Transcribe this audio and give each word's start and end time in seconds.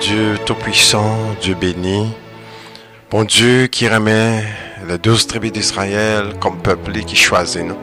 Dieu 0.00 0.38
Tout-Puissant, 0.44 1.16
Dieu 1.40 1.54
béni, 1.54 2.12
bon 3.10 3.24
Dieu 3.24 3.66
qui 3.66 3.88
remet 3.88 4.44
les 4.88 4.98
douze 4.98 5.26
tribus 5.26 5.52
d'Israël 5.52 6.34
comme 6.40 6.58
peuple 6.58 6.92
qui 7.00 7.16
choisit 7.16 7.64
nous. 7.64 7.76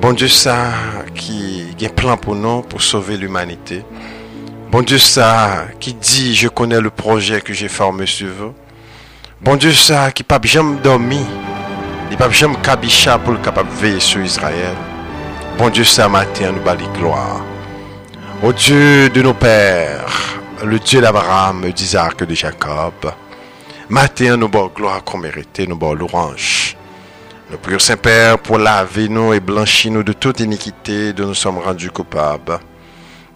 Bon 0.00 0.12
Dieu 0.12 0.28
ça 0.28 0.72
qui 1.14 1.66
a 1.80 1.86
un 1.86 1.88
plan 1.88 2.16
pour 2.16 2.34
nous, 2.34 2.62
pour 2.62 2.82
sauver 2.82 3.16
l'humanité. 3.16 3.84
Bon 4.70 4.82
Dieu 4.82 4.98
ça 4.98 5.66
qui 5.78 5.94
dit, 5.94 6.34
je 6.34 6.48
connais 6.48 6.80
le 6.80 6.90
projet 6.90 7.40
que 7.40 7.52
j'ai 7.52 7.68
formé 7.68 8.06
sur 8.06 8.28
vous. 8.28 8.54
Bon 9.40 9.56
Dieu 9.56 9.72
ça 9.72 10.10
qui 10.10 10.22
pas 10.22 10.40
jamais 10.42 10.80
dormi, 10.80 11.24
il 12.10 12.16
pas 12.16 12.30
jamais 12.30 12.56
cabicha 12.62 13.18
pour 13.18 13.32
le 13.32 13.38
capable 13.38 13.70
veiller 13.70 14.00
sur 14.00 14.20
Israël. 14.20 14.74
Bon 15.58 15.70
Dieu, 15.70 15.84
ça 15.84 16.06
matin, 16.06 16.52
nous 16.52 16.62
bali 16.62 16.84
gloire. 16.98 17.40
Au 18.42 18.52
Dieu 18.52 19.08
de 19.08 19.22
nos 19.22 19.32
pères, 19.32 20.38
le 20.62 20.78
Dieu 20.78 21.00
d'Abraham, 21.00 21.72
d'Isaac 21.72 22.20
et 22.20 22.26
de 22.26 22.34
Jacob, 22.34 22.92
matin, 23.88 24.36
nous 24.36 24.48
bon 24.48 24.70
gloire 24.74 25.02
qu'on 25.02 25.16
méritait, 25.16 25.66
nous 25.66 25.76
bon 25.76 25.94
louange. 25.94 26.76
Nous 27.50 27.56
prions 27.56 27.78
Saint-Père 27.78 28.38
pour 28.38 28.58
laver 28.58 29.08
nous 29.08 29.32
et 29.32 29.40
blanchir 29.40 29.90
nous 29.90 30.02
de 30.02 30.12
toute 30.12 30.40
iniquité 30.40 31.14
dont 31.14 31.28
nous 31.28 31.34
sommes 31.34 31.58
rendus 31.58 31.90
coupables. 31.90 32.58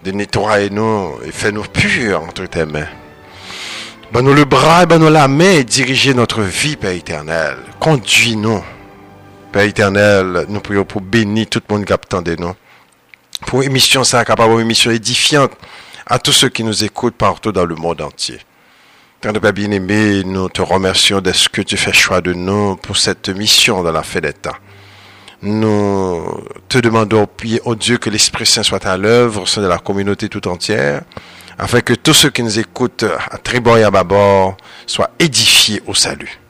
De 0.04 0.10
nettoyer 0.10 0.68
nous 0.68 1.14
et 1.24 1.32
faire 1.32 1.52
nous 1.52 1.62
purs 1.62 2.22
entre 2.22 2.44
tes 2.44 2.66
mains. 2.66 2.88
Ben 4.12 4.20
nous 4.20 4.34
le 4.34 4.44
bras, 4.44 4.84
nous 4.84 5.08
la 5.08 5.28
main 5.28 5.52
et 5.52 5.64
diriger 5.64 6.12
notre 6.12 6.42
vie, 6.42 6.76
Père 6.76 6.90
éternel. 6.90 7.56
Conduis-nous 7.78 8.62
Père 9.50 9.62
éternel, 9.62 10.44
nous 10.48 10.60
prions 10.60 10.84
pour 10.84 11.00
bénir 11.00 11.46
tout 11.48 11.62
le 11.66 11.74
monde 11.74 11.86
qui 11.86 11.92
attendait 11.92 12.36
nous. 12.36 12.54
Pour 13.46 13.62
émission 13.62 14.04
ça, 14.04 14.24
capable 14.24 14.54
une 14.54 14.60
émission 14.60 14.90
édifiante 14.90 15.52
à 16.06 16.18
tous 16.18 16.32
ceux 16.32 16.48
qui 16.48 16.62
nous 16.64 16.84
écoutent 16.84 17.16
partout 17.16 17.52
dans 17.52 17.64
le 17.64 17.74
monde 17.74 18.00
entier. 18.00 18.38
Père 19.20 19.32
de 19.32 19.38
Père 19.38 19.52
bien-aimé, 19.52 20.22
nous 20.24 20.48
te 20.48 20.62
remercions 20.62 21.20
de 21.20 21.32
ce 21.32 21.48
que 21.48 21.60
tu 21.62 21.76
fais 21.76 21.92
choix 21.92 22.20
de 22.20 22.32
nous 22.32 22.76
pour 22.76 22.96
cette 22.96 23.28
mission 23.28 23.82
dans 23.82 23.92
la 23.92 24.02
fête 24.02 24.22
des. 24.22 24.60
Nous 25.42 26.42
te 26.68 26.78
demandons, 26.78 27.26
au 27.64 27.74
Dieu, 27.74 27.98
que 27.98 28.10
l'Esprit 28.10 28.46
Saint 28.46 28.62
soit 28.62 28.86
à 28.86 28.96
l'œuvre 28.96 29.42
au 29.42 29.46
sein 29.46 29.62
de 29.62 29.66
la 29.66 29.78
communauté 29.78 30.28
tout 30.28 30.46
entière, 30.48 31.02
afin 31.58 31.80
que 31.80 31.94
tous 31.94 32.14
ceux 32.14 32.30
qui 32.30 32.42
nous 32.42 32.58
écoutent 32.58 33.04
à 33.30 33.38
tribord 33.38 33.78
et 33.78 33.84
à 33.84 33.90
bâbord 33.90 34.56
soient 34.86 35.10
édifiés 35.18 35.82
au 35.86 35.94
salut. 35.94 36.40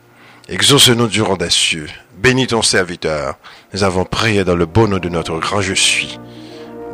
Exauce-nous 0.49 1.07
durant 1.09 1.37
des 1.37 1.51
cieux. 1.51 1.89
Bénis 2.19 2.49
ton 2.49 2.63
serviteur. 2.63 3.37
Nous 3.73 3.85
avons 3.85 4.05
prié 4.05 4.45
dans 4.45 4.57
le 4.57 4.67
beau 4.67 4.87
nom 4.87 4.99
de 4.99 5.09
notre 5.09 5.39
grand 5.39 5.61
je 5.61 5.75
suis, 5.75 6.19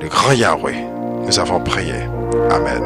le 0.01 0.09
grand 0.09 0.33
Yahweh. 0.33 0.77
Nous 1.27 1.39
avons 1.39 1.61
prié. 1.61 1.95
Amen. 2.51 2.83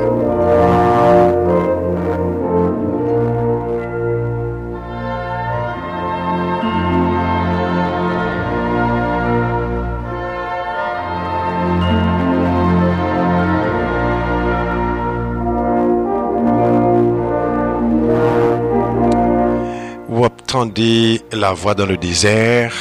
Vous 20.08 20.24
entendez 20.24 21.22
la 21.32 21.52
voix 21.52 21.74
dans 21.74 21.86
le 21.86 21.96
désert, 21.96 22.74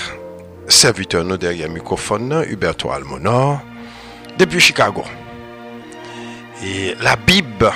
serviteur 0.67 1.23
nous 1.23 1.37
derrière 1.37 1.67
le 1.67 1.75
microphone, 1.75 2.43
Huberto 2.49 2.91
Almonor, 2.91 3.61
depuis 4.39 4.61
Chicago. 4.61 5.03
Et 6.63 6.95
la 7.01 7.15
Bible, 7.15 7.71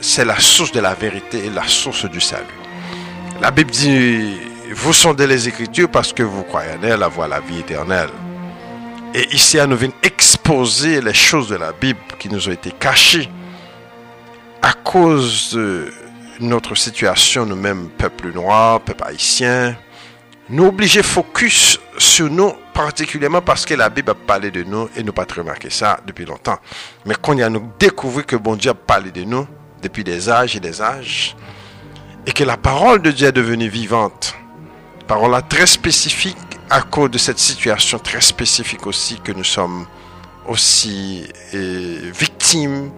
c'est 0.00 0.24
la 0.24 0.38
source 0.38 0.72
de 0.72 0.80
la 0.80 0.92
vérité 0.92 1.46
et 1.46 1.50
la 1.50 1.66
source 1.66 2.04
du 2.04 2.20
salut. 2.20 2.44
La 3.40 3.50
Bible 3.50 3.70
dit, 3.70 4.36
vous 4.72 4.92
sondez 4.92 5.26
les 5.26 5.48
Écritures 5.48 5.88
parce 5.88 6.12
que 6.12 6.22
vous 6.22 6.42
croyez 6.42 6.72
en 6.72 6.82
elle, 6.82 7.02
avoir 7.02 7.28
la 7.28 7.40
vie 7.40 7.60
éternelle. 7.60 8.10
Et 9.14 9.32
ici, 9.32 9.58
nous 9.66 9.76
vient 9.76 9.92
exposer 10.02 11.00
les 11.00 11.14
choses 11.14 11.48
de 11.48 11.56
la 11.56 11.72
Bible 11.72 12.00
qui 12.18 12.28
nous 12.28 12.48
ont 12.48 12.52
été 12.52 12.72
cachées 12.72 13.28
à 14.60 14.72
cause 14.72 15.54
de 15.54 15.92
notre 16.40 16.74
situation, 16.74 17.46
nous-mêmes, 17.46 17.88
peuple 17.90 18.32
noir, 18.32 18.80
peuple 18.80 19.04
haïtien, 19.04 19.76
nous 20.48 20.66
obliger 20.66 21.02
focus 21.02 21.78
sur 21.98 22.28
nous, 22.28 22.52
particulièrement 22.74 23.40
parce 23.40 23.64
que 23.64 23.74
la 23.74 23.88
Bible 23.88 24.10
a 24.10 24.14
parlé 24.14 24.50
de 24.50 24.62
nous 24.64 24.88
et 24.96 25.02
nous 25.02 25.12
pas 25.12 25.26
remarqué 25.34 25.70
ça 25.70 26.00
depuis 26.06 26.26
longtemps. 26.26 26.58
Mais 27.06 27.14
quand 27.20 27.32
il 27.32 27.42
a 27.42 27.48
nous 27.48 27.70
découvert 27.78 28.26
que 28.26 28.36
bon 28.36 28.56
Dieu 28.56 28.72
a 28.72 28.74
parlé 28.74 29.10
de 29.12 29.22
nous 29.22 29.46
depuis 29.80 30.04
des 30.04 30.28
âges 30.28 30.56
et 30.56 30.60
des 30.60 30.82
âges, 30.82 31.36
et 32.26 32.32
que 32.32 32.44
la 32.44 32.56
parole 32.56 33.00
de 33.00 33.10
Dieu 33.10 33.28
est 33.28 33.32
devenue 33.32 33.68
vivante, 33.68 34.34
parole 35.06 35.40
très 35.48 35.66
spécifique 35.66 36.36
à 36.68 36.82
cause 36.82 37.10
de 37.10 37.18
cette 37.18 37.38
situation 37.38 37.98
très 37.98 38.20
spécifique 38.20 38.86
aussi 38.86 39.20
que 39.20 39.32
nous 39.32 39.44
sommes 39.44 39.86
aussi 40.46 41.26
victimes 41.52 42.90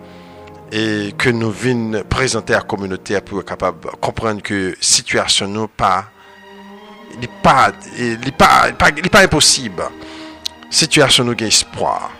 et 0.73 1.13
que 1.17 1.31
nous 1.31 1.51
venons 1.51 2.03
présenter 2.05 2.55
à 2.55 2.59
la 2.59 2.63
communauté 2.63 3.21
pour 3.21 3.41
être 3.41 3.47
capable 3.47 3.91
comprendre 4.01 4.43
que 4.43 4.77
situation 4.81 5.47
n'est 5.47 5.69
pas, 5.69 6.07
n'est 7.21 7.29
pas, 7.43 7.73
n'est 7.99 8.33
pas, 8.33 8.73
pas, 8.73 8.91
pas 8.93 9.21
impossible. 9.21 9.83
Situation 10.71 11.25
nous 11.25 11.35
espoir. 11.41 12.11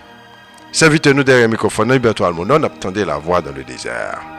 Servitez-nous 0.73 1.25
derrière 1.25 1.47
le 1.47 1.53
microphone, 1.53 1.93
Huberto 1.95 2.25
Almonon, 2.25 2.63
attendez 2.65 3.05
la 3.05 3.19
voix 3.19 3.41
dans 3.41 3.53
le 3.53 3.65
désert. 3.65 4.36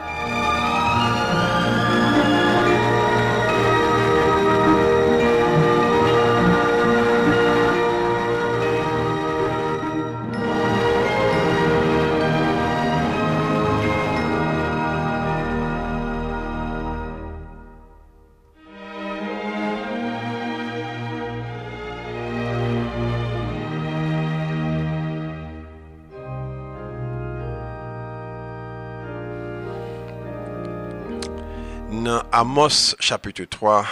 Amos 32.40 32.96
chapitre 33.00 33.46
3, 33.46 33.84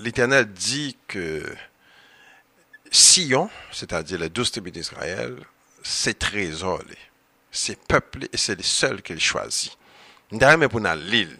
l'Éternel 0.00 0.52
dit 0.52 0.98
que 1.08 1.42
Sion, 2.90 3.48
c'est-à-dire 3.72 4.18
les 4.18 4.28
douze 4.28 4.50
tribus 4.50 4.74
d'Israël, 4.74 5.34
c'est 5.82 6.18
trésor, 6.18 6.82
c'est 7.50 7.82
peuplé 7.88 8.28
et 8.30 8.36
c'est 8.36 8.54
les 8.54 8.62
seuls 8.62 9.00
qu'il 9.00 9.18
choisit. 9.18 9.78
D'ailleurs, 10.30 10.68
pour 10.68 10.80
l'île. 10.80 11.38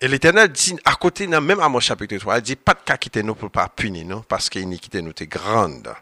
Et 0.00 0.08
l'Éternel 0.08 0.50
dit, 0.50 0.78
à 0.82 0.94
côté, 0.94 1.26
même 1.26 1.60
Amos 1.60 1.80
chapitre 1.80 2.16
3, 2.16 2.38
il 2.38 2.42
dit, 2.42 2.56
pas 2.56 2.72
de 2.72 2.80
cas 2.82 2.96
quitter 2.96 3.22
nous 3.22 3.34
pour 3.34 3.50
pas 3.50 3.68
punir 3.68 4.06
nous, 4.06 4.22
parce 4.22 4.48
que 4.48 4.58
l'iniquité 4.58 5.02
nous 5.02 5.12
est 5.14 5.26
grande. 5.26 5.94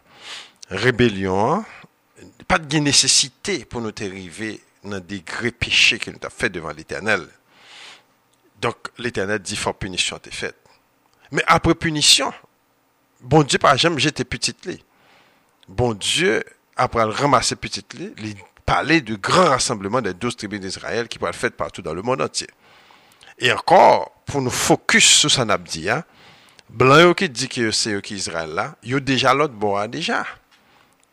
Rébellion, 0.69 1.65
pas 2.47 2.59
de 2.59 2.77
nécessité 2.77 3.65
pour 3.65 3.81
nous 3.81 3.91
arriver 3.99 4.61
dans 4.85 4.91
le 4.91 5.01
degré 5.01 5.51
péché 5.51 5.99
qu'il 5.99 6.13
nous 6.13 6.25
a 6.25 6.29
fait 6.29 6.49
devant 6.49 6.71
l'Éternel. 6.71 7.27
Donc, 8.61 8.75
l'Éternel 8.97 9.39
dit, 9.39 9.55
faut 9.55 9.73
punition 9.73 10.17
t'est 10.19 10.33
faite. 10.33 10.57
Mais 11.31 11.43
après 11.47 11.75
punition, 11.75 12.33
bon 13.21 13.43
Dieu, 13.43 13.59
par 13.59 13.73
exemple, 13.73 13.99
j'étais 13.99 14.25
petite 14.25 14.65
lit. 14.65 14.83
Bon 15.67 15.93
Dieu, 15.93 16.43
après 16.75 17.03
ramasser 17.03 17.55
petite 17.55 17.93
lit, 17.93 18.13
il 18.17 18.35
parlait 18.65 19.01
du 19.01 19.17
grand 19.17 19.49
rassemblement 19.49 20.01
des 20.01 20.13
douze 20.13 20.35
tribus 20.35 20.59
d'Israël 20.59 21.07
qui 21.07 21.19
pourraient 21.19 21.31
être 21.31 21.37
faites 21.37 21.55
partout 21.55 21.81
dans 21.81 21.93
le 21.93 22.01
monde 22.01 22.21
entier. 22.21 22.47
Et 23.37 23.51
encore, 23.51 24.11
pour 24.25 24.41
nous 24.41 24.49
focus 24.49 25.05
sur 25.05 25.31
ça, 25.31 25.45
dit, 25.57 25.89
hein, 25.89 26.03
blanc 26.69 27.13
qui 27.13 27.29
dit 27.29 27.47
que 27.47 27.71
c'est 27.71 28.11
Israël 28.11 28.49
là, 28.49 28.75
il 28.83 28.91
y 28.91 28.95
a 28.95 28.99
déjà 28.99 29.33
l'autre 29.33 29.53
bois 29.53 29.87
déjà. 29.87 30.25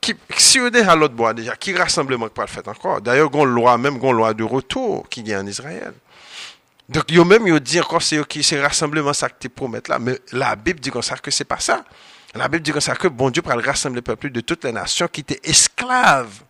Qui, 0.00 0.14
si 0.36 0.58
vous 0.58 0.70
déjà 0.70 0.96
l'autre 0.96 1.14
bois 1.14 1.34
déjà, 1.34 1.56
qui 1.56 1.74
rassemblement 1.74 2.26
qui 2.26 2.34
pourrait 2.34 2.46
faire 2.46 2.66
encore? 2.68 3.00
D'ailleurs, 3.00 3.30
il 3.32 3.40
y 3.40 3.44
loi, 3.44 3.78
même 3.78 3.96
une 4.02 4.12
loi 4.12 4.34
de 4.34 4.44
retour 4.44 5.08
qui 5.08 5.20
est 5.30 5.36
en 5.36 5.46
Israël. 5.46 5.94
Donc, 6.88 7.10
yo 7.10 7.24
même, 7.24 7.46
yo 7.48 7.58
dit 7.58 7.80
encore, 7.80 8.02
c'est 8.02 8.24
qui, 8.28 8.44
c'est 8.44 8.60
rassemblement 8.60 9.12
ça 9.12 9.28
que 9.28 9.34
tu 9.40 9.48
promettes 9.48 9.88
là. 9.88 9.98
Mais 9.98 10.20
la 10.32 10.54
Bible 10.54 10.78
dit 10.78 10.90
comme 10.90 11.02
ça 11.02 11.16
que 11.16 11.30
c'est 11.30 11.44
pas 11.44 11.58
ça. 11.58 11.84
La 12.34 12.48
Bible 12.48 12.62
dit 12.62 12.70
comme 12.70 12.80
ça 12.80 12.94
que 12.94 13.08
bon 13.08 13.30
Dieu 13.30 13.42
pourra 13.42 13.56
rassembler 13.56 13.96
le 13.96 14.02
peuple 14.02 14.30
de 14.30 14.40
toutes 14.40 14.64
les 14.64 14.72
nations 14.72 15.08
qui 15.08 15.22
étaient 15.22 15.40
esclaves. 15.42 16.42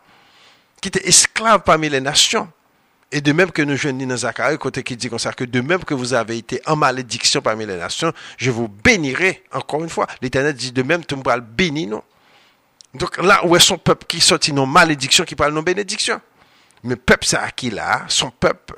Qui 0.81 0.89
étaient 0.89 1.09
esclaves 1.09 1.63
parmi 1.65 1.89
les 1.89 2.01
nations. 2.01 2.51
Et 3.13 3.21
de 3.21 3.33
même 3.33 3.53
que 3.53 3.63
nous 3.63 3.77
jeunes 3.77 4.05
dans 4.07 4.17
Zacharie, 4.17 4.59
côté 4.59 4.83
qui 4.83 4.97
dit 4.97 5.09
comme 5.09 5.19
ça 5.19 5.33
que 5.33 5.45
de 5.45 5.61
même 5.61 5.85
que 5.85 5.95
vous 5.95 6.13
avez 6.13 6.39
été 6.39 6.61
en 6.67 6.75
malédiction 6.77 7.41
parmi 7.41 7.65
les 7.65 7.77
nations, 7.77 8.13
je 8.37 8.51
vous 8.51 8.69
bénirai. 8.69 9.45
Encore 9.53 9.83
une 9.83 9.89
fois, 9.89 10.07
l'Éternel 10.21 10.55
dit 10.55 10.73
de 10.73 10.83
même, 10.83 11.05
tu 11.05 11.15
me 11.15 11.41
bénir, 11.41 11.89
non? 11.89 12.03
Donc 12.95 13.17
là 13.23 13.47
où 13.47 13.55
est 13.55 13.61
son 13.61 13.79
peuple 13.79 14.07
qui 14.07 14.21
sortit 14.21 14.53
nos 14.53 14.67
malédictions, 14.67 15.25
qui 15.25 15.37
parle 15.37 15.55
nos 15.55 15.63
bénédictions? 15.63 16.21
Mais 16.83 16.97
peuple 16.97 17.27
ça 17.27 17.51
qui 17.53 17.71
là, 17.71 18.05
son 18.09 18.31
peuple 18.31 18.75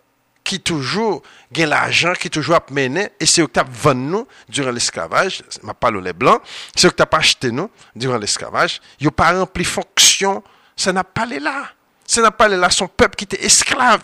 qui 0.48 0.60
toujours 0.60 1.22
gagne 1.52 1.68
l'argent, 1.68 2.14
qui 2.14 2.30
toujours 2.30 2.54
a 2.54 2.64
mené, 2.70 3.10
et 3.20 3.26
c'est 3.26 3.42
eux 3.42 3.46
qui 3.46 3.60
vendu 3.70 4.00
nous 4.00 4.26
durant 4.48 4.70
l'esclavage, 4.70 5.42
je 5.50 5.72
parle 5.72 6.02
les 6.02 6.14
blancs, 6.14 6.40
c'est 6.74 6.86
eux 6.86 6.90
qui 6.90 7.04
pas 7.04 7.18
acheté 7.18 7.50
nous 7.50 7.70
durant 7.94 8.16
l'esclavage, 8.16 8.80
ils 8.98 9.04
n'ont 9.04 9.10
pas 9.10 9.32
rempli 9.32 9.62
fonction, 9.62 10.42
ça 10.74 10.90
n'a 10.90 11.04
pas 11.04 11.26
les 11.26 11.38
là. 11.38 11.68
Ça 12.06 12.22
n'a 12.22 12.30
pas 12.30 12.48
les 12.48 12.56
là, 12.56 12.70
son 12.70 12.88
peuple 12.88 13.16
qui 13.16 13.24
était 13.24 13.44
esclave. 13.44 14.00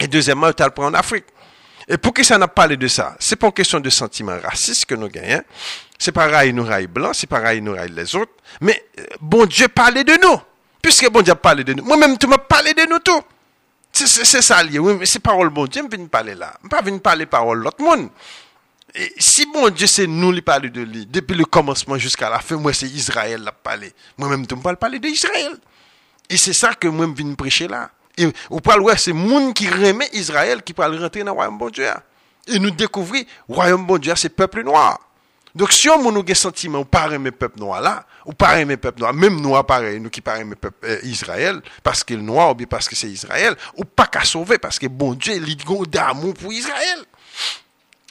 Et 0.00 0.08
deuxièmement, 0.08 0.48
il 0.48 0.54
pris 0.54 0.84
en 0.84 0.94
Afrique. 0.94 1.26
Et 1.86 1.96
pour 1.96 2.12
que 2.12 2.24
ça 2.24 2.36
n'a 2.36 2.48
pas 2.48 2.66
de 2.66 2.88
ça, 2.88 3.14
c'est 3.20 3.36
pas 3.36 3.46
une 3.46 3.52
question 3.52 3.78
de 3.78 3.88
sentiment 3.88 4.36
raciste 4.42 4.86
que 4.86 4.96
nous 4.96 5.08
gagnons. 5.08 5.44
C'est 5.96 6.10
pareil, 6.10 6.52
nous 6.52 6.64
raille 6.64 6.88
blanc, 6.88 7.12
c'est 7.12 7.28
pareil, 7.28 7.62
nous 7.62 7.72
raille 7.72 7.92
les 7.92 8.16
autres. 8.16 8.32
Mais 8.60 8.84
euh, 8.98 9.04
bon 9.20 9.46
Dieu 9.46 9.68
parlait 9.68 10.02
de 10.02 10.18
nous. 10.20 10.40
Puisque 10.82 11.08
bon 11.08 11.22
Dieu 11.22 11.36
parlait 11.36 11.62
de 11.62 11.74
nous. 11.74 11.84
Moi-même, 11.84 12.18
tu 12.18 12.26
m'as 12.26 12.38
parlé 12.38 12.74
de 12.74 12.84
nous 12.90 12.98
tout. 12.98 13.22
C'est 14.04 14.42
ça 14.42 14.62
lié. 14.62 14.78
Oui, 14.78 14.94
mais 14.98 15.06
c'est 15.06 15.20
parole 15.20 15.48
bon 15.48 15.66
Dieu, 15.66 15.82
je 15.90 15.96
viens 15.96 16.06
parler 16.06 16.34
là. 16.34 16.54
Je 16.60 16.66
ne 16.66 16.70
pas 16.70 16.82
venir 16.82 17.00
parler 17.00 17.24
parole 17.24 17.60
l'autre 17.60 17.82
monde. 17.82 18.10
Et 18.94 19.12
si 19.18 19.46
bon 19.46 19.70
Dieu, 19.70 19.86
c'est 19.86 20.06
nous 20.06 20.32
qui 20.32 20.42
parler 20.42 20.70
de 20.70 20.82
lui, 20.82 21.06
depuis 21.06 21.34
le 21.34 21.44
commencement 21.44 21.96
jusqu'à 21.96 22.28
la 22.28 22.38
fin, 22.40 22.56
moi, 22.56 22.72
c'est 22.72 22.86
Israël 22.86 23.42
qui 23.42 23.50
parlé. 23.62 23.92
Moi-même, 24.18 24.46
tu 24.46 24.54
me 24.54 24.60
parles 24.60 24.76
parler 24.76 24.98
d'Israël. 24.98 25.58
Et 26.28 26.36
c'est 26.36 26.52
ça 26.52 26.74
que 26.74 26.88
moi, 26.88 27.06
je 27.06 27.22
viens 27.22 27.34
prêcher 27.34 27.68
là. 27.68 27.90
Et 28.18 28.26
vous 28.50 28.60
parlez, 28.60 28.82
ouais, 28.82 28.96
c'est 28.96 29.12
monde 29.12 29.54
qui 29.54 29.68
remet 29.68 30.08
Israël 30.12 30.62
qui 30.62 30.72
parle 30.72 31.00
rentrer 31.02 31.20
dans 31.20 31.26
le 31.26 31.32
royaume 31.32 31.58
bon 31.58 31.70
Dieu. 31.70 31.86
Et 32.46 32.58
nous 32.58 32.70
découvrir, 32.70 33.24
le 33.48 33.54
royaume 33.54 33.86
bon 33.86 33.98
Dieu, 33.98 34.12
c'est 34.16 34.30
peuple 34.30 34.62
noir. 34.62 34.98
Donc, 35.56 35.72
si 35.72 35.88
on 35.88 36.14
a 36.14 36.20
un 36.30 36.34
sentiment, 36.34 36.80
ou 36.80 36.84
pas 36.84 37.10
aimer 37.10 37.30
peuple 37.30 37.58
noir 37.60 37.80
là, 37.80 38.04
ou 38.26 38.34
pas 38.34 38.60
aimer 38.60 38.76
peuple 38.76 39.00
noir, 39.00 39.14
même 39.14 39.40
noir 39.40 39.64
pareil, 39.64 39.98
nous 39.98 40.10
qui 40.10 40.20
pas 40.20 40.38
aimer 40.38 40.54
peuple 40.54 40.86
euh, 40.86 40.98
Israël, 41.02 41.62
parce 41.82 42.04
qu'il 42.04 42.18
est 42.18 42.22
noir, 42.22 42.50
ou 42.50 42.54
bien 42.54 42.66
parce 42.66 42.86
que 42.86 42.94
c'est 42.94 43.08
Israël, 43.08 43.56
ou 43.74 43.86
pas 43.86 44.06
qu'à 44.06 44.22
sauver, 44.22 44.58
parce 44.58 44.78
que 44.78 44.86
bon 44.86 45.14
Dieu, 45.14 45.34
il 45.34 45.44
a 45.44 45.86
d'amour 45.86 46.34
pour 46.34 46.52
Israël. 46.52 46.98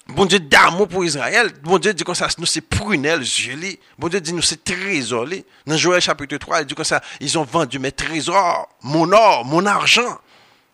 Bon 0.08 0.26
Dieu 0.26 0.40
d'amour 0.40 0.88
pour 0.88 1.06
Israël. 1.06 1.54
Bon 1.62 1.78
Dieu 1.78 1.94
dit 1.94 2.04
comme 2.04 2.16
ça, 2.16 2.28
nous 2.40 2.48
c'est 2.48 2.62
prunelle, 2.62 3.24
joli. 3.24 3.80
Bon 4.00 4.08
Dieu 4.08 4.20
dit 4.20 4.34
nous 4.34 4.42
c'est 4.42 4.64
trésor. 4.64 5.28
Dans 5.68 5.78
Joël 5.78 6.02
chapitre 6.02 6.38
3, 6.38 6.62
il 6.62 6.66
dit 6.66 6.74
comme 6.74 6.84
ça, 6.84 7.02
ils 7.20 7.38
ont 7.38 7.44
vendu 7.44 7.78
mes 7.78 7.92
trésors, 7.92 8.70
mon 8.82 9.12
or, 9.12 9.46
mon 9.46 9.68
argent. 9.68 10.20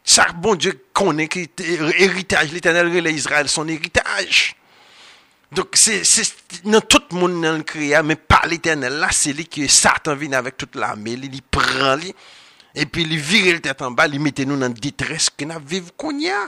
Ça, 0.05 0.27
bon 0.37 0.55
Dieu 0.55 0.85
connaît 0.93 1.27
héritage, 1.97 2.53
l'éternel 2.53 2.87
relais 2.87 3.13
Israël, 3.13 3.49
son 3.49 3.67
héritage. 3.67 4.55
Donc, 5.51 5.67
c'est, 5.73 6.01
dans 6.63 6.79
tout 6.79 7.01
le 7.11 7.17
monde 7.17 7.41
dans 7.41 7.57
le 7.57 8.03
mais 8.03 8.15
pas 8.15 8.43
l'éternel. 8.47 8.93
Là, 8.93 9.09
c'est 9.11 9.33
lui 9.33 9.45
que 9.45 9.67
Satan 9.67 10.15
vient 10.15 10.31
avec 10.33 10.55
toute 10.55 10.75
l'armée, 10.75 11.19
il 11.21 11.41
prend, 11.41 11.95
lui, 11.95 12.15
et 12.73 12.85
puis 12.85 13.03
il 13.03 13.17
vire 13.17 13.55
le 13.55 13.59
tête 13.59 13.81
en 13.81 13.91
bas, 13.91 14.07
il 14.07 14.19
met 14.19 14.33
nous 14.39 14.57
dans 14.57 14.67
la 14.67 14.69
détresse 14.69 15.29
que 15.29 15.43
nous 15.43 15.59
vivons 15.65 15.91
a. 15.99 16.47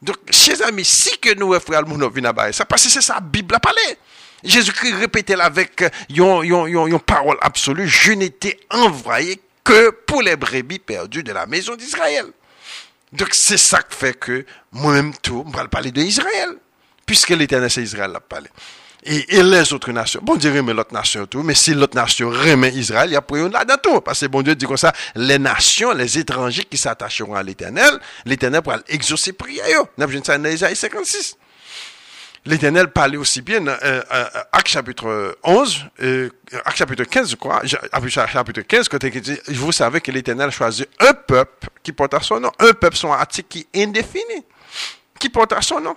Donc, 0.00 0.16
chers 0.30 0.62
amis, 0.62 0.84
si 0.84 1.18
que 1.18 1.34
nous, 1.34 1.52
frères, 1.58 1.82
nous 1.84 2.10
venons 2.10 2.32
ça, 2.52 2.64
parce 2.64 2.84
que 2.84 2.90
c'est 2.90 3.00
ça, 3.00 3.14
la 3.14 3.20
Bible 3.20 3.56
a 3.56 3.60
parlé. 3.60 3.98
Jésus-Christ 4.44 4.94
répétait 4.94 5.40
avec 5.40 5.84
une 6.08 6.98
parole 7.00 7.38
absolue, 7.40 7.88
je 7.88 8.12
n'étais 8.12 8.58
envoyé 8.70 9.40
que 9.64 9.90
pour 9.90 10.22
les 10.22 10.36
brebis 10.36 10.78
perdues 10.78 11.22
de 11.24 11.32
la 11.32 11.46
maison 11.46 11.74
d'Israël. 11.74 12.26
Donc, 13.12 13.30
c'est 13.32 13.58
ça 13.58 13.82
qui 13.82 13.96
fait 13.96 14.18
que 14.18 14.44
moi-même 14.70 15.12
tout, 15.22 15.44
je 15.52 15.60
vais 15.60 15.68
parler 15.68 15.90
d'Israël 15.90 16.56
puisque 17.06 17.30
l'éternel 17.30 17.70
c'est 17.70 17.82
Israël 17.82 18.10
l'a 18.12 18.20
parlé. 18.20 18.48
Et, 19.04 19.42
les 19.42 19.72
autres 19.72 19.90
nations. 19.90 20.20
Bon 20.22 20.36
Dieu 20.36 20.52
remet 20.52 20.72
l'autre 20.72 20.94
nation 20.94 21.26
tout, 21.26 21.42
mais 21.42 21.56
si 21.56 21.74
l'autre 21.74 21.96
nation 21.96 22.30
remet 22.30 22.70
Israël, 22.70 23.10
il 23.10 23.14
y 23.14 23.16
a 23.16 23.22
pour 23.22 23.36
là 23.36 23.64
dans 23.64 23.76
tout. 23.76 24.00
Parce 24.00 24.20
que 24.20 24.26
bon 24.26 24.42
Dieu 24.42 24.54
dit 24.54 24.64
comme 24.64 24.76
ça, 24.76 24.92
les 25.16 25.40
nations, 25.40 25.92
les 25.92 26.18
étrangers 26.18 26.64
qui 26.64 26.76
s'attacheront 26.76 27.34
à 27.34 27.42
l'éternel, 27.42 27.98
l'éternel 28.24 28.62
pourra 28.62 28.78
exaucer 28.88 29.32
prière. 29.32 29.82
Nous 29.98 30.04
avons 30.04 30.22
ça 30.22 30.38
Isaïe 30.38 30.76
56. 30.76 31.36
L'éternel 32.44 32.88
parlait 32.88 33.16
aussi 33.16 33.40
bien 33.40 33.60
dans 33.60 33.72
euh, 33.72 34.02
euh, 34.12 34.24
Acte 34.50 34.68
chapitre 34.68 35.36
11, 35.44 35.86
euh, 36.02 36.28
Acte 36.64 36.78
chapitre 36.78 37.04
15, 37.04 37.30
je 37.30 37.36
crois, 37.36 37.62
chapitre 37.64 38.62
15, 38.62 38.88
quand 38.88 39.02
il 39.04 39.20
dit, 39.20 39.38
vous 39.48 39.70
savez 39.70 40.00
que 40.00 40.10
l'éternel 40.10 40.50
choisit 40.50 40.88
un 40.98 41.14
peuple 41.14 41.68
qui 41.84 41.92
porte 41.92 42.14
à 42.14 42.20
son 42.20 42.40
nom, 42.40 42.50
un 42.58 42.72
peuple 42.72 42.96
son 42.96 43.12
article 43.12 43.48
qui 43.48 43.66
est 43.72 43.84
indéfini, 43.84 44.44
qui 45.20 45.28
porte 45.28 45.52
à 45.52 45.62
son 45.62 45.80
nom. 45.80 45.96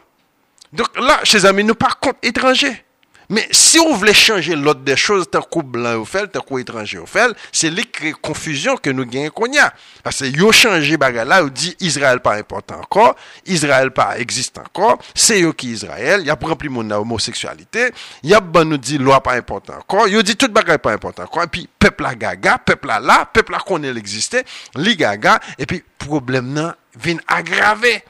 Donc 0.75 0.98
là, 0.98 1.19
chers 1.24 1.45
amis, 1.45 1.63
nous 1.63 1.75
pas 1.75 1.94
contre 2.00 2.19
étrangers. 2.22 2.86
Mais 3.30 3.48
si 3.51 3.80
on 3.80 3.95
voulait 3.95 4.13
changer 4.13 4.56
l'autre 4.56 4.81
des 4.81 4.95
choses, 4.95 5.30
tant 5.30 5.42
qu'au 5.42 5.63
blanc 5.63 5.95
au 5.95 6.06
fait, 6.06 6.27
tant 6.27 6.42
qu'au 6.42 6.60
étranger 6.60 7.00
au 7.00 7.06
fait, 7.06 7.31
c'est 7.51 7.69
les 7.69 7.86
confusion 8.22 8.77
que 8.77 8.89
nous 8.89 9.06
gagnons 9.06 9.31
qu'on 9.31 9.51
y 9.51 9.57
a. 9.57 9.74
Parce 10.04 10.19
que 10.19 10.25
yo 10.25 10.51
changé 10.51 10.98
bagarre 10.98 11.25
là, 11.25 11.44
on 11.44 11.48
dit 11.48 11.75
Israël 11.80 12.19
pas 12.19 12.36
important 12.36 12.75
encore, 12.75 13.16
Israël 13.45 13.89
pas 13.92 14.19
existe 14.19 14.60
encore, 14.60 15.00
c'est 15.16 15.39
yo 15.39 15.54
qui 15.54 15.72
Israël, 15.72 16.22
il 16.22 16.27
y 16.27 16.30
a 16.30 16.38
rempli 16.39 16.69
mon 16.69 16.89
homosexualité, 16.92 17.92
il 18.21 18.30
y 18.30 18.36
a 18.36 18.39
ben 18.39 18.63
nous 18.63 18.78
dit 18.78 19.00
loi 19.00 19.21
pas 19.24 19.33
important 19.33 19.78
encore, 19.80 20.07
yo 20.07 20.21
dit 20.21 20.36
toute 20.36 20.54
bagarre 20.54 20.80
pas 20.80 20.92
important 20.92 21.24
encore, 21.24 21.44
et 21.44 21.48
puis 21.48 21.68
peuple 21.80 22.06
à 22.06 22.13
gaga, 22.13 22.60
peuple 22.60 22.92
à 22.92 23.00
là, 23.00 23.28
peuple 23.31 23.56
à 23.56 23.60
connaît 23.60 23.92
l'existait, 23.92 24.44
li 24.75 24.95
gaga, 24.95 25.39
et 25.57 25.66
puis 25.66 25.83
problème 25.98 26.54
là 26.54 26.75
vient 26.95 27.18
aggraver. 27.28 28.04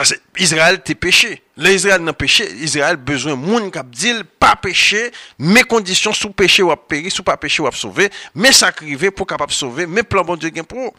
Parce 0.00 0.14
que 0.14 0.42
Israël 0.42 0.80
t'es 0.82 0.94
péché. 0.94 1.42
L'Israël 1.58 2.00
n'a 2.00 2.14
péché. 2.14 2.50
Israël 2.62 2.96
besoin 2.96 3.34
monde 3.34 3.70
qui 3.70 3.78
dit 3.92 4.14
pas 4.38 4.56
péché, 4.56 5.12
mes 5.38 5.62
conditions 5.62 6.14
sous 6.14 6.30
péché 6.30 6.62
ou 6.62 6.74
périr, 6.74 7.12
sous 7.12 7.22
pas 7.22 7.36
péché 7.36 7.62
ou 7.62 7.70
sauver, 7.70 8.08
mais 8.34 8.50
sacrifier 8.50 9.10
pour 9.10 9.26
capable 9.26 9.52
sauver, 9.52 9.86
mais 9.86 10.02
plan 10.02 10.22
bon 10.22 10.36
Dieu 10.36 10.48
gain 10.48 10.64
pour. 10.64 10.94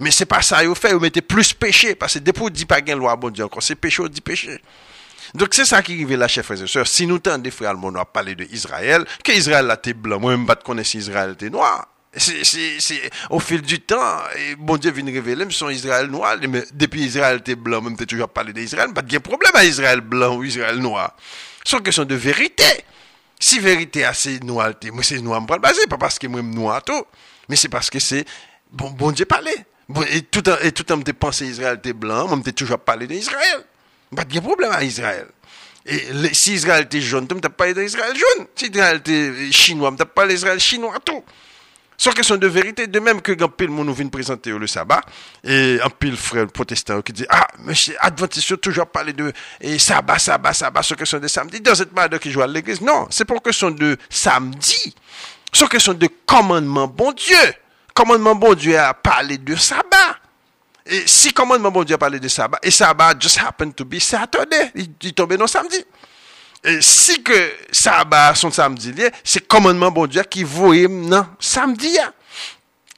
Mais 0.00 0.10
c'est 0.10 0.24
pas 0.24 0.40
ça, 0.40 0.64
il 0.64 0.74
fait, 0.74 0.94
vous 0.94 1.00
mettez 1.00 1.20
plus 1.20 1.52
péché, 1.52 1.94
parce 1.96 2.14
que 2.14 2.20
depuis 2.20 2.50
dit 2.50 2.64
pas 2.64 2.80
gain 2.80 2.96
loi 2.96 3.14
bon 3.14 3.28
Dieu 3.28 3.44
encore, 3.44 3.62
c'est 3.62 3.74
péché 3.74 4.00
ou 4.00 4.08
dit 4.08 4.22
péché. 4.22 4.58
Donc 5.34 5.50
c'est 5.52 5.66
ça 5.66 5.82
qui 5.82 5.92
arrive 5.92 6.14
là, 6.14 6.26
chers 6.26 6.42
frères 6.42 6.62
et 6.62 6.66
sœurs. 6.66 6.88
Si 6.88 7.06
nous 7.06 7.18
tendons, 7.18 7.50
frères, 7.50 7.74
on 7.82 7.94
a 7.96 8.06
parlé 8.06 8.34
de 8.34 8.44
Israël, 8.44 9.04
que 9.22 9.32
Israël 9.32 9.66
là 9.66 9.76
t'es 9.76 9.92
blanc, 9.92 10.18
moi 10.18 10.30
même 10.34 10.46
pas 10.46 10.54
de 10.54 10.62
connaître 10.62 10.94
Israël 10.94 11.36
t'es 11.36 11.50
noir. 11.50 11.88
C'est 12.16 13.10
au 13.30 13.38
fil 13.40 13.60
du 13.60 13.80
temps, 13.80 14.20
et 14.36 14.54
bon 14.56 14.76
Dieu 14.76 14.90
vient 14.90 15.04
révéler, 15.04 15.44
mais 15.44 15.52
son 15.52 15.68
Israël 15.68 16.06
noir, 16.06 16.36
mais 16.48 16.64
depuis 16.72 17.02
Israël 17.04 17.38
était 17.38 17.56
blanc, 17.56 17.82
même 17.82 17.96
t'es 17.96 18.06
toujours 18.06 18.28
parlé 18.28 18.52
d'Israël, 18.52 18.92
pas 18.94 19.02
de 19.02 19.18
problème 19.18 19.52
à 19.54 19.64
Israël 19.64 20.00
blanc 20.00 20.36
ou 20.36 20.44
Israël 20.44 20.78
noir. 20.78 21.14
C'est 21.64 21.76
une 21.76 21.82
question 21.82 22.04
de 22.04 22.14
vérité. 22.14 22.64
Si 23.38 23.58
vérité 23.58 24.04
assez 24.04 24.40
noir, 24.40 24.72
moi 24.92 25.02
c'est 25.02 25.18
noir, 25.18 25.42
me 25.42 25.58
basé, 25.58 25.86
pas 25.88 25.98
parce 25.98 26.18
que 26.18 26.26
moi 26.26 26.40
noir 26.40 26.82
tout, 26.82 27.04
mais 27.50 27.56
c'est 27.56 27.68
parce 27.68 27.90
que 27.90 28.00
c'est 28.00 28.24
bon, 28.72 29.10
Dieu. 29.12 29.26
Bon, 29.88 30.02
et 30.10 30.22
tout 30.22 30.42
et 30.62 30.72
tout 30.72 30.82
temps, 30.84 30.96
me 30.96 31.02
pensé 31.12 31.46
Israël 31.46 31.76
était 31.76 31.92
blanc, 31.92 32.28
moi 32.28 32.40
t'es 32.42 32.52
toujours 32.52 32.78
parlé 32.78 33.06
d'Israël. 33.06 33.64
Pas 34.14 34.24
de 34.24 34.40
problème 34.40 34.72
à 34.72 34.82
Israël. 34.82 35.26
Et 35.84 36.00
si 36.32 36.54
Israël 36.54 36.84
était 36.84 37.00
jaune, 37.00 37.28
tu 37.28 37.34
m'as 37.34 37.40
parlé 37.42 37.74
d'Israël 37.74 38.16
jaune. 38.16 38.46
Si 38.56 38.66
Israël 38.66 38.96
était 38.96 39.52
chinois, 39.52 39.90
tu 39.90 39.98
m'as 39.98 40.04
parlé 40.06 40.34
d'Israël 40.34 40.58
chinois 40.58 40.98
tout. 41.04 41.22
Sans 41.98 42.12
question 42.12 42.36
de 42.36 42.46
vérité, 42.46 42.86
de 42.86 43.00
même 43.00 43.22
que 43.22 43.32
quand 43.32 43.48
pile 43.48 43.70
nous 43.70 43.94
vient 43.94 44.08
présenter 44.08 44.50
le 44.50 44.66
sabbat, 44.66 45.00
et 45.42 45.78
un 45.82 45.88
pile 45.88 46.16
frère 46.16 46.46
protestant 46.46 47.00
qui 47.00 47.12
dit, 47.12 47.26
ah, 47.28 47.46
monsieur, 47.60 47.94
Adventiste, 48.00 48.60
toujours 48.60 48.86
parler 48.86 49.14
de 49.14 49.32
et 49.60 49.78
sabbat, 49.78 50.18
sabbat, 50.18 50.52
sabbat, 50.52 50.82
sans 50.82 50.94
question 50.94 51.18
de 51.18 51.28
samedi, 51.28 51.60
dans 51.60 51.74
cette 51.74 51.94
manière 51.94 52.20
qui 52.20 52.30
joue 52.30 52.42
à 52.42 52.46
l'église. 52.46 52.82
Non, 52.82 53.06
c'est 53.10 53.24
pour 53.24 53.42
question 53.42 53.70
de 53.70 53.96
samedi. 54.10 54.94
Sans 55.52 55.68
question 55.68 55.94
de 55.94 56.08
commandement 56.26 56.86
bon 56.86 57.12
Dieu. 57.12 57.36
Commandement 57.94 58.34
bon 58.34 58.52
Dieu 58.52 58.78
a 58.78 58.92
parlé 58.92 59.38
de 59.38 59.56
sabbat. 59.56 60.18
Et 60.84 61.06
si 61.06 61.32
commandement 61.32 61.70
bon 61.70 61.82
Dieu 61.82 61.94
a 61.94 61.98
parlé 61.98 62.20
de 62.20 62.28
sabbat, 62.28 62.58
et 62.62 62.70
sabbat 62.70 63.14
just 63.18 63.38
happened 63.38 63.74
to 63.74 63.86
be 63.86 63.98
Saturday, 63.98 64.70
il, 64.74 64.88
il 65.00 65.14
tombait 65.14 65.38
dans 65.38 65.46
samedi 65.46 65.82
si 66.80 67.22
que 67.22 67.52
sabbat 67.70 68.34
son 68.34 68.50
samedi 68.50 68.92
c'est 69.22 69.46
commandement 69.46 69.90
bon 69.90 70.06
Dieu 70.06 70.22
qui 70.22 70.44
voyait 70.44 70.88
non 70.88 71.26
samedi 71.38 71.96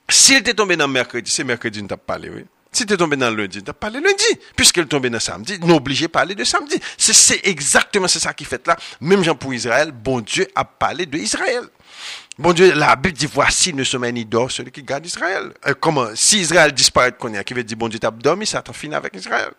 s'il 0.08 0.36
était 0.36 0.54
tombé 0.54 0.76
dans 0.76 0.88
mercredi 0.88 1.30
c'est 1.30 1.44
mercredi 1.44 1.82
nous 1.82 1.88
t'a 1.88 1.96
parlé 1.96 2.30
oui 2.30 2.44
si 2.70 2.86
tu 2.86 2.92
es 2.92 2.96
tombé 2.96 3.16
dans 3.16 3.30
lundi, 3.30 3.62
tu 3.62 3.70
as 3.70 3.74
parlé 3.74 3.98
lundi. 3.98 4.24
Puisqu'il 4.54 4.82
est 4.82 4.86
tombé 4.86 5.08
dans 5.10 5.18
samedi, 5.18 5.58
nous 5.60 5.74
obligé 5.74 6.06
de 6.06 6.12
parler 6.12 6.34
de 6.34 6.44
samedi. 6.44 6.78
C'est 6.96 7.46
exactement 7.46 8.08
ça 8.08 8.34
qui 8.34 8.44
fait 8.44 8.64
là. 8.66 8.76
Même 9.00 9.24
Jean 9.24 9.34
pour 9.34 9.54
Israël, 9.54 9.90
bon 9.90 10.20
Dieu 10.20 10.46
a 10.54 10.64
parlé 10.64 11.06
de 11.06 11.16
Israël. 11.18 11.62
Bon 12.38 12.52
Dieu, 12.52 12.72
la 12.74 12.94
Bible 12.94 13.16
dit, 13.16 13.26
voici 13.26 13.74
ne 13.74 13.82
sommeil 13.82 14.12
ni 14.12 14.24
dort 14.24 14.50
celui 14.50 14.70
qui 14.70 14.84
garde 14.84 15.04
Israël. 15.04 15.52
Euh, 15.66 15.74
comment, 15.80 16.06
si 16.14 16.38
Israël 16.38 16.72
disparaît, 16.72 17.10
qu'on 17.10 17.32
qui 17.42 17.52
veut 17.52 17.64
dire, 17.64 17.76
bon 17.76 17.88
Dieu 17.88 17.98
t'a 17.98 18.12
dormi, 18.12 18.46
ça 18.46 18.62
t'en 18.62 18.72
finit 18.72 18.94
avec 18.94 19.16
Israël. 19.16 19.50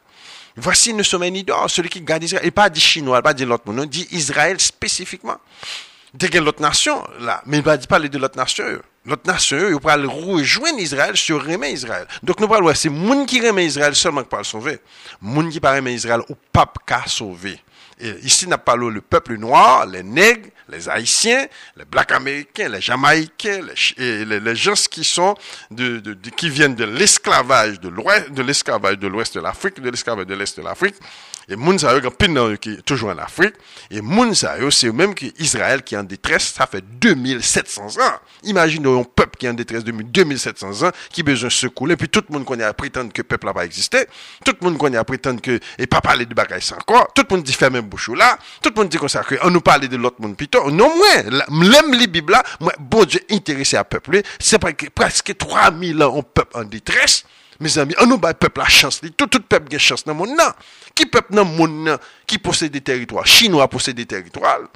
Voici 0.61 0.93
ne 0.93 1.03
sommeil 1.03 1.31
ni 1.31 1.43
dort, 1.43 1.69
celui 1.69 1.89
qui 1.89 2.01
garde 2.01 2.23
Israël. 2.23 2.43
Il 2.45 2.51
pas 2.51 2.69
dit 2.69 2.81
chinois, 2.81 3.19
il 3.19 3.23
pas 3.23 3.33
dit 3.33 3.45
l'autre 3.45 3.71
monde, 3.71 3.89
dit 3.89 4.07
Israël 4.11 4.59
spécifiquement. 4.59 5.37
Dès 6.13 6.29
que 6.29 6.39
l'autre 6.39 6.61
nation, 6.61 7.03
là, 7.19 7.41
mais 7.45 7.57
il 7.57 7.63
va 7.63 7.77
pas 7.77 7.85
parler 7.87 8.09
de 8.09 8.17
l'autre 8.17 8.37
nation. 8.37 8.65
L'autre 9.05 9.25
nation, 9.25 9.57
il 9.69 9.79
va 9.81 9.95
le 9.95 10.07
rejoindre 10.07 10.79
Israël 10.79 11.15
sur 11.15 11.43
remet 11.43 11.71
Israël. 11.71 12.07
Donc 12.23 12.39
nous 12.39 12.47
parlons, 12.47 12.73
c'est 12.73 12.89
monde 12.89 13.25
qui 13.25 13.39
remet 13.45 13.65
Israël 13.65 13.95
seulement 13.95 14.21
qui 14.21 14.27
peut 14.29 14.37
le 14.37 14.43
sauver. 14.43 14.79
Monde 15.21 15.49
qui 15.49 15.59
pas 15.59 15.73
remet 15.75 15.93
Israël 15.93 16.21
ou 16.29 16.35
pape 16.51 16.79
qu'à 16.85 17.03
sauver. 17.07 17.59
Et 17.99 18.11
ici, 18.23 18.47
n'a 18.47 18.57
pas 18.57 18.75
le 18.75 19.01
peuple 19.01 19.35
noir, 19.37 19.85
les 19.85 20.03
nègres, 20.03 20.49
les 20.69 20.87
haïtiens, 20.87 21.47
les 21.75 21.85
blacks 21.85 22.11
américains, 22.11 22.69
les 22.69 22.81
jamaïcains, 22.81 23.61
les, 23.97 24.39
les, 24.39 24.55
gens 24.55 24.73
qui 24.89 25.03
sont 25.03 25.35
qui 26.37 26.49
viennent 26.49 26.75
de 26.75 26.85
l'esclavage 26.85 27.79
de 27.79 27.89
l'ouest, 27.89 28.31
de 28.31 28.41
l'esclavage 28.41 28.97
de 28.99 29.07
l'ouest 29.07 29.35
de 29.35 29.41
l'Afrique, 29.41 29.81
de 29.81 29.89
l'esclavage 29.89 30.27
de 30.27 30.35
l'est 30.35 30.57
de 30.57 30.63
l'Afrique. 30.63 30.95
Et 31.49 31.55
moun 31.55 31.79
sa 31.79 31.99
qui 32.61 32.69
est 32.69 32.81
toujours 32.83 33.09
en 33.09 33.17
Afrique. 33.17 33.55
Et 33.89 34.01
moun 34.01 34.35
c'est 34.35 34.91
même 34.91 35.15
que 35.15 35.25
Israël 35.39 35.81
qui 35.81 35.95
est 35.95 35.97
en 35.97 36.03
détresse, 36.03 36.53
ça 36.55 36.67
fait 36.67 36.83
2700 37.01 37.99
ans. 37.99 38.19
Imaginez 38.43 38.87
un 38.87 39.03
peuple 39.03 39.37
qui 39.37 39.47
est 39.47 39.49
en 39.49 39.53
détresse 39.53 39.83
depuis 39.83 40.05
2700 40.05 40.87
ans, 40.87 40.91
qui 41.11 41.21
a 41.21 41.23
besoin 41.23 41.47
de 41.47 41.53
secours. 41.53 41.89
Et 41.89 41.97
puis 41.97 42.07
tout 42.07 42.23
le 42.29 42.33
monde 42.33 42.45
connaît 42.45 42.63
à 42.63 42.73
prétendre 42.73 43.11
que 43.11 43.21
le 43.21 43.27
peuple 43.27 43.47
n'a 43.47 43.53
pas 43.53 43.65
existé. 43.65 44.05
Tout 44.45 44.53
le 44.61 44.67
monde 44.67 44.77
connaît 44.77 44.97
à 44.97 45.03
prétendre 45.03 45.41
que, 45.41 45.59
et 45.77 45.87
pas 45.87 46.01
parler 46.01 46.25
de 46.25 46.33
bagaille 46.33 46.61
sans 46.61 46.75
encore. 46.75 47.11
Tout 47.13 47.23
le 47.27 47.35
monde 47.35 47.43
dit 47.43 47.53
fait 47.53 47.69
même 47.69 47.85
bouchou 47.85 48.13
là. 48.13 48.37
Tout 48.61 48.69
le 48.75 48.81
monde 48.81 48.89
dit 48.89 48.97
comme 48.97 49.09
ça, 49.09 49.23
on 49.43 49.49
nous 49.49 49.61
parle 49.61 49.87
de 49.87 49.97
l'autre 49.97 50.21
monde 50.21 50.37
plutôt. 50.37 50.69
Non, 50.69 50.95
moi, 50.95 51.43
l'aime 51.49 51.93
les 51.93 52.07
Bibles 52.07 52.33
là, 52.33 52.43
moi, 52.59 52.73
bon 52.79 53.05
Dieu 53.05 53.21
intéressé 53.31 53.75
à 53.75 53.83
peuple, 53.83 54.21
c'est 54.39 54.59
presque 54.93 55.35
3000 55.35 56.03
ans, 56.03 56.17
un 56.17 56.21
peuple 56.21 56.57
en 56.57 56.63
détresse. 56.63 57.25
Mes 57.59 57.75
ami, 57.81 57.95
an 57.99 58.07
nou 58.07 58.21
bay 58.21 58.35
pep 58.39 58.57
la 58.61 58.69
chans 58.71 59.01
li. 59.03 59.11
Tout, 59.11 59.27
tout 59.27 59.43
pep 59.51 59.67
gen 59.71 59.81
chans 59.83 60.05
nan 60.07 60.15
moun 60.15 60.31
non. 60.31 60.47
nan. 60.47 60.71
Ki 60.95 61.09
pep 61.11 61.33
nan 61.35 61.47
moun 61.49 61.81
non? 61.83 61.97
nan 61.97 62.09
ki 62.29 62.39
posè 62.43 62.69
de 62.71 62.79
teritwal? 62.79 63.27
Chinois 63.27 63.67
posè 63.71 63.91
de 63.97 64.05
teritwal. 64.07 64.69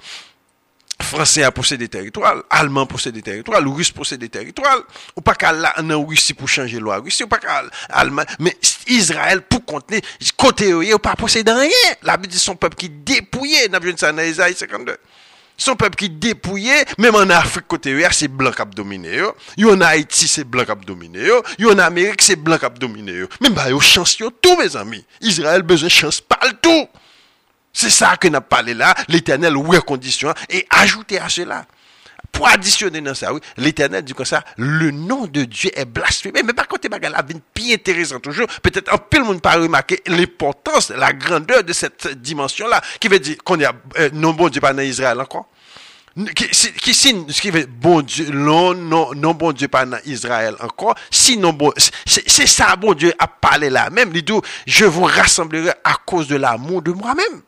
Fransè 1.03 1.45
a 1.47 1.51
posè 1.55 1.77
de 1.79 1.87
teritwal. 1.91 2.43
Alman 2.59 2.89
posè 2.91 3.13
de 3.15 3.23
teritwal. 3.23 3.63
Ou 3.69 3.79
Rus 3.79 3.93
posè 3.95 4.19
de 4.19 4.27
teritwal. 4.31 4.83
Ou 5.15 5.23
pa 5.23 5.37
ka 5.39 5.53
la 5.55 5.71
nan 5.79 6.03
Rusi 6.03 6.35
pou 6.35 6.51
chanje 6.51 6.81
lwa 6.83 6.99
Rusi. 6.99 7.23
Ou 7.23 7.31
pa 7.31 7.39
ka 7.43 7.61
Alman. 8.01 8.27
Men 8.43 8.55
Israel 8.91 9.45
pou 9.47 9.63
kontene 9.63 10.03
kote 10.35 10.67
yo 10.73 10.83
ye 10.83 10.91
ou 10.95 11.03
pa 11.03 11.15
posè 11.19 11.45
dan 11.47 11.63
ye. 11.63 11.83
La 12.03 12.19
bi 12.19 12.27
di 12.27 12.41
son 12.41 12.59
pep 12.59 12.75
ki 12.79 12.91
depouye 13.07 13.69
nan 13.71 13.83
vjen 13.83 13.99
sa 14.01 14.11
nan 14.11 14.27
Ezaïe 14.27 14.59
52. 14.59 14.99
Son 15.57 15.75
peuple 15.75 15.95
qui 15.95 16.09
dépouillé, 16.09 16.73
même 16.97 17.15
en 17.15 17.29
Afrique 17.29 17.67
côté 17.67 17.93
eux, 17.93 18.03
c'est 18.11 18.27
blanc 18.27 18.51
qui 18.51 18.61
a 18.61 18.65
dominé 18.65 19.21
en 19.21 19.81
Haïti, 19.81 20.27
c'est 20.27 20.43
blanc 20.43 20.65
qui 20.65 20.71
a 20.71 20.75
dominé 20.75 21.29
en 21.29 21.79
Amérique, 21.79 22.21
c'est 22.21 22.35
blanc 22.35 22.57
qui 22.57 22.65
a 22.65 22.69
dominé. 22.69 23.23
Même 23.39 23.53
bah 23.53 23.69
yo 23.69 23.79
chance 23.79 24.17
yo 24.17 24.29
tout 24.29 24.57
mes 24.57 24.75
amis. 24.75 25.05
Israël 25.21 25.61
besoin 25.61 25.89
chance 25.89 26.21
partout. 26.21 26.87
C'est 27.71 27.89
ça 27.89 28.17
que 28.17 28.27
n'a 28.27 28.41
parlé 28.41 28.73
là, 28.73 28.93
l'éternel 29.07 29.55
condition 29.85 30.33
et 30.49 30.65
ajouter 30.69 31.19
à 31.19 31.27
cela. 31.27 31.65
Pour 32.33 32.47
additionner 32.49 32.99
dans 32.99 33.13
ça, 33.13 33.31
oui, 33.31 33.39
l'éternel 33.57 34.03
dit 34.03 34.13
comme 34.13 34.25
ça, 34.25 34.43
le 34.57 34.91
nom 34.91 35.27
de 35.27 35.45
Dieu 35.45 35.69
est 35.75 35.85
blasphémé. 35.85 36.41
Mais 36.43 36.53
par 36.53 36.67
contre, 36.67 36.89
la 36.89 37.21
vie 37.21 37.39
plus 37.53 37.73
intéressant 37.73 38.19
toujours. 38.19 38.47
Peut-être 38.61 38.93
un 38.93 38.97
peu 38.97 39.19
le 39.19 39.25
monde 39.25 39.41
pas 39.41 39.53
remarqué 39.53 40.01
l'importance, 40.07 40.89
la 40.89 41.13
grandeur 41.13 41.63
de 41.63 41.73
cette 41.73 42.19
dimension-là, 42.19 42.81
qui 42.99 43.07
veut 43.07 43.19
dire 43.19 43.37
qu'on 43.43 43.61
a, 43.63 43.71
euh, 43.99 44.09
non 44.13 44.33
bon 44.33 44.49
Dieu 44.49 44.59
pas 44.59 44.73
dans 44.73 44.81
Israël 44.81 45.19
encore. 45.21 45.47
Qui, 46.35 46.47
qui 46.47 46.93
signe, 46.93 47.25
ce 47.29 47.41
qui 47.41 47.49
veut 47.49 47.65
bon 47.65 48.01
Dieu, 48.01 48.29
non, 48.31 48.75
non, 48.75 49.13
non 49.15 49.33
bon 49.33 49.51
Dieu 49.51 49.67
pas 49.67 49.85
dans 49.85 49.97
Israël 50.05 50.55
encore. 50.59 50.95
Sinon 51.09 51.53
bon, 51.53 51.71
c'est 52.05 52.47
ça 52.47 52.75
bon 52.75 52.93
Dieu 52.93 53.13
a 53.17 53.27
parlé 53.27 53.69
là 53.69 53.89
même. 53.89 54.11
Il 54.13 54.23
dit, 54.23 54.33
je 54.67 54.85
vous 54.85 55.03
rassemblerai 55.03 55.71
à 55.83 55.95
cause 56.05 56.27
de 56.27 56.35
l'amour 56.35 56.81
de 56.81 56.91
moi-même. 56.91 57.41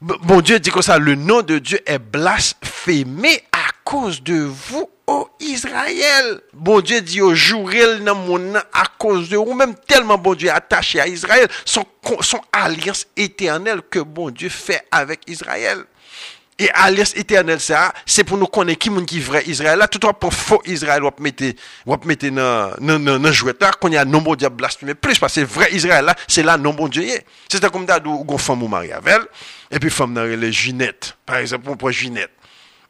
Bon 0.00 0.40
Dieu 0.40 0.58
dit 0.58 0.70
comme 0.70 0.82
ça, 0.82 0.98
le 0.98 1.14
nom 1.14 1.42
de 1.42 1.58
Dieu 1.58 1.80
est 1.86 1.98
blasphémé 1.98 3.42
cause 3.84 4.22
de 4.22 4.34
vous, 4.34 4.90
ô 5.06 5.28
Israël. 5.38 6.40
Bon 6.52 6.80
Dieu 6.80 7.00
dit 7.00 7.20
au 7.20 7.34
jour 7.34 7.70
dans 8.00 8.14
mon 8.14 8.54
à 8.54 8.86
cause 8.98 9.28
de 9.28 9.36
vous, 9.36 9.54
même 9.54 9.74
tellement 9.86 10.18
bon 10.18 10.34
Dieu 10.34 10.50
attaché 10.50 11.00
à 11.00 11.06
Israël, 11.06 11.46
son, 11.64 11.84
alliance 12.52 13.06
éternelle 13.16 13.82
que 13.88 14.00
bon 14.00 14.30
Dieu 14.30 14.48
fait 14.48 14.84
avec 14.90 15.20
Israël. 15.28 15.84
Et 16.56 16.70
alliance 16.70 17.16
éternelle, 17.16 17.58
ça, 17.58 17.92
c'est 18.06 18.22
pour 18.22 18.38
nous 18.38 18.46
connaître 18.46 18.78
qui 18.78 18.88
est 18.88 19.04
qui 19.04 19.18
vrai 19.18 19.42
Israël. 19.44 19.76
Là, 19.76 19.88
tout 19.88 19.98
le 20.06 20.12
pour 20.12 20.32
faux 20.32 20.62
Israël, 20.66 21.02
on 21.02 21.10
mettre, 21.20 21.44
on 21.84 21.98
mettre 22.04 22.28
dans, 22.28 22.70
dans, 22.78 23.18
dans, 23.18 23.32
jouet 23.32 23.54
là, 23.60 23.72
qu'on 23.72 23.90
y 23.90 23.96
a 23.96 24.04
nombre 24.04 24.36
de 24.36 24.46
blasphémés. 24.46 24.94
Plus, 24.94 25.18
parce 25.18 25.34
que 25.34 25.40
vrai 25.40 25.72
Israël 25.72 26.04
là, 26.04 26.14
c'est 26.28 26.44
là, 26.44 26.56
non 26.56 26.72
bon 26.72 26.86
Dieu 26.86 27.04
C'est 27.48 27.68
comme 27.70 27.86
ça, 27.88 27.98
où 28.06 28.38
femme 28.38 28.62
ou 28.62 28.68
mari 28.68 28.92
avec 28.92 29.22
et 29.68 29.80
puis 29.80 29.90
femme 29.90 30.14
dans 30.14 30.22
les 30.22 30.52
Ginette. 30.52 31.16
Par 31.26 31.36
exemple, 31.36 31.68
on 31.68 31.76
prend 31.76 31.90
Ginette. 31.90 32.30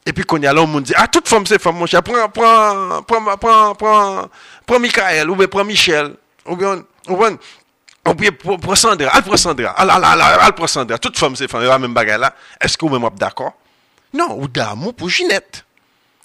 Et 0.07 0.13
puis 0.13 0.25
qu'on 0.25 0.41
y 0.41 0.47
a 0.47 0.53
là, 0.53 0.63
on 0.63 0.67
me 0.67 0.81
dit, 0.81 0.93
ah, 0.97 1.09
toute 1.09 1.29
femme, 1.29 1.47
c'est 1.47 1.61
femme, 1.61 1.77
mon 1.77 1.87
cher, 1.87 2.03
prends, 2.03 2.29
prends, 2.29 3.03
prends, 3.03 3.37
prends, 3.39 3.75
prends, 3.75 4.29
prends 4.67 4.79
Michael, 4.79 5.31
ou 5.31 5.37
bien 5.37 5.47
prends 5.47 5.65
Michel, 5.65 6.15
ou 6.45 6.57
bien, 6.57 6.85
ou 7.09 7.17
bien, 7.17 7.39
ou 8.07 8.15
bien, 8.15 8.31
prends 8.33 8.75
Sandra, 8.75 9.09
ah, 9.13 9.17
elle 9.17 9.23
prend 9.23 9.37
Sandra, 9.39 9.75
elle, 9.79 9.91
elle, 9.91 10.05
elle, 10.05 10.39
elle 10.47 10.53
prend 10.53 10.67
Sandra, 10.67 10.99
toute 10.99 11.19
femme, 11.19 11.35
c'est 11.37 11.49
femme, 11.51 11.63
elle 11.63 11.81
même 11.81 11.95
bagarre 11.95 12.19
là. 12.19 12.35
Est-ce 12.61 12.77
que 12.77 12.85
vous 12.85 12.99
même 12.99 13.09
d'accord? 13.17 13.55
Non, 14.13 14.39
ou 14.39 14.47
d'amour 14.47 14.95
pour 14.95 15.09
Ginette. 15.09 15.65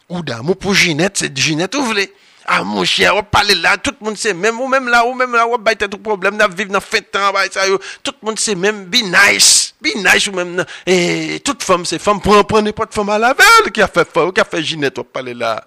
Ou 0.10 0.22
d'amour 0.22 0.58
pour 0.58 0.74
Ginette, 0.74 1.18
c'est 1.18 1.36
Ginette, 1.38 1.74
vous 1.76 1.86
voulez. 1.86 2.14
Ah, 2.52 2.64
mon 2.64 2.84
cher, 2.84 3.16
on 3.16 3.22
parle 3.22 3.52
là, 3.62 3.78
tout 3.78 3.94
le 4.02 4.06
monde 4.08 4.18
sait, 4.18 4.34
même 4.34 4.60
ou 4.60 4.68
même 4.68 4.88
là, 4.88 5.06
ou 5.06 5.14
même 5.14 5.34
là, 5.34 5.48
ou 5.48 5.56
bah, 5.60 5.76
tout 5.76 6.00
problème, 6.00 6.36
n'a 6.36 6.48
vivre 6.48 6.72
dans 6.72 6.82
fait 6.82 7.04
temps, 7.04 7.32
bah, 7.32 7.42
ça, 7.52 7.62
tout 8.02 8.16
le 8.24 8.26
monde 8.26 8.40
sait 8.40 8.56
même, 8.56 8.86
be 8.86 9.04
nice, 9.04 9.76
be 9.80 9.90
nice 9.96 10.26
ou 10.26 10.32
même, 10.32 10.66
et 10.88 11.40
toute 11.46 11.62
femme, 11.62 11.86
c'est 11.86 12.00
femme, 12.00 12.20
prenez 12.20 12.74
pas 12.74 12.88
de 12.88 12.94
femme 12.94 13.10
à 13.10 13.20
la 13.20 13.36
veille, 13.36 13.72
qui 13.72 13.84
a 13.84 13.88
fait, 13.88 14.10
qui 14.34 14.42
a 14.42 14.44
fait 14.44 14.64
Ginette, 14.64 14.98
on 14.98 15.04
parle 15.04 15.30
là. 15.30 15.64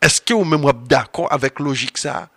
Est-ce 0.00 0.22
que 0.22 0.32
vous 0.32 0.46
même 0.46 0.64
d'accord 0.88 1.30
avec 1.30 1.60
logique 1.60 1.98
ça? 1.98 2.30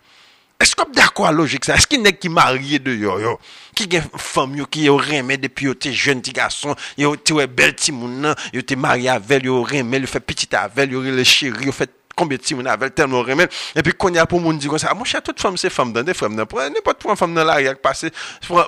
Est-ce 0.60 0.76
que 0.76 0.82
vous 0.86 0.92
d'accord 0.92 1.28
avec 1.28 1.38
logique 1.38 1.64
ça? 1.64 1.76
Est-ce 1.76 1.86
qu'il 1.86 2.02
y 2.02 2.06
a 2.06 2.12
qui 2.12 2.28
marié 2.28 2.78
de 2.78 2.94
yo, 2.94 3.18
yo? 3.18 3.40
Qui 3.74 3.88
a 3.96 4.02
femme 4.18 4.56
yo, 4.56 4.66
qui 4.66 4.90
aurait 4.90 5.16
aimé 5.16 5.38
depuis 5.38 5.64
yo, 5.64 5.74
jeune 5.80 6.20
petit 6.20 6.32
garçon, 6.32 6.76
yo, 6.98 7.16
t'es 7.16 7.46
belle 7.46 7.74
petit 7.74 7.92
moun, 7.92 8.34
yo, 8.52 8.60
t'es 8.60 8.76
marié 8.76 9.08
avec, 9.08 9.42
yo, 9.42 9.66
aimé, 9.68 10.00
yo 10.00 10.06
fait 10.06 10.20
petit 10.20 10.54
avec, 10.54 10.90
yo, 10.90 11.00
le 11.00 11.24
chéri, 11.24 11.64
yo 11.64 11.72
fait 11.72 11.90
combien 12.16 12.38
de 12.38 12.42
temps 12.42 12.56
on 12.58 12.66
avait 12.66 12.90
tellement 12.90 13.22
remède 13.22 13.50
et 13.74 13.82
puis 13.82 13.92
qu'on 13.92 14.12
y 14.12 14.18
a 14.18 14.26
pour 14.26 14.40
monde 14.40 14.58
dire 14.58 14.70
comme 14.70 14.78
ça 14.78 14.88
ah, 14.90 14.94
mon 14.94 15.04
cher 15.04 15.22
toute 15.22 15.40
femme 15.40 15.56
c'est 15.56 15.70
femme 15.70 15.92
dans 15.92 16.02
des 16.02 16.14
femmes 16.14 16.34
n'importe 16.34 17.02
quoi 17.02 17.14
femme 17.16 17.34
dans 17.34 17.44
l'arrière 17.44 17.78
passer 17.78 18.10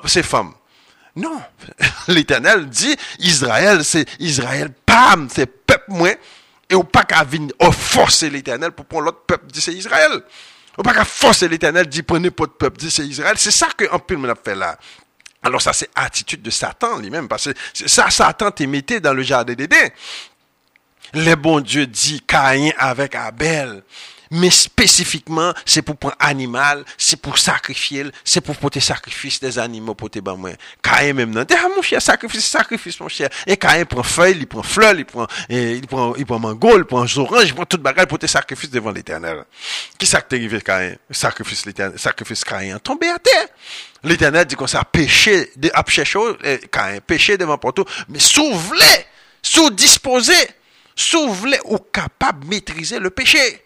c'est 0.04 0.22
femme. 0.22 0.52
Non. 1.16 1.42
L'éternel 2.08 2.68
dit 2.68 2.96
Israël 3.18 3.82
c'est 3.84 4.06
Israël 4.20 4.70
pam 4.86 5.28
c'est 5.32 5.46
peuple 5.46 5.84
moi 5.88 6.10
et 6.70 6.74
ou 6.74 6.84
pas 6.84 7.04
qu'à 7.04 7.24
venir 7.24 7.52
forcer 7.72 8.30
l'éternel 8.30 8.72
pour 8.72 8.84
prendre 8.84 9.06
l'autre 9.06 9.22
peuple 9.26 9.46
dit 9.46 9.60
c'est 9.60 9.72
Israël. 9.72 10.22
Ou 10.76 10.82
pas 10.82 10.92
qu'à 10.92 11.04
forcer 11.04 11.48
l'éternel 11.48 11.86
dit 11.86 12.02
prenez 12.02 12.30
pas 12.30 12.44
de 12.44 12.50
peuple 12.50 12.78
dit 12.78 12.90
c'est 12.90 13.06
Israël. 13.06 13.34
C'est 13.38 13.50
ça 13.50 13.68
que 13.76 13.84
un 13.92 13.98
peu 13.98 14.16
a 14.28 14.34
fait 14.34 14.54
là. 14.54 14.78
Alors 15.42 15.62
ça, 15.62 15.72
c'est 15.72 15.90
attitude 15.94 16.42
de 16.42 16.50
Satan 16.50 16.98
lui-même, 16.98 17.28
parce 17.28 17.44
que 17.52 17.86
ça, 17.86 18.10
Satan 18.10 18.50
t'émettait 18.50 19.00
dans 19.00 19.14
le 19.14 19.22
jardin 19.22 19.54
d'Éden. 19.54 19.88
Le 21.14 21.34
bon 21.34 21.60
Dieu 21.60 21.86
dit 21.86 22.20
Caïn 22.26 22.72
avec 22.78 23.14
Abel. 23.14 23.82
Mais 24.30 24.50
spécifiquement, 24.50 25.54
c'est 25.64 25.80
pour 25.80 25.96
prendre 25.96 26.16
animal, 26.18 26.84
c'est 26.98 27.20
pour 27.20 27.38
sacrifier, 27.38 28.04
c'est 28.24 28.42
pour 28.42 28.56
porter 28.56 28.80
sacrifice 28.80 29.40
des 29.40 29.58
animaux 29.58 29.94
pour 29.94 30.10
tes 30.10 30.20
moi. 30.20 30.50
Caïn 30.82 31.14
même 31.14 31.30
non. 31.30 31.46
Ah, 31.50 31.68
mon 31.74 31.80
cher, 31.80 32.02
sacrifice, 32.02 32.44
sacrifice, 32.44 33.00
mon 33.00 33.08
cher. 33.08 33.30
Et 33.46 33.56
Caïn 33.56 33.86
prend 33.86 34.02
feuille, 34.02 34.36
il 34.38 34.46
prend 34.46 34.62
fleur, 34.62 34.94
il 34.94 35.06
prend, 35.06 35.26
il 35.48 35.86
prend, 35.86 36.14
il 36.14 36.26
prend 36.26 36.38
mango, 36.38 36.76
il 36.76 36.84
prend 36.84 37.06
orange, 37.16 37.46
il 37.46 37.54
prend 37.54 37.64
toute 37.64 37.80
bagarre 37.80 38.06
pour 38.06 38.18
tes 38.18 38.26
sacrifices 38.26 38.70
devant 38.70 38.90
l'éternel. 38.90 39.44
Qui 39.98 40.06
ça 40.06 40.20
que 40.20 40.36
arrivé 40.36 40.60
Caïn? 40.60 40.96
Sacrifice 41.10 41.64
l'éternel, 41.64 41.98
sacrifice 41.98 42.44
Caïn. 42.44 42.78
Tombé 42.80 43.08
à 43.08 43.18
terre. 43.18 43.46
L'éternel 44.04 44.44
dit 44.44 44.56
qu'on 44.56 44.66
ça 44.66 44.84
péché, 44.84 45.50
de, 45.56 45.70
eh, 46.44 46.58
Caïn, 46.70 47.00
péché 47.00 47.38
devant 47.38 47.56
tout, 47.56 47.86
mais 48.10 48.18
souvelé, 48.18 49.06
sous-disposé 49.40 50.34
si 50.34 50.46
vous 51.16 51.32
voulez, 51.32 51.58
ou 51.64 51.78
capable 51.78 52.44
de 52.44 52.50
maîtriser 52.50 52.98
le 52.98 53.10
péché. 53.10 53.64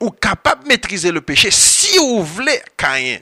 Ou 0.00 0.10
capable 0.10 0.64
de 0.64 0.68
maîtriser 0.68 1.10
le 1.10 1.20
péché 1.20 1.50
si 1.50 1.98
vous 1.98 2.24
voulez, 2.24 2.60
Caïn. 2.76 3.18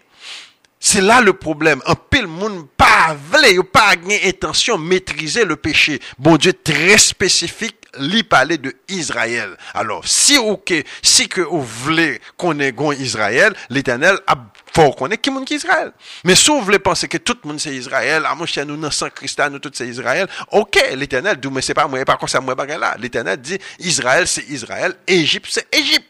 C'est 0.78 1.02
là 1.02 1.20
le 1.20 1.34
problème. 1.34 1.82
Un 1.86 1.94
pile 1.94 2.26
monde 2.26 2.66
pas 2.76 3.14
voulait 3.30 3.58
ou 3.58 3.64
pas 3.64 3.94
intention 4.24 4.78
de 4.78 4.84
maîtriser 4.84 5.44
le 5.44 5.56
péché. 5.56 6.00
Bon 6.18 6.36
Dieu 6.36 6.54
très 6.54 6.96
spécifique 6.96 7.76
lui 7.98 8.22
parler 8.22 8.58
de 8.58 8.74
Israël. 8.88 9.56
Alors, 9.74 10.06
si 10.06 10.36
vous 10.36 11.62
voulez 11.62 12.20
qu'on 12.36 12.58
ait 12.60 12.74
Israël, 12.98 13.54
l'éternel 13.68 14.18
a 14.26 14.36
faut 14.72 15.08
ait 15.08 15.18
qui 15.18 15.30
monde 15.30 15.44
qui 15.44 15.54
Israël. 15.54 15.92
Mais 16.24 16.34
si 16.34 16.50
vous 16.50 16.60
voulez 16.60 16.78
penser 16.78 17.08
que 17.08 17.18
tout 17.18 17.36
le 17.42 17.48
monde 17.48 17.60
c'est 17.60 17.74
Israël, 17.74 18.24
à 18.26 18.34
mon 18.34 18.46
chien, 18.46 18.64
nous, 18.64 18.76
dans 18.76 18.90
Saint 18.90 19.10
Christ, 19.10 19.40
nous, 19.50 19.58
tout 19.58 19.70
c'est 19.74 19.88
Israël, 19.88 20.28
ok, 20.50 20.78
l'éternel 20.94 21.38
dit, 21.38 21.48
mais 21.50 21.62
c'est 21.62 21.74
pas 21.74 21.86
moi, 21.86 22.04
par 22.04 22.18
contre, 22.18 22.32
c'est 22.32 22.40
moi, 22.40 22.54
là. 22.54 22.96
L'éternel 22.98 23.40
dit, 23.40 23.58
Israël, 23.78 24.26
c'est 24.26 24.48
Israël, 24.48 24.94
Égypte, 25.06 25.48
c'est 25.50 25.74
Égypte. 25.74 26.06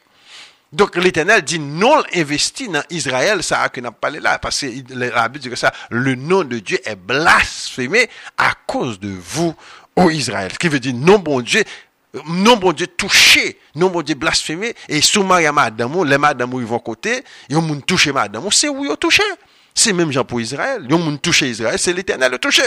Donc 0.72 0.94
l'Éternel 0.94 1.42
dit 1.42 1.58
non 1.58 2.02
investi 2.14 2.68
dans 2.68 2.82
Israël, 2.90 3.42
ça 3.42 3.68
que 3.70 3.80
n'a 3.80 3.90
pas 3.90 4.10
là, 4.10 4.38
parce 4.38 4.60
que 4.60 4.66
la 4.94 5.28
dit 5.28 5.50
que 5.50 5.56
ça, 5.56 5.72
le 5.90 6.14
nom 6.14 6.44
de 6.44 6.60
Dieu 6.60 6.78
est 6.84 6.94
blasphémé 6.94 8.08
à 8.38 8.52
cause 8.66 9.00
de 9.00 9.08
vous, 9.08 9.52
ô 9.96 10.10
Israël. 10.10 10.52
Ce 10.52 10.58
qui 10.58 10.68
veut 10.68 10.78
dire 10.78 10.94
non 10.94 11.18
bon 11.18 11.40
Dieu, 11.40 11.64
non 12.26 12.56
bon 12.56 12.72
Dieu 12.72 12.86
touché, 12.86 13.58
non 13.74 13.88
bon 13.90 14.02
Dieu 14.02 14.14
blasphémé, 14.14 14.74
et 14.88 15.00
sous 15.00 15.22
Maria 15.22 15.52
madame, 15.52 16.04
les 16.04 16.18
madame 16.18 16.50
ils 16.54 16.64
vont 16.64 16.78
côté, 16.78 17.22
ils 17.48 17.56
ont 17.56 17.80
touché 17.80 18.12
madame, 18.12 18.44
c'est 18.50 18.68
où 18.68 18.84
ils 18.84 18.90
ont 18.90 18.96
touché? 18.96 19.22
C'est 19.74 19.92
même 19.92 20.10
Jean 20.10 20.24
pour 20.24 20.40
Israël. 20.40 20.84
Ils 20.88 20.94
ont 20.94 21.16
touché 21.16 21.48
Israël, 21.48 21.78
c'est 21.78 21.92
l'Éternel 21.92 22.32
le 22.32 22.38
touché. 22.38 22.62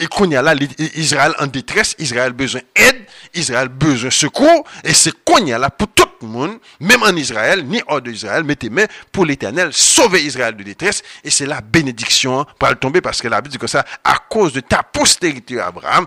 Et 0.00 0.08
qu'on 0.08 0.28
y 0.28 0.34
a 0.34 0.42
là, 0.42 0.54
Israël 0.96 1.32
en 1.38 1.46
détresse, 1.46 1.94
Israël 2.00 2.32
besoin 2.32 2.62
d'aide, 2.74 3.06
Israël 3.32 3.68
besoin 3.68 4.10
secours, 4.10 4.64
et 4.82 4.92
c'est 4.92 5.12
qu'on 5.24 5.46
y 5.46 5.50
là 5.50 5.70
pour 5.70 5.86
tout 5.86 6.08
le 6.20 6.26
monde, 6.26 6.58
même 6.80 7.04
en 7.04 7.14
Israël, 7.14 7.64
ni 7.64 7.80
hors 7.86 8.02
d'Israël, 8.02 8.42
mettez 8.42 8.70
main 8.70 8.86
pour 9.12 9.24
l'éternel, 9.24 9.72
sauver 9.72 10.24
Israël 10.24 10.56
de 10.56 10.64
détresse, 10.64 11.02
et 11.22 11.30
c'est 11.30 11.46
la 11.46 11.60
bénédiction 11.60 12.44
pour 12.58 12.68
le 12.68 12.74
tomber, 12.74 13.00
parce 13.00 13.22
que 13.22 13.28
la 13.28 13.40
Bible 13.40 13.52
dit 13.52 13.58
que 13.58 13.68
ça, 13.68 13.84
à 14.02 14.18
cause 14.28 14.52
de 14.52 14.60
ta 14.60 14.82
postérité, 14.82 15.60
Abraham, 15.60 16.06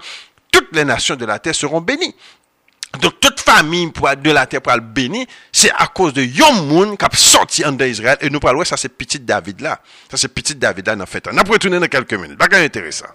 toutes 0.51 0.74
les 0.74 0.83
nations 0.83 1.15
de 1.15 1.25
la 1.25 1.39
terre 1.39 1.55
seront 1.55 1.79
bénies. 1.79 2.13
Donc, 3.01 3.20
toute 3.20 3.41
famille 3.41 3.91
de 3.91 4.32
la 4.32 4.46
terre 4.46 4.62
pour 4.62 4.74
le 4.74 4.82
bénir, 4.82 5.25
c'est 5.51 5.72
à 5.72 5.88
cause 5.88 6.13
de 6.13 6.24
yon 6.24 6.53
moun 6.63 6.98
qui 6.98 7.06
a 7.06 7.10
sorti 7.13 7.65
en 7.65 7.74
d'Israël, 7.74 8.17
et 8.22 8.29
nous 8.29 8.39
parlons, 8.39 8.63
ça 8.63 8.77
c'est 8.77 8.89
petit 8.89 9.20
David 9.20 9.62
là. 9.62 9.79
Ça 10.10 10.17
c'est 10.17 10.29
petit 10.29 10.56
David 10.56 10.88
là, 10.88 10.96
en 11.00 11.06
fait. 11.06 11.27
On 11.32 11.38
a 11.38 11.44
retourner 11.44 11.79
dans 11.79 11.88
quelques 11.88 12.13
minutes. 12.13 12.38
Pas 12.38 12.48
intéressant. 12.58 13.08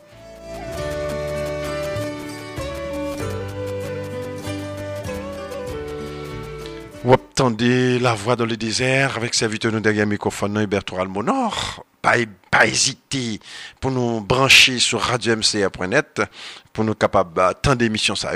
Vous 7.05 7.14
attendez 7.14 7.99
la 7.99 8.14
voix 8.14 8.37
dans 8.37 8.47
le 8.47 8.57
désert 8.57 9.17
avec 9.17 9.35
serviteur 9.35 9.73
derrière 9.81 10.07
microphone, 10.07 10.61
Hubert 10.62 10.85
Almonor. 10.97 11.85
Pas, 12.02 12.66
hésiter 12.66 13.38
pour 13.80 13.92
nous 13.92 14.21
brancher 14.21 14.80
sur 14.80 15.00
radio-mca.net 15.00 16.23
pour 16.73 16.82
nous 16.85 16.94
capables 16.94 17.40
tant 17.62 17.76
d'émissions 17.76 18.16
ça 18.16 18.32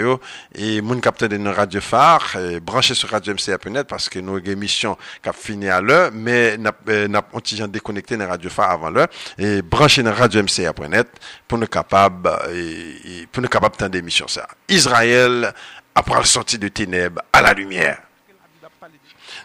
et 0.54 0.80
mon 0.80 1.00
capteur 1.00 1.28
de 1.28 1.48
radio 1.48 1.80
phare 1.80 2.36
brancher 2.62 2.94
sur 2.94 3.10
radio-mca.net 3.10 3.88
parce 3.88 4.08
que 4.08 4.20
nos 4.20 4.38
émissions 4.38 4.96
qui 5.22 5.30
fini 5.34 5.68
à 5.68 5.80
l'heure 5.80 6.10
mais 6.12 6.56
n'a 6.56 6.72
n'a 7.08 7.22
on 7.32 7.66
déconnecté 7.66 8.16
dans 8.16 8.28
radio 8.28 8.48
phare 8.48 8.70
avant 8.70 8.90
l'heure 8.90 9.08
et 9.36 9.62
brancher 9.62 10.02
dans 10.04 10.14
radio-mca.net 10.14 11.08
pour 11.48 11.58
nous 11.58 11.66
capables 11.66 12.30
et, 12.54 13.26
pour 13.30 13.42
nous 13.42 13.48
capables 13.48 13.76
tant 13.76 13.88
d'émissions 13.88 14.28
ça. 14.28 14.46
Israël 14.68 15.52
après 15.94 16.14
la 16.14 16.24
sortie 16.24 16.58
de 16.58 16.68
ténèbres 16.68 17.22
à 17.32 17.42
la 17.42 17.52
lumière. 17.52 17.98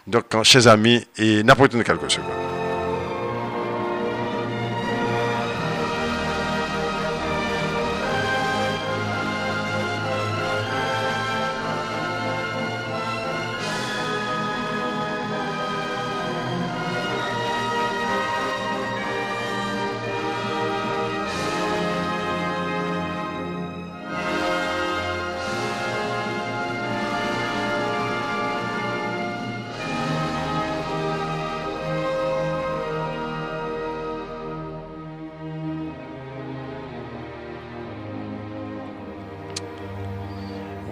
Donc, 0.06 0.42
chers 0.42 0.66
amis, 0.68 1.06
et 1.16 1.42
n'importe 1.42 1.82
quelques 1.82 2.10
secondes. 2.10 2.61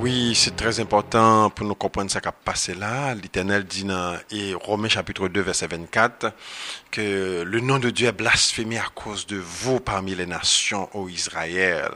Oui, 0.03 0.35
c'est 0.35 0.57
très 0.57 0.81
important 0.81 1.51
pour 1.51 1.67
nous 1.67 1.75
comprendre 1.75 2.11
ce 2.11 2.19
qui 2.19 2.27
a 2.27 2.33
passé 2.33 2.73
là. 2.73 3.15
L'Éternel 3.15 3.65
dit 3.65 3.85
dans 3.85 4.17
et 4.31 4.55
Romains 4.55 4.89
chapitre 4.89 5.29
2 5.29 5.43
verset 5.43 5.67
24 5.67 6.33
que 6.91 7.43
le 7.43 7.61
nom 7.61 7.79
de 7.79 7.91
Dieu 7.91 8.09
est 8.09 8.13
blasphémé 8.13 8.79
à 8.79 8.87
cause 8.95 9.27
de 9.27 9.37
vous 9.37 9.79
parmi 9.79 10.15
les 10.15 10.25
nations, 10.25 10.89
ô 10.95 11.07
Israël. 11.11 11.91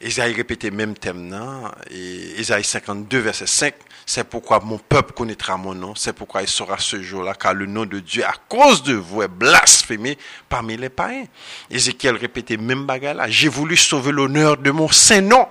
Isaïe 0.00 0.32
répétait 0.32 0.70
même 0.70 0.94
thème 0.94 1.28
là, 1.28 1.74
et 1.90 2.40
Isaïe 2.40 2.62
52 2.62 3.18
verset 3.18 3.48
5, 3.48 3.74
c'est 4.06 4.22
pourquoi 4.22 4.60
mon 4.60 4.78
peuple 4.78 5.12
connaîtra 5.12 5.56
mon 5.56 5.74
nom, 5.74 5.96
c'est 5.96 6.12
pourquoi 6.12 6.42
il 6.42 6.48
sera 6.48 6.78
ce 6.78 7.02
jour-là, 7.02 7.34
car 7.34 7.54
le 7.54 7.66
nom 7.66 7.84
de 7.84 7.98
Dieu 7.98 8.24
à 8.24 8.34
cause 8.48 8.84
de 8.84 8.94
vous 8.94 9.22
est 9.22 9.28
blasphémé 9.28 10.18
parmi 10.48 10.76
les 10.76 10.88
païens. 10.88 11.24
Ézéchiel 11.68 12.14
répétait 12.14 12.58
même 12.58 12.86
bagarre 12.86 13.14
là, 13.14 13.28
j'ai 13.28 13.48
voulu 13.48 13.76
sauver 13.76 14.12
l'honneur 14.12 14.56
de 14.56 14.70
mon 14.70 14.88
saint 14.88 15.20
nom 15.20 15.48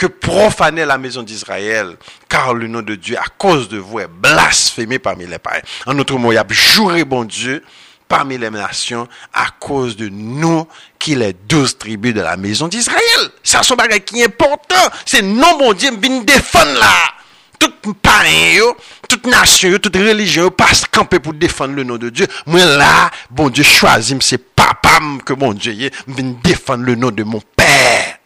que 0.00 0.06
profanait 0.06 0.86
la 0.86 0.96
maison 0.96 1.22
d'Israël, 1.22 1.94
car 2.26 2.54
le 2.54 2.66
nom 2.68 2.80
de 2.80 2.94
Dieu, 2.94 3.18
à 3.18 3.28
cause 3.36 3.68
de 3.68 3.76
vous, 3.76 4.00
est 4.00 4.08
blasphémé 4.08 4.98
parmi 4.98 5.26
les 5.26 5.38
païens. 5.38 5.60
En 5.84 5.98
autre 5.98 6.16
mot, 6.16 6.32
il 6.32 6.38
a 6.38 6.46
juré 6.48 7.04
bon 7.04 7.24
Dieu 7.24 7.62
parmi 8.08 8.38
les 8.38 8.48
nations 8.48 9.06
à 9.34 9.48
cause 9.60 9.98
de 9.98 10.08
nous 10.08 10.66
qu'il 10.98 11.20
est 11.20 11.36
douze 11.46 11.76
tribus 11.76 12.14
de 12.14 12.22
la 12.22 12.38
maison 12.38 12.66
d'Israël. 12.66 13.02
Ça, 13.42 13.60
c'est 13.62 13.74
un 13.74 13.76
bagage 13.76 14.06
qui 14.06 14.22
est 14.22 14.24
important. 14.24 14.88
C'est 15.04 15.20
non, 15.20 15.58
bon 15.58 15.74
Dieu, 15.74 15.90
vient 16.00 16.22
défendre 16.22 16.80
là. 16.80 17.12
Tout 17.58 17.92
païen, 17.92 18.72
toute 19.06 19.26
nation, 19.26 19.78
toute 19.78 19.96
religion, 19.96 20.50
passe 20.50 20.86
camper 20.90 21.18
pour 21.18 21.34
défendre 21.34 21.74
le 21.74 21.84
nom 21.84 21.98
de 21.98 22.08
Dieu. 22.08 22.26
Moi, 22.46 22.64
là, 22.64 23.10
bon 23.28 23.50
Dieu 23.50 23.64
choisit, 23.64 24.22
c'est 24.22 24.38
papa 24.38 24.98
que 25.26 25.34
bon 25.34 25.52
Dieu, 25.52 25.90
vient 26.08 26.34
défendre 26.42 26.84
le 26.84 26.94
nom 26.94 27.10
de 27.10 27.22
mon 27.22 27.42
Père. 27.54 28.19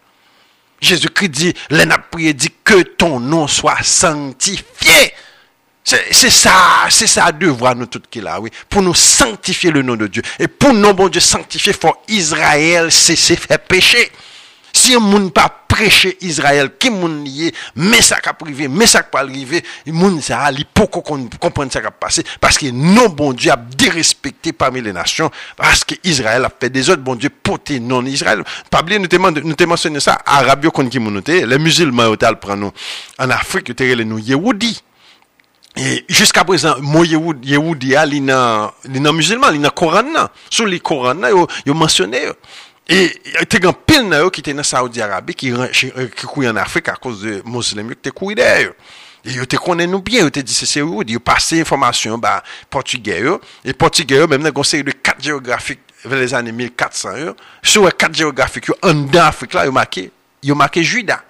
Jésus-Christ 0.85 1.29
dit, 1.31 1.55
l'un 1.71 1.89
prié 2.11 2.33
dit 2.33 2.53
que 2.63 2.83
ton 2.83 3.21
nom 3.21 3.47
soit 3.49 3.83
sanctifié. 3.83 5.15
C'est 5.85 6.31
ça, 6.31 6.87
c'est 6.89 7.07
ça 7.07 7.31
devoir 7.31 7.77
nous 7.77 7.85
tout 7.85 8.01
qui 8.11 8.21
là, 8.23 8.41
oui, 8.41 8.49
pour 8.71 8.81
nous 8.81 8.95
sanctifier 8.95 9.71
le 9.71 9.83
nom 9.83 9.97
de 9.97 10.07
Dieu. 10.07 10.23
Et 10.39 10.49
pour 10.49 10.73
nous, 10.73 10.95
bon 10.95 11.09
Dieu, 11.09 11.21
sanctifier, 11.21 11.75
faut 11.75 11.95
Israël 12.09 12.91
cesser 12.91 13.37
faire 13.37 13.59
pécher. 13.59 14.11
Si 14.85 14.95
un 14.95 15.01
monde 15.01 15.33
pas 15.33 15.49
prêcher 15.67 16.19
Israël, 16.21 16.73
qui 16.79 16.91
moun 16.91 17.25
mais 17.75 18.03
ça 18.03 18.21
qui 18.21 18.29
privé, 18.39 18.69
mais 18.69 18.85
ça 18.85 19.03
pas 19.03 19.21
arrivé, 19.21 19.65
monde 19.87 20.21
ça 20.21 20.51
comprenne 21.41 21.71
ça 21.71 21.81
qui 21.81 21.89
passé 21.99 22.23
parce 22.39 22.59
que 22.59 22.67
non 22.67 23.09
bon 23.09 23.33
Dieu 23.33 23.51
a 23.51 23.57
dérespecté 23.57 24.53
parmi 24.53 24.83
les 24.83 24.93
nations 24.93 25.31
parce 25.57 25.85
que 25.85 25.95
Israël 26.05 26.45
a 26.45 26.51
fait 26.61 26.69
des 26.69 26.91
autres 26.91 27.01
bon 27.01 27.15
Dieu 27.15 27.31
porter 27.31 27.81
non 27.81 28.05
Israël. 28.05 28.45
Pas 28.69 28.83
nous 28.83 29.07
te 29.07 29.65
mentionné 29.65 30.01
ça 30.01 30.19
arabio 30.27 30.71
kon 30.71 30.87
les 31.27 31.59
musulmans 31.59 32.15
prend 32.39 32.55
nous 32.55 32.71
en 33.19 33.31
Afrique 33.31 33.73
ils 33.81 33.87
les 33.95 34.05
nous. 34.05 34.21
Et 35.77 36.05
jusqu'à 36.11 36.45
présent, 36.45 36.75
a 36.75 36.81
musulman, 39.13 39.49
il 39.51 39.63
les 39.63 40.81
Coran, 40.81 41.15
il 41.65 41.71
a 41.71 41.75
mentionné. 41.75 42.29
E 42.85 43.09
te 43.49 43.61
gen 43.65 43.73
pil 43.89 44.05
nan 44.05 44.27
yo 44.27 44.33
ki 44.35 44.43
te 44.45 44.53
nan 44.53 44.67
Saudi 44.67 45.01
Arabi 45.01 45.33
ki, 45.33 45.55
eh, 45.57 46.11
ki 46.13 46.29
kouye 46.29 46.51
an 46.51 46.61
Afrika 46.61 46.93
a 46.93 47.01
kouz 47.01 47.23
de 47.25 47.39
moslem 47.49 47.89
yo 47.89 47.97
ki 47.97 48.11
te 48.11 48.13
kouye 48.13 48.37
de 48.37 48.49
yo. 48.67 48.75
E 49.25 49.39
yo 49.39 49.47
te 49.49 49.57
konen 49.57 49.89
nou 49.89 50.05
bien, 50.05 50.27
yo 50.27 50.33
te 50.35 50.43
di 50.45 50.53
se 50.53 50.69
se 50.69 50.83
yo, 50.83 51.01
yo 51.09 51.21
pase 51.25 51.57
informasyon 51.63 52.21
ba 52.21 52.43
Portugè 52.69 53.23
yo. 53.25 53.39
E 53.65 53.73
Portugè 53.73 54.21
yo 54.21 54.29
menm 54.29 54.45
nan 54.45 54.53
gonseri 54.53 54.85
de 54.85 54.93
kat 54.93 55.23
geografik 55.25 55.81
ve 56.05 56.21
les 56.21 56.37
ane 56.37 56.53
1400 56.53 57.23
yo. 57.23 57.33
Sou 57.65 57.89
e 57.89 57.95
kat 57.97 58.21
geografik 58.21 58.69
yo 58.69 58.77
an 58.85 59.07
dan 59.09 59.31
Afrika 59.31 59.65
yo 59.65 59.73
make, 59.73 60.11
yo 60.45 60.55
make 60.55 60.85
Juda. 60.85 61.23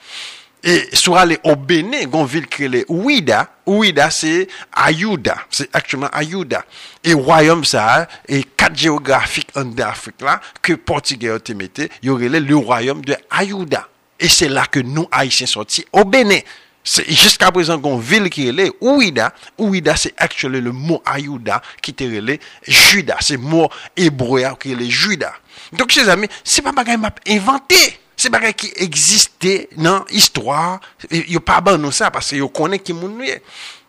E 0.64 0.96
sou 0.96 1.12
ale 1.20 1.36
o 1.44 1.52
Benin, 1.60 2.06
gon 2.08 2.24
vil 2.24 2.46
krele 2.48 2.86
Ouida, 2.88 3.42
Ouida 3.68 4.06
se 4.08 4.46
Ayouda, 4.72 5.36
se 5.52 5.66
aktyouman 5.76 6.08
Ayouda. 6.16 6.62
E 7.04 7.12
wayom 7.12 7.66
sa, 7.68 8.06
e 8.24 8.40
kat 8.56 8.72
geografik 8.80 9.52
an 9.60 9.74
de 9.76 9.84
Afrik 9.84 10.24
la, 10.24 10.38
ke 10.64 10.78
Portige 10.80 11.28
yo 11.28 11.36
temete, 11.36 11.90
yo 12.00 12.16
rele 12.16 12.40
le 12.40 12.56
wayom 12.56 13.02
de 13.04 13.18
Ayouda. 13.28 13.82
E 14.16 14.30
se 14.32 14.48
la 14.48 14.64
ke 14.64 14.80
nou 14.80 15.04
Haitien 15.12 15.50
soti 15.50 15.84
o 15.92 16.06
Benin. 16.08 16.40
Jiska 16.84 17.50
prezant 17.52 17.84
gon 17.84 18.00
vil 18.00 18.30
krele 18.32 18.70
Ouida, 18.80 19.34
Ouida 19.60 19.98
se 20.00 20.14
aktyouman 20.16 20.64
le 20.64 20.72
mou 20.72 21.02
Ayouda 21.04 21.58
ki 21.84 21.92
te 21.92 22.08
rele 22.08 22.38
Juda, 22.64 23.18
se 23.20 23.36
mou 23.36 23.68
Ebroya 24.00 24.54
krele 24.56 24.88
Juda. 24.88 25.34
Donk 25.76 25.92
che 25.92 26.08
zami, 26.08 26.32
se 26.40 26.64
pa 26.64 26.72
bagay 26.72 26.96
map 26.96 27.20
inventi. 27.28 27.82
C'est 28.16 28.30
pas 28.30 28.52
qui 28.52 28.72
existait 28.76 29.68
dans 29.76 30.04
l'histoire. 30.10 30.80
Il 31.10 31.24
n'y 31.28 31.36
a 31.36 31.40
pas 31.40 31.60
bon 31.60 31.90
ça 31.90 32.10
parce 32.10 32.30
que 32.30 32.44
connaît 32.46 32.78
qui 32.78 32.92
moun 32.92 33.22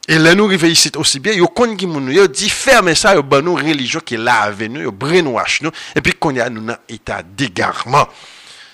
Et 0.07 0.17
là, 0.17 0.33
nous 0.35 0.45
arrivons 0.45 0.67
ici 0.67 0.91
aussi 0.95 1.19
bien, 1.19 1.33
yo 1.33 1.47
connaît 1.47 1.75
qui 1.75 1.87
moun 1.87 2.11
yo 2.11 2.27
dit 2.27 2.49
ferme 2.49 2.93
ça, 2.95 3.15
yo 3.15 3.23
ban 3.23 3.41
nous 3.41 3.55
religion 3.55 3.99
qui 3.99 4.15
est 4.15 4.17
là 4.17 4.41
avec 4.41 4.69
nous, 4.71 4.81
yo 4.81 4.91
brainwash 4.91 5.61
nous, 5.61 5.71
et 5.95 6.01
puis 6.01 6.13
qu'on 6.13 6.33
y 6.33 6.39
a 6.39 6.49
nous 6.49 6.61
dans 6.61 6.77
état 6.89 7.21
d'égarement. 7.23 8.07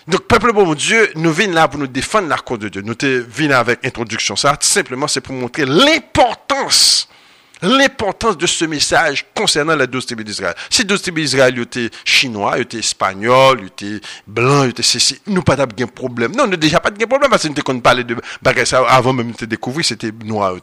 Donc, 0.07 0.21
peuple 0.21 0.51
bon 0.51 0.73
Dieu, 0.73 1.11
nous 1.15 1.31
venons 1.31 1.53
là 1.53 1.67
pour 1.67 1.79
nous 1.79 1.87
défendre 1.87 2.27
la 2.27 2.37
cause 2.37 2.59
de 2.59 2.69
Dieu. 2.69 2.81
Nous 2.81 2.95
venons 2.99 3.55
avec 3.55 3.85
introduction 3.85 4.35
ça. 4.35 4.57
Simplement, 4.59 5.07
c'est 5.07 5.21
pour 5.21 5.35
montrer 5.35 5.65
l'importance 5.65 7.07
l'importance 7.61 8.37
de 8.37 8.47
ce 8.47 8.65
message 8.65 9.25
concernant 9.35 9.75
les 9.75 9.87
douze 9.87 10.05
tribus 10.05 10.25
d'Israël. 10.25 10.55
Si 10.69 10.83
douze 10.83 11.01
tribus 11.01 11.31
d'Israël 11.31 11.57
étaient 11.59 11.89
chinois, 12.03 12.59
étaient 12.59 12.79
espagnols, 12.79 13.65
étaient 13.67 14.01
blancs, 14.25 14.69
étaient 14.69 14.83
ceci, 14.83 15.21
nous 15.27 15.43
pas 15.43 15.55
de 15.55 15.85
problème. 15.85 16.33
Non, 16.35 16.47
nous 16.47 16.57
déjà 16.57 16.79
pas 16.79 16.89
de 16.89 17.05
problème 17.05 17.29
parce 17.29 17.43
que 17.43 17.47
nous 17.49 17.73
ne 17.75 17.79
parler 17.79 18.03
de 18.03 18.15
ça 18.65 18.83
avant 18.87 19.13
même 19.13 19.33
de 19.33 19.45
découvrir, 19.45 19.85
c'était 19.85 20.11
noir. 20.23 20.55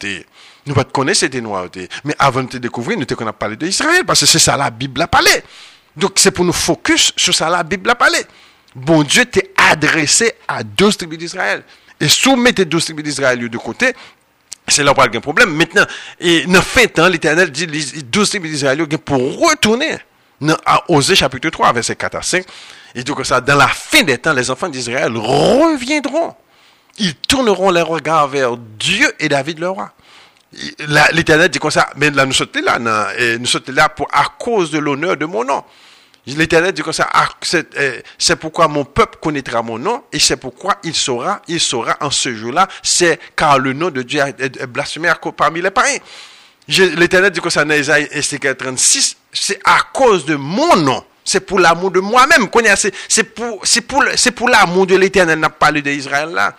Nous 0.67 0.75
pas 0.75 0.85
de 0.85 0.91
connaître, 0.93 1.19
c'était 1.21 1.41
noir. 1.41 1.69
Mais 2.05 2.15
avant 2.19 2.43
de 2.43 2.59
découvrir, 2.59 2.99
nous 2.99 3.07
qu'on 3.07 3.27
a 3.27 3.33
parlé 3.33 3.57
d'Israël 3.57 4.05
parce 4.05 4.21
que 4.21 4.27
c'est 4.27 4.39
ça 4.39 4.57
la 4.57 4.71
Bible 4.71 5.01
a 5.03 5.07
parlé. 5.07 5.31
Donc 5.97 6.13
c'est 6.17 6.31
pour 6.31 6.45
nous 6.45 6.53
focus 6.53 7.13
sur 7.17 7.35
ça 7.35 7.49
la 7.49 7.63
Bible 7.63 7.91
a 7.91 7.95
parlé. 7.95 8.19
bon 8.75 9.03
Dieu 9.03 9.25
t'est 9.25 9.51
adressé 9.57 10.33
à 10.47 10.63
12 10.63 10.97
tribus 10.97 11.19
d'Israël. 11.19 11.63
Et 12.01 12.09
soumettez 12.09 12.65
12 12.65 12.85
tribus 12.85 13.05
d'Israël 13.05 13.49
de 13.49 13.59
côté, 13.59 13.93
c'est 14.69 14.83
là 14.83 14.93
où 14.93 14.95
il 14.99 15.13
y 15.13 15.15
a 15.15 15.19
un 15.19 15.21
problème. 15.21 15.55
Maintenant, 15.55 15.85
et 16.21 16.45
dans 16.47 16.63
fin 16.63 16.87
temps, 16.87 17.09
l'Éternel 17.09 17.51
dit, 17.51 17.67
les 17.67 18.03
12 18.03 18.29
tribus 18.29 18.51
d'Israël 18.51 18.87
pour 19.05 19.49
retourner. 19.49 19.99
Dans 20.41 20.57
Osée 20.89 21.17
chapitre 21.17 21.51
3, 21.51 21.73
verset 21.73 21.97
4 21.97 22.15
à 22.15 22.23
5. 22.23 22.45
Et 22.95 23.03
donc 23.03 23.25
ça, 23.27 23.41
dans 23.41 23.57
la 23.57 23.69
fin 23.69 24.03
des 24.03 24.19
temps, 24.19 24.33
les 24.33 24.51
enfants 24.51 24.69
d'Israël 24.69 25.13
reviendront. 25.17 26.35
Ils 26.99 27.15
tourneront 27.15 27.71
les 27.71 27.83
regards 27.83 28.29
vers 28.29 28.57
Dieu 28.57 29.13
et 29.19 29.29
David 29.29 29.59
le 29.59 29.71
roi. 29.71 29.93
L'Éternel 31.13 31.49
dit 31.49 31.59
comme 31.59 31.71
ça, 31.71 31.91
mais 31.97 32.11
là, 32.11 32.25
nous 32.25 32.33
sommes 32.33 32.49
là, 32.65 32.79
nous 33.39 33.47
sommes 33.47 33.63
là 33.69 33.89
pour, 33.89 34.09
à 34.13 34.25
cause 34.39 34.71
de 34.71 34.79
l'honneur 34.79 35.17
de 35.17 35.27
mon 35.27 35.45
nom. 35.45 35.63
L'Éternel 36.37 36.73
dit 36.73 36.83
comme 36.83 36.93
ça, 36.93 37.09
ah, 37.13 37.29
euh, 37.55 38.01
c'est 38.19 38.37
pourquoi 38.37 38.69
mon 38.69 38.85
peuple 38.85 39.19
connaîtra 39.21 39.63
mon 39.63 39.79
nom 39.79 40.05
et 40.13 40.19
c'est 40.19 40.37
pourquoi 40.37 40.77
il 40.85 40.95
saura, 40.95 41.41
il 41.49 41.61
saura 41.61 41.97
en 42.01 42.11
ce 42.11 42.35
jour-là, 42.35 42.69
c'est 42.83 43.19
car 43.35 43.59
le 43.59 43.73
nom 43.73 43.91
de 43.91 44.03
Dieu 44.03 44.21
est 44.21 44.67
blasphémé 44.67 45.11
parmi 45.37 45.63
les 45.63 45.71
païens. 45.71 45.99
L'Éternel 46.69 47.31
dit 47.31 47.41
comme 47.41 47.51
ça 47.51 47.65
dans 47.65 47.75
Isaïe 47.75 48.09
36, 48.09 49.17
c'est 49.33 49.59
à 49.65 49.79
cause 49.93 50.27
de 50.27 50.35
mon 50.35 50.77
nom. 50.77 51.03
C'est 51.25 51.41
pour 51.41 51.59
l'amour 51.59 51.91
de 51.91 52.01
moi-même. 52.01 52.49
C'est 53.09 53.25
pour, 53.25 53.63
pour, 53.87 54.05
c'est 54.15 54.31
pour 54.31 54.49
l'amour 54.49 54.87
de 54.87 54.97
l'Éternel 54.97 55.39
n'a 55.39 55.51
parlé 55.51 55.83
d'Israël 55.83 56.31
là. 56.31 56.55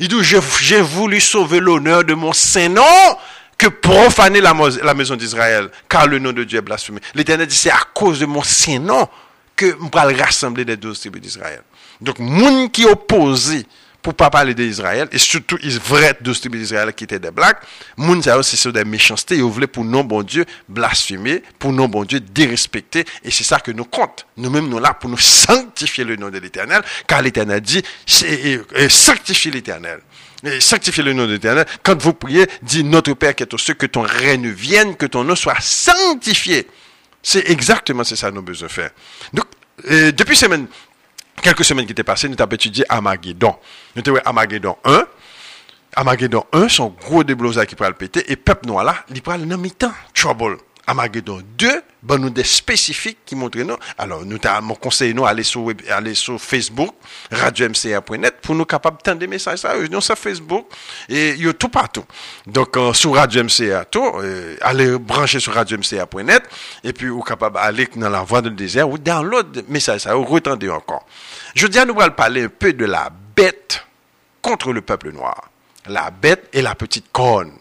Il 0.00 0.06
dit, 0.06 0.16
j'ai 0.22 0.80
voulu 0.80 1.20
sauver 1.20 1.58
l'honneur 1.58 2.04
de 2.04 2.14
mon 2.14 2.32
saint 2.32 2.68
nom 2.68 2.82
que 3.58 3.66
profaner 3.66 4.40
la, 4.40 4.94
maison 4.94 5.16
d'Israël, 5.16 5.68
car 5.88 6.06
le 6.06 6.20
nom 6.20 6.32
de 6.32 6.44
Dieu 6.44 6.58
est 6.58 6.62
blasphémé. 6.62 7.00
L'Éternel 7.14 7.48
dit, 7.48 7.56
c'est 7.56 7.72
à 7.72 7.80
cause 7.92 8.20
de 8.20 8.26
mon 8.26 8.42
nom 8.80 9.08
que 9.56 9.66
je 9.66 10.06
vais 10.08 10.22
rassembler 10.22 10.64
les 10.64 10.76
douze 10.76 11.00
tribus 11.00 11.20
d'Israël. 11.20 11.62
Donc, 12.00 12.20
moun 12.20 12.70
qui 12.70 12.84
opposé 12.86 13.66
pour 14.00 14.14
pas 14.14 14.30
parler 14.30 14.54
d'Israël, 14.54 15.08
et 15.10 15.18
surtout, 15.18 15.58
les 15.60 15.76
vrais 15.76 16.16
douze 16.20 16.40
tribus 16.40 16.60
d'Israël 16.60 16.94
qui 16.94 17.02
étaient 17.02 17.18
des 17.18 17.32
blagues, 17.32 17.56
moun 17.96 18.22
ça 18.22 18.40
c'est 18.44 18.56
sur 18.56 18.72
des 18.72 18.84
méchancetés, 18.84 19.34
ils 19.34 19.42
voulaient 19.42 19.66
pour 19.66 19.84
non 19.84 20.04
bon 20.04 20.22
Dieu 20.22 20.46
blasphémer, 20.68 21.42
pour 21.58 21.72
non 21.72 21.88
bon 21.88 22.04
Dieu 22.04 22.20
dérespecter, 22.20 23.04
et 23.24 23.32
c'est 23.32 23.42
ça 23.42 23.58
que 23.58 23.72
nous 23.72 23.84
compte. 23.84 24.24
Nous-mêmes, 24.36 24.68
nous 24.68 24.78
là 24.78 24.94
pour 24.94 25.10
nous 25.10 25.18
sanctifier 25.18 26.04
le 26.04 26.14
nom 26.14 26.30
de 26.30 26.38
l'Éternel, 26.38 26.82
car 27.08 27.22
l'Éternel 27.22 27.60
dit, 27.60 27.82
sanctifier 28.06 29.50
l'Éternel 29.50 29.98
sanctifiez 30.60 31.02
le 31.02 31.12
nom 31.12 31.26
de 31.26 31.32
l'Éternel. 31.32 31.66
Quand 31.82 32.00
vous 32.00 32.12
priez, 32.14 32.46
dis 32.62 32.84
notre 32.84 33.12
Père 33.14 33.34
qui 33.34 33.42
est 33.42 33.54
au 33.54 33.58
cieux, 33.58 33.74
que 33.74 33.86
ton 33.86 34.02
règne 34.02 34.48
vienne, 34.48 34.96
que 34.96 35.06
ton 35.06 35.24
nom 35.24 35.34
soit 35.34 35.60
sanctifié. 35.60 36.66
C'est 37.22 37.50
exactement 37.50 38.04
c'est 38.04 38.16
ça 38.16 38.30
nous 38.30 38.42
besoin 38.42 38.68
faire. 38.68 38.90
Donc, 39.32 39.46
depuis 39.84 40.38
quelques 41.42 41.64
semaines 41.64 41.86
qui 41.86 41.92
étaient 41.92 42.04
passées, 42.04 42.28
nous 42.28 42.36
avons 42.38 42.52
étudié 42.52 42.84
Amageddon. 42.88 43.56
Nous 43.96 44.02
avons 44.06 44.20
Amageddon 44.24 44.76
1. 44.84 45.06
Amageddon 45.96 46.44
1, 46.52 46.68
son 46.68 46.88
gros 46.88 47.24
déblosage 47.24 47.66
qui 47.66 47.74
pourrait 47.74 47.88
le 47.88 47.96
péter, 47.96 48.30
et 48.30 48.36
peuple 48.36 48.66
noir 48.68 48.84
là, 48.84 49.04
il 49.08 49.20
pourrait 49.22 49.38
le 49.38 49.56
mi-temps. 49.56 49.92
Trouble. 50.14 50.58
Amageddon 50.88 51.42
2, 51.58 51.82
ben 52.02 52.16
nous 52.16 52.30
des 52.30 52.44
spécifiques 52.44 53.18
qui 53.26 53.36
montrent 53.36 53.58
nous. 53.58 53.76
Alors, 53.98 54.24
nous 54.24 54.38
mon 54.62 54.74
conseil 54.74 55.12
nous 55.12 55.26
aller 55.26 55.42
sur 55.42 55.70
aller 55.90 56.14
sur 56.14 56.40
Facebook, 56.40 56.94
radio-mca.net 57.30 58.36
pour 58.40 58.54
nous 58.54 58.64
capables 58.64 58.96
de 59.04 59.12
des 59.12 59.26
messages 59.26 59.58
ça, 59.58 59.74
nous 59.90 60.00
sur 60.00 60.16
Facebook 60.16 60.66
et 61.06 61.32
il 61.32 61.44
y 61.44 61.48
a 61.48 61.52
tout 61.52 61.68
partout. 61.68 62.04
Donc 62.46 62.74
euh, 62.78 62.94
sur 62.94 63.14
radio 63.14 63.44
MCA 63.44 63.84
tout, 63.84 64.02
euh, 64.16 64.56
aller 64.62 64.98
brancher 64.98 65.40
sur 65.40 65.52
radio-mca.net 65.52 66.42
et 66.82 66.94
puis 66.94 67.08
vous 67.08 67.22
capable 67.22 67.58
aller 67.58 67.86
dans 67.94 68.08
la 68.08 68.22
voie 68.22 68.40
du 68.40 68.50
désert 68.50 68.88
ou 68.88 68.96
download 68.96 69.64
message 69.68 70.00
ça, 70.00 70.16
ou 70.16 70.24
retendez 70.24 70.70
encore. 70.70 71.04
Je 71.54 71.66
dis 71.66 71.78
à 71.78 71.84
nous 71.84 72.00
allons 72.00 72.14
parler 72.14 72.44
un 72.44 72.48
peu 72.48 72.72
de 72.72 72.86
la 72.86 73.10
bête 73.36 73.84
contre 74.40 74.72
le 74.72 74.80
peuple 74.80 75.12
noir. 75.12 75.50
La 75.86 76.10
bête 76.10 76.48
et 76.54 76.62
la 76.62 76.74
petite 76.74 77.12
corne 77.12 77.57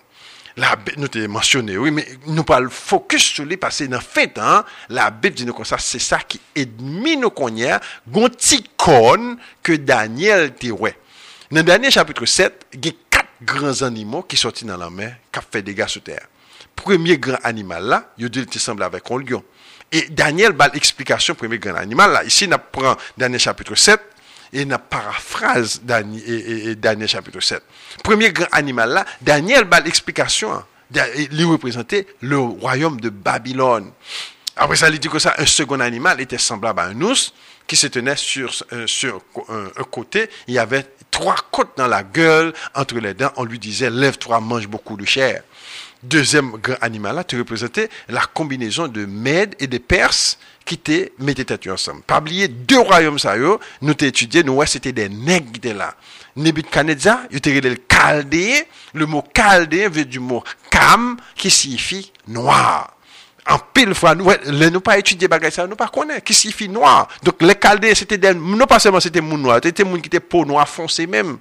la 0.57 0.75
bête, 0.75 0.97
nous 0.97 1.07
t'ai 1.07 1.27
mentionné, 1.27 1.77
oui, 1.77 1.91
mais 1.91 2.05
nous 2.25 2.43
pas 2.43 2.59
le 2.59 2.69
focus 2.69 3.23
sur 3.23 3.45
les 3.45 3.57
passés 3.57 3.87
dans 3.87 4.01
fait, 4.01 4.37
hein, 4.37 4.65
la 4.89 5.11
bête 5.11 5.35
dit 5.35 5.45
nous 5.45 5.53
comme 5.53 5.65
ça, 5.65 5.77
c'est 5.77 5.99
ça 5.99 6.17
qui 6.19 6.41
ennemi 6.55 7.15
nous 7.15 7.29
connaît, 7.29 7.77
gonti 8.07 8.63
con 8.75 9.37
que 9.61 9.73
Daniel 9.73 10.55
te 10.55 10.67
ouais. 10.67 10.97
Dans 11.51 11.57
le 11.57 11.63
dernier 11.63 11.91
chapitre 11.91 12.25
7, 12.25 12.65
il 12.73 12.85
y 12.85 12.89
a 12.89 12.91
quatre 13.09 13.29
grands 13.41 13.83
animaux 13.83 14.23
qui 14.23 14.35
sortis 14.35 14.65
dans 14.65 14.77
la 14.77 14.89
mer, 14.89 15.17
qui 15.31 15.39
ont 15.39 15.43
fait 15.49 15.61
des 15.61 15.73
dégâts 15.73 15.87
sur 15.87 16.01
terre. 16.01 16.27
Premier 16.75 17.19
grand 17.19 17.39
animal 17.43 17.85
là, 17.85 18.13
il 18.17 18.27
dit 18.29 18.45
il 18.51 18.59
semble 18.59 18.81
avec 18.81 19.03
un 19.11 19.19
lion. 19.19 19.43
Et 19.91 20.07
Daniel 20.09 20.53
a 20.59 20.67
l'explication 20.69 21.35
premier 21.35 21.59
grand 21.59 21.75
animal 21.75 22.11
là. 22.11 22.23
Ici, 22.23 22.49
on 22.51 22.57
prend 22.71 22.97
dernier 23.15 23.39
chapitre 23.39 23.75
7, 23.75 24.01
et 24.53 24.61
une 24.61 24.77
paraphrase 24.77 25.81
Daniel 25.83 27.07
chapitre 27.07 27.39
7. 27.39 27.61
Premier 28.03 28.31
grand 28.31 28.47
animal 28.51 28.89
là, 28.89 29.05
Daniel 29.21 29.65
bat 29.65 29.79
l'explication. 29.79 30.53
Hein. 30.53 30.65
Il 31.31 31.45
représentait 31.45 32.07
le 32.21 32.39
royaume 32.39 32.99
de 32.99 33.09
Babylone. 33.09 33.91
Après 34.55 34.75
ça, 34.75 34.89
il 34.89 34.99
dit 34.99 35.09
que 35.09 35.19
ça, 35.19 35.35
un 35.37 35.45
second 35.45 35.79
animal 35.79 36.19
était 36.19 36.37
semblable 36.37 36.79
à 36.79 36.85
un 36.85 37.01
ours 37.01 37.33
qui 37.67 37.75
se 37.75 37.87
tenait 37.87 38.15
sur, 38.15 38.51
euh, 38.71 38.87
sur 38.87 39.21
un, 39.49 39.83
côté. 39.83 40.29
Il 40.47 40.53
y 40.53 40.59
avait 40.59 40.85
trois 41.11 41.35
côtes 41.51 41.77
dans 41.77 41.87
la 41.87 42.01
gueule, 42.01 42.53
entre 42.73 42.95
les 42.95 43.13
dents. 43.13 43.31
On 43.35 43.43
lui 43.43 43.59
disait, 43.59 43.89
lève-toi, 43.89 44.39
mange 44.39 44.67
beaucoup 44.67 44.97
de 44.97 45.05
chair. 45.05 45.43
Deuxième 46.01 46.51
grand 46.51 46.77
animal 46.81 47.15
là, 47.15 47.23
tu 47.23 47.37
représentais 47.37 47.89
la 48.07 48.21
combinaison 48.21 48.87
de 48.87 49.05
Mèdes 49.05 49.55
et 49.59 49.67
de 49.67 49.77
Perses 49.79 50.37
qui 50.67 50.75
étaient 50.75 51.13
têtes 51.45 51.67
ensemble. 51.67 52.01
Pas 52.01 52.19
oublier 52.19 52.47
deux 52.47 52.79
royaumes 52.79 53.17
ça 53.17 53.35
nous 53.81 53.93
t'ai 53.93 54.07
étudié, 54.07 54.43
nous 54.43 54.63
c'était 54.65 54.91
des 54.91 55.09
nègres 55.09 55.51
qui 55.51 55.57
étaient 55.57 55.73
là. 55.73 55.95
Nebuchadnezzar, 56.35 57.21
il 57.31 57.37
était 57.37 57.59
le 57.59 57.77
chaldéen, 57.89 58.61
le 58.93 59.05
mot 59.07 59.23
chaldéen 59.33 59.89
vient 59.89 60.03
du 60.03 60.19
mot 60.19 60.43
cam 60.69 61.17
qui 61.35 61.49
signifie 61.49 62.11
noir. 62.27 62.93
En 63.49 63.59
pile 63.59 63.95
fois, 63.95 64.13
nous, 64.13 64.29
nous 64.45 64.81
pas 64.81 64.97
étudié 64.97 65.27
bagay 65.27 65.49
ça, 65.49 65.65
nous 65.65 65.77
pas 65.77 65.87
connaît, 65.87 66.21
qui 66.21 66.33
signifie 66.33 66.67
noir. 66.67 67.07
Donc, 67.23 67.41
les 67.41 67.55
chaldéens, 67.55 67.95
c'était 67.95 68.17
des, 68.17 68.33
non 68.33 68.65
pas 68.65 68.77
seulement 68.77 68.99
c'était 68.99 69.21
moun 69.21 69.41
noir, 69.41 69.61
c'était 69.63 69.85
moun 69.85 70.01
qui 70.01 70.07
était 70.07 70.19
peau 70.19 70.45
noire 70.45 70.67
foncé 70.67 71.07
même. 71.07 71.39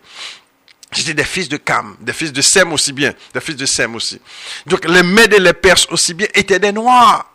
C'était 0.93 1.15
des 1.15 1.25
fils 1.25 1.49
de 1.49 1.57
Cam, 1.57 1.97
des 2.01 2.13
fils 2.13 2.33
de 2.33 2.41
Sem 2.41 2.73
aussi 2.73 2.93
bien, 2.93 3.13
des 3.35 3.41
fils 3.41 3.57
de 3.57 3.67
Sem 3.67 3.95
aussi. 3.97 4.21
Donc 4.67 4.89
les 4.89 5.03
Mèdes 5.03 5.35
et 5.35 5.41
les 5.41 5.53
Perses 5.53 5.89
aussi 5.91 6.15
bien 6.15 6.29
étaient 6.33 6.61
des 6.61 6.73
Noirs. 6.73 7.27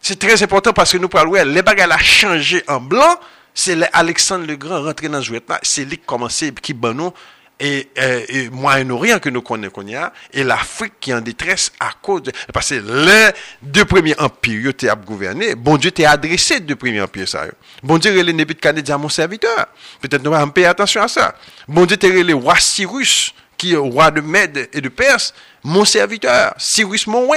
C'est 0.00 0.18
très 0.18 0.42
important 0.42 0.72
parce 0.72 0.92
que 0.92 0.98
nous 0.98 1.08
parlons, 1.08 1.32
les 1.44 1.62
bagages 1.62 1.90
a 1.90 1.98
changé 1.98 2.62
en 2.68 2.80
blanc, 2.80 3.18
c'est 3.54 3.78
Alexandre 3.92 4.46
le 4.46 4.56
Grand 4.56 4.82
rentré 4.82 5.08
dans 5.08 5.22
ce 5.22 5.32
là, 5.32 5.60
c'est 5.62 5.84
lui 5.84 5.98
qui 5.98 6.04
commençait, 6.06 6.52
qui 6.52 6.72
banou 6.72 7.12
et, 7.60 7.90
euh, 7.98 8.24
et, 8.28 8.48
Moyen-Orient 8.48 9.18
que 9.18 9.28
nous 9.28 9.42
connaissons, 9.42 9.84
et 10.32 10.42
l'Afrique 10.42 10.94
qui 10.98 11.10
est 11.10 11.14
en 11.14 11.20
détresse 11.20 11.70
à 11.78 11.90
cause 12.00 12.22
de, 12.22 12.32
parce 12.54 12.70
que 12.70 12.76
les 12.76 13.30
deux 13.60 13.84
premiers 13.84 14.18
empires 14.18 14.74
qui 14.74 14.90
ont 14.90 14.96
gouverné, 14.96 15.54
bon 15.54 15.76
Dieu 15.76 15.90
t'a 15.90 16.12
adressé 16.12 16.60
deux 16.60 16.76
premiers 16.76 17.02
empires, 17.02 17.28
ça. 17.28 17.44
Bon 17.82 17.98
Dieu, 17.98 18.16
il 18.16 18.28
est 18.30 18.96
mon 18.96 19.08
serviteur. 19.10 19.66
Peut-être 20.00 20.22
nous 20.22 20.32
allons 20.32 20.48
payer 20.50 20.68
attention 20.68 21.02
à 21.02 21.08
ça. 21.08 21.34
Bon 21.68 21.84
Dieu, 21.84 21.98
t'a 21.98 22.08
le 22.08 22.34
roi 22.34 22.58
Cyrus, 22.58 23.34
qui 23.58 23.74
est 23.74 23.76
roi 23.76 24.10
de 24.10 24.22
Mède 24.22 24.70
et 24.72 24.80
de 24.80 24.88
Perse, 24.88 25.34
mon 25.62 25.84
serviteur, 25.84 26.54
Cyrus 26.56 27.06
mon 27.06 27.26
roi. 27.26 27.36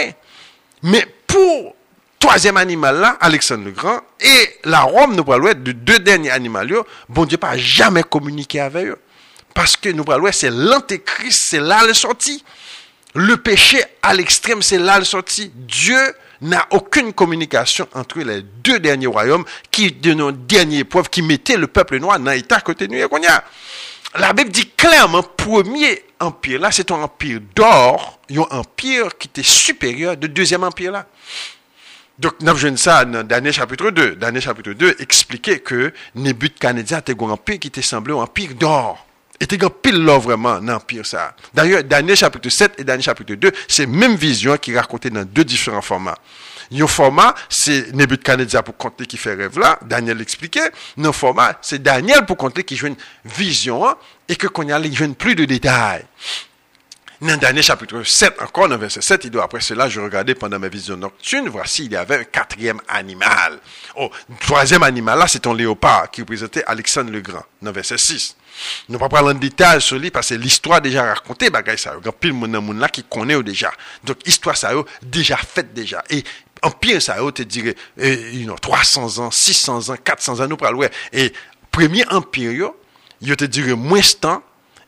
Mais 0.82 1.06
pour 1.28 1.76
troisième 2.24 2.56
animal 2.56 3.02
là, 3.02 3.18
Alexandre 3.20 3.66
le 3.66 3.72
Grand, 3.72 4.00
et 4.22 4.60
la 4.64 4.84
Rome, 4.84 5.14
nous 5.14 5.26
parlons 5.26 5.52
de 5.54 5.74
deux 5.74 6.00
derniers 6.00 6.32
animaux, 6.32 6.86
bon 7.10 7.26
Dieu 7.26 7.38
pas 7.38 7.58
jamais 7.58 8.04
communiqué 8.04 8.62
avec 8.62 8.86
eux. 8.86 9.00
Parce 9.54 9.76
que 9.76 9.90
nous 9.90 10.06
parlons, 10.06 10.30
c'est 10.32 10.50
l'antéchrist, 10.50 11.42
c'est 11.50 11.60
là 11.60 11.86
le 11.86 11.94
sorti. 11.94 12.42
Le 13.14 13.36
péché 13.36 13.84
à 14.02 14.14
l'extrême, 14.14 14.62
c'est 14.62 14.80
là 14.80 15.00
le 15.00 15.06
sorti. 15.06 15.52
Dieu 15.54 16.00
n'a 16.40 16.66
aucune 16.72 17.12
communication 17.12 17.90
entre 17.94 18.20
les 18.20 18.42
deux 18.42 18.80
derniers 18.80 19.08
royaumes 19.08 19.44
qui, 19.70 19.92
de 19.92 20.14
nos 20.14 20.32
dernières 20.32 20.80
épreuves, 20.80 21.10
qui 21.10 21.22
mettaient 21.22 21.58
le 21.58 21.68
peuple 21.68 22.00
noir 22.00 22.20
dans 22.22 22.32
l'état 22.32 22.62
côté 22.62 22.88
de 22.88 22.96
La 24.18 24.32
Bible 24.32 24.50
dit 24.50 24.70
clairement, 24.70 25.24
premier 25.24 26.02
empire 26.22 26.62
là, 26.62 26.72
c'est 26.72 26.90
un 26.90 27.02
empire 27.02 27.42
d'or, 27.54 28.20
un 28.32 28.58
empire 28.58 29.10
qui 29.20 29.28
était 29.28 29.44
supérieur 29.44 30.16
de 30.16 30.28
deuxième 30.28 30.64
empire 30.64 30.94
là. 30.94 31.06
Donc, 32.20 32.34
nous 32.42 32.50
avons 32.50 32.78
ça 32.78 33.06
dans 33.06 33.26
Daniel 33.26 33.54
chapitre 33.54 33.90
2. 33.90 34.16
Daniel 34.16 34.42
chapitre 34.42 34.74
2 34.74 34.98
expliquait 35.00 35.60
que 35.60 35.92
Nebuchadnezzar 36.16 37.00
était 37.00 37.16
un 37.20 37.30
empire 37.30 37.60
qui 37.60 37.68
était 37.70 37.82
semblé 37.82 38.14
un 38.14 38.18
empire 38.18 38.54
d'or 38.54 39.06
était 39.44 39.58
grand 39.58 39.70
pile 39.70 40.04
là 40.04 40.18
vraiment 40.18 40.60
dans 40.60 40.74
l'empire 40.74 41.06
ça. 41.06 41.36
D'ailleurs, 41.54 41.84
Daniel 41.84 42.16
chapitre 42.16 42.50
7 42.50 42.76
et 42.80 42.84
Daniel 42.84 43.04
chapitre 43.04 43.34
2, 43.36 43.52
c'est 43.68 43.86
même 43.86 44.16
vision 44.16 44.58
qui 44.58 44.76
racontait 44.76 45.10
dans 45.10 45.26
deux 45.26 45.44
différents 45.44 45.82
formats. 45.82 46.18
Un 46.72 46.88
format, 46.88 47.36
c'est 47.50 47.94
Nebuchadnezzar 47.94 48.64
pour 48.64 48.78
compter 48.78 49.06
qui 49.06 49.18
fait 49.18 49.34
rêve 49.34 49.60
là, 49.60 49.78
Daniel 49.84 50.18
l'expliquait. 50.18 50.72
Un 50.98 51.12
format, 51.12 51.58
c'est 51.62 51.82
Daniel 51.82 52.26
pour 52.26 52.38
compter 52.38 52.64
qui 52.64 52.76
joue 52.76 52.88
une 52.88 52.96
vision 53.26 53.96
et 54.28 54.36
que 54.36 54.48
qu'on 54.48 54.64
y 54.64 54.72
a, 54.72 54.80
plus 55.18 55.36
de 55.36 55.46
détails. 55.46 56.06
Dans 57.24 57.32
le 57.32 57.38
dernier 57.38 57.62
chapitre 57.62 58.04
7, 58.04 58.42
encore 58.42 58.68
dans 58.68 58.78
verset 58.78 59.00
7, 59.02 59.24
il 59.24 59.30
dit, 59.30 59.40
après 59.40 59.62
cela, 59.62 59.88
je 59.88 60.02
regardais 60.02 60.36
pendant 60.36 60.60
ma 60.60 60.68
vision 60.68 60.98
nocturne, 60.98 61.48
voici, 61.48 61.86
il 61.86 61.94
y 61.94 61.96
avait 61.96 62.18
un 62.18 62.24
quatrième 62.26 62.82
animal. 62.86 63.60
Oh, 63.96 64.12
troisième 64.42 64.84
animal, 64.84 65.18
là, 65.18 65.26
c'est 65.30 65.48
un 65.48 65.54
léopard 65.54 66.12
qui 66.12 66.20
représentait 66.20 66.66
Alexandre 66.66 67.12
le 67.12 67.22
Grand, 67.22 67.46
dans 67.62 67.72
verset 67.72 67.98
6. 67.98 68.36
Nous 68.90 68.96
ne 68.96 69.00
pas 69.00 69.08
parler 69.08 69.30
en 69.30 69.36
détail 69.36 69.80
sur 69.80 70.00
lui 70.00 70.12
parce 70.12 70.28
que 70.28 70.34
l'histoire 70.34 70.82
déjà 70.82 71.06
racontée, 71.06 71.50
bagay 71.50 71.78
ça. 71.78 71.94
A 71.94 72.12
pile 72.12 72.32
de 72.32 72.58
monde 72.58 72.78
là 72.78 72.90
qui 72.90 73.06
connaît 73.06 73.42
déjà. 73.42 73.72
Donc, 74.04 74.18
histoire 74.28 74.58
ça 74.58 74.74
déjà 75.02 75.38
faite 75.38 75.74
déjà. 75.74 76.04
Et 76.10 76.26
en 76.62 76.72
pire 76.72 77.02
ça, 77.02 77.16
te 77.34 77.44
dirait, 77.44 77.76
you 77.98 78.44
know, 78.44 78.56
300 78.56 79.20
ans, 79.20 79.32
600 79.32 79.92
ans, 79.92 79.96
400 79.96 80.42
ans, 80.42 80.48
nous 80.50 80.58
parlons. 80.58 80.90
Et 81.14 81.32
premier 81.72 82.06
empire, 82.10 82.72
il 83.22 83.34
te 83.38 83.46
dirait 83.46 83.76
moins 83.76 84.02
temps 84.20 84.44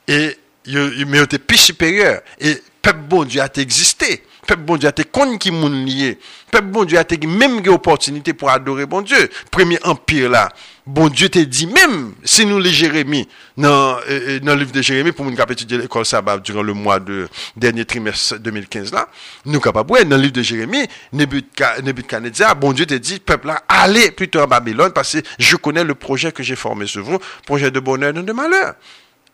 et 0.09 0.37
mais 0.67 1.23
était 1.23 1.39
plus 1.39 1.57
supérieur. 1.57 2.21
Et 2.39 2.61
peuple 2.81 3.01
bon 3.07 3.23
Dieu 3.23 3.41
a 3.41 3.49
existé. 3.57 4.23
Peuple 4.45 4.61
bon 4.61 4.77
Dieu 4.77 4.87
a 4.87 4.91
été 4.91 5.03
con 5.03 5.37
qui 5.37 5.51
moun 5.51 5.85
lié. 5.85 6.19
Peuple 6.51 6.67
bon 6.67 6.85
Dieu 6.85 6.97
a 6.97 7.01
été 7.01 7.17
même 7.25 7.59
une 7.59 7.69
opportunité 7.69 8.33
pour 8.33 8.49
adorer 8.49 8.85
bon 8.85 9.01
Dieu. 9.01 9.29
Premier 9.49 9.79
empire 9.83 10.29
là. 10.29 10.49
Bon 10.85 11.07
Dieu 11.07 11.29
t'a 11.29 11.43
dit 11.43 11.65
même 11.65 12.13
si 12.23 12.45
nous 12.45 12.59
les 12.59 12.69
Jérémie 12.69 13.27
dans 13.57 13.97
euh, 14.07 14.39
dans 14.39 14.53
le 14.53 14.59
livre 14.59 14.71
de 14.71 14.83
Jérémie 14.83 15.11
pour 15.11 15.25
nous 15.25 15.33
étudier 15.33 15.79
l'école 15.79 16.05
sabbat 16.05 16.37
durant 16.37 16.61
le 16.61 16.73
mois 16.73 16.99
de 16.99 17.27
dernier 17.57 17.85
trimestre 17.85 18.37
2015 18.37 18.93
là, 18.93 19.07
nous 19.45 19.59
capables 19.59 20.07
dans 20.07 20.15
le 20.15 20.21
livre 20.21 20.33
de 20.33 20.43
Jérémie, 20.43 20.85
Nebuchadnezzar, 21.11 22.55
bon 22.55 22.71
Dieu 22.71 22.85
t'a 22.85 22.99
dit 22.99 23.19
peuple 23.19 23.47
là, 23.47 23.63
allez 23.67 24.11
plutôt 24.11 24.41
en 24.41 24.47
Babylone 24.47 24.91
parce 24.93 25.13
que 25.13 25.27
je 25.39 25.55
connais 25.55 25.83
le 25.83 25.95
projet 25.95 26.31
que 26.31 26.43
j'ai 26.43 26.55
formé 26.55 26.85
sur 26.85 27.03
vous, 27.03 27.17
projet 27.47 27.71
de 27.71 27.79
bonheur 27.79 28.15
et 28.15 28.21
de 28.21 28.31
malheur. 28.31 28.75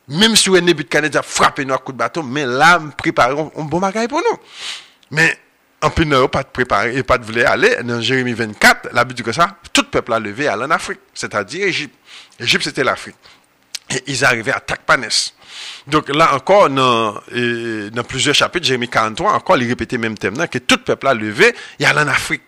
Même 0.08 0.36
si 0.36 0.50
Nebuchadnezzar 0.50 1.24
frappe 1.24 1.60
nous 1.60 1.74
à 1.74 1.78
coup 1.78 1.92
de 1.92 1.98
bâton, 1.98 2.24
mais 2.24 2.46
là, 2.46 2.82
préparons 2.98 3.52
un 3.56 3.64
bon 3.64 3.80
bagage 3.80 4.08
pour 4.08 4.20
nous. 4.20 4.38
Mais, 5.12 5.38
en 5.82 5.90
plus, 5.90 6.06
n'a 6.06 6.28
pas 6.28 6.44
de 6.44 6.50
préparer 6.50 6.98
et 6.98 7.04
pas 7.04 7.18
de 7.18 7.26
vouloir 7.26 7.52
aller. 7.52 7.76
Dans 7.84 8.02
Jérémie 8.02 8.34
24, 8.34 8.90
la 8.94 9.04
Bible 9.04 9.16
dit 9.16 9.24
que 9.24 9.32
ça, 9.32 9.58
tout 9.72 9.84
peuple 9.84 10.14
a 10.14 10.20
levé 10.20 10.48
à 10.48 10.58
en 10.58 10.70
Afrique, 10.72 11.00
c'est-à-dire 11.14 11.68
Égypte. 11.68 11.96
Égypte, 12.40 12.64
c'était 12.64 12.84
l'Afrique. 12.84 13.16
Et 13.90 14.04
ils 14.08 14.24
arrivaient 14.26 14.54
à 14.54 14.60
Takpanes. 14.60 15.10
Donc 15.88 16.10
là 16.10 16.34
encore, 16.36 16.70
dans, 16.70 17.22
plusieurs 18.08 18.36
chapitres, 18.36 18.66
Jérémie 18.66 18.90
43, 18.90 19.34
encore, 19.34 19.58
il 19.58 19.68
répétait 19.68 19.98
même 19.98 20.18
thème, 20.18 20.36
que 20.48 20.60
tout 20.60 20.78
peuple 20.78 21.08
a 21.08 21.14
levé 21.14 21.54
et 21.80 21.86
allait 21.86 22.02
en 22.02 22.08
Afrique. 22.08 22.44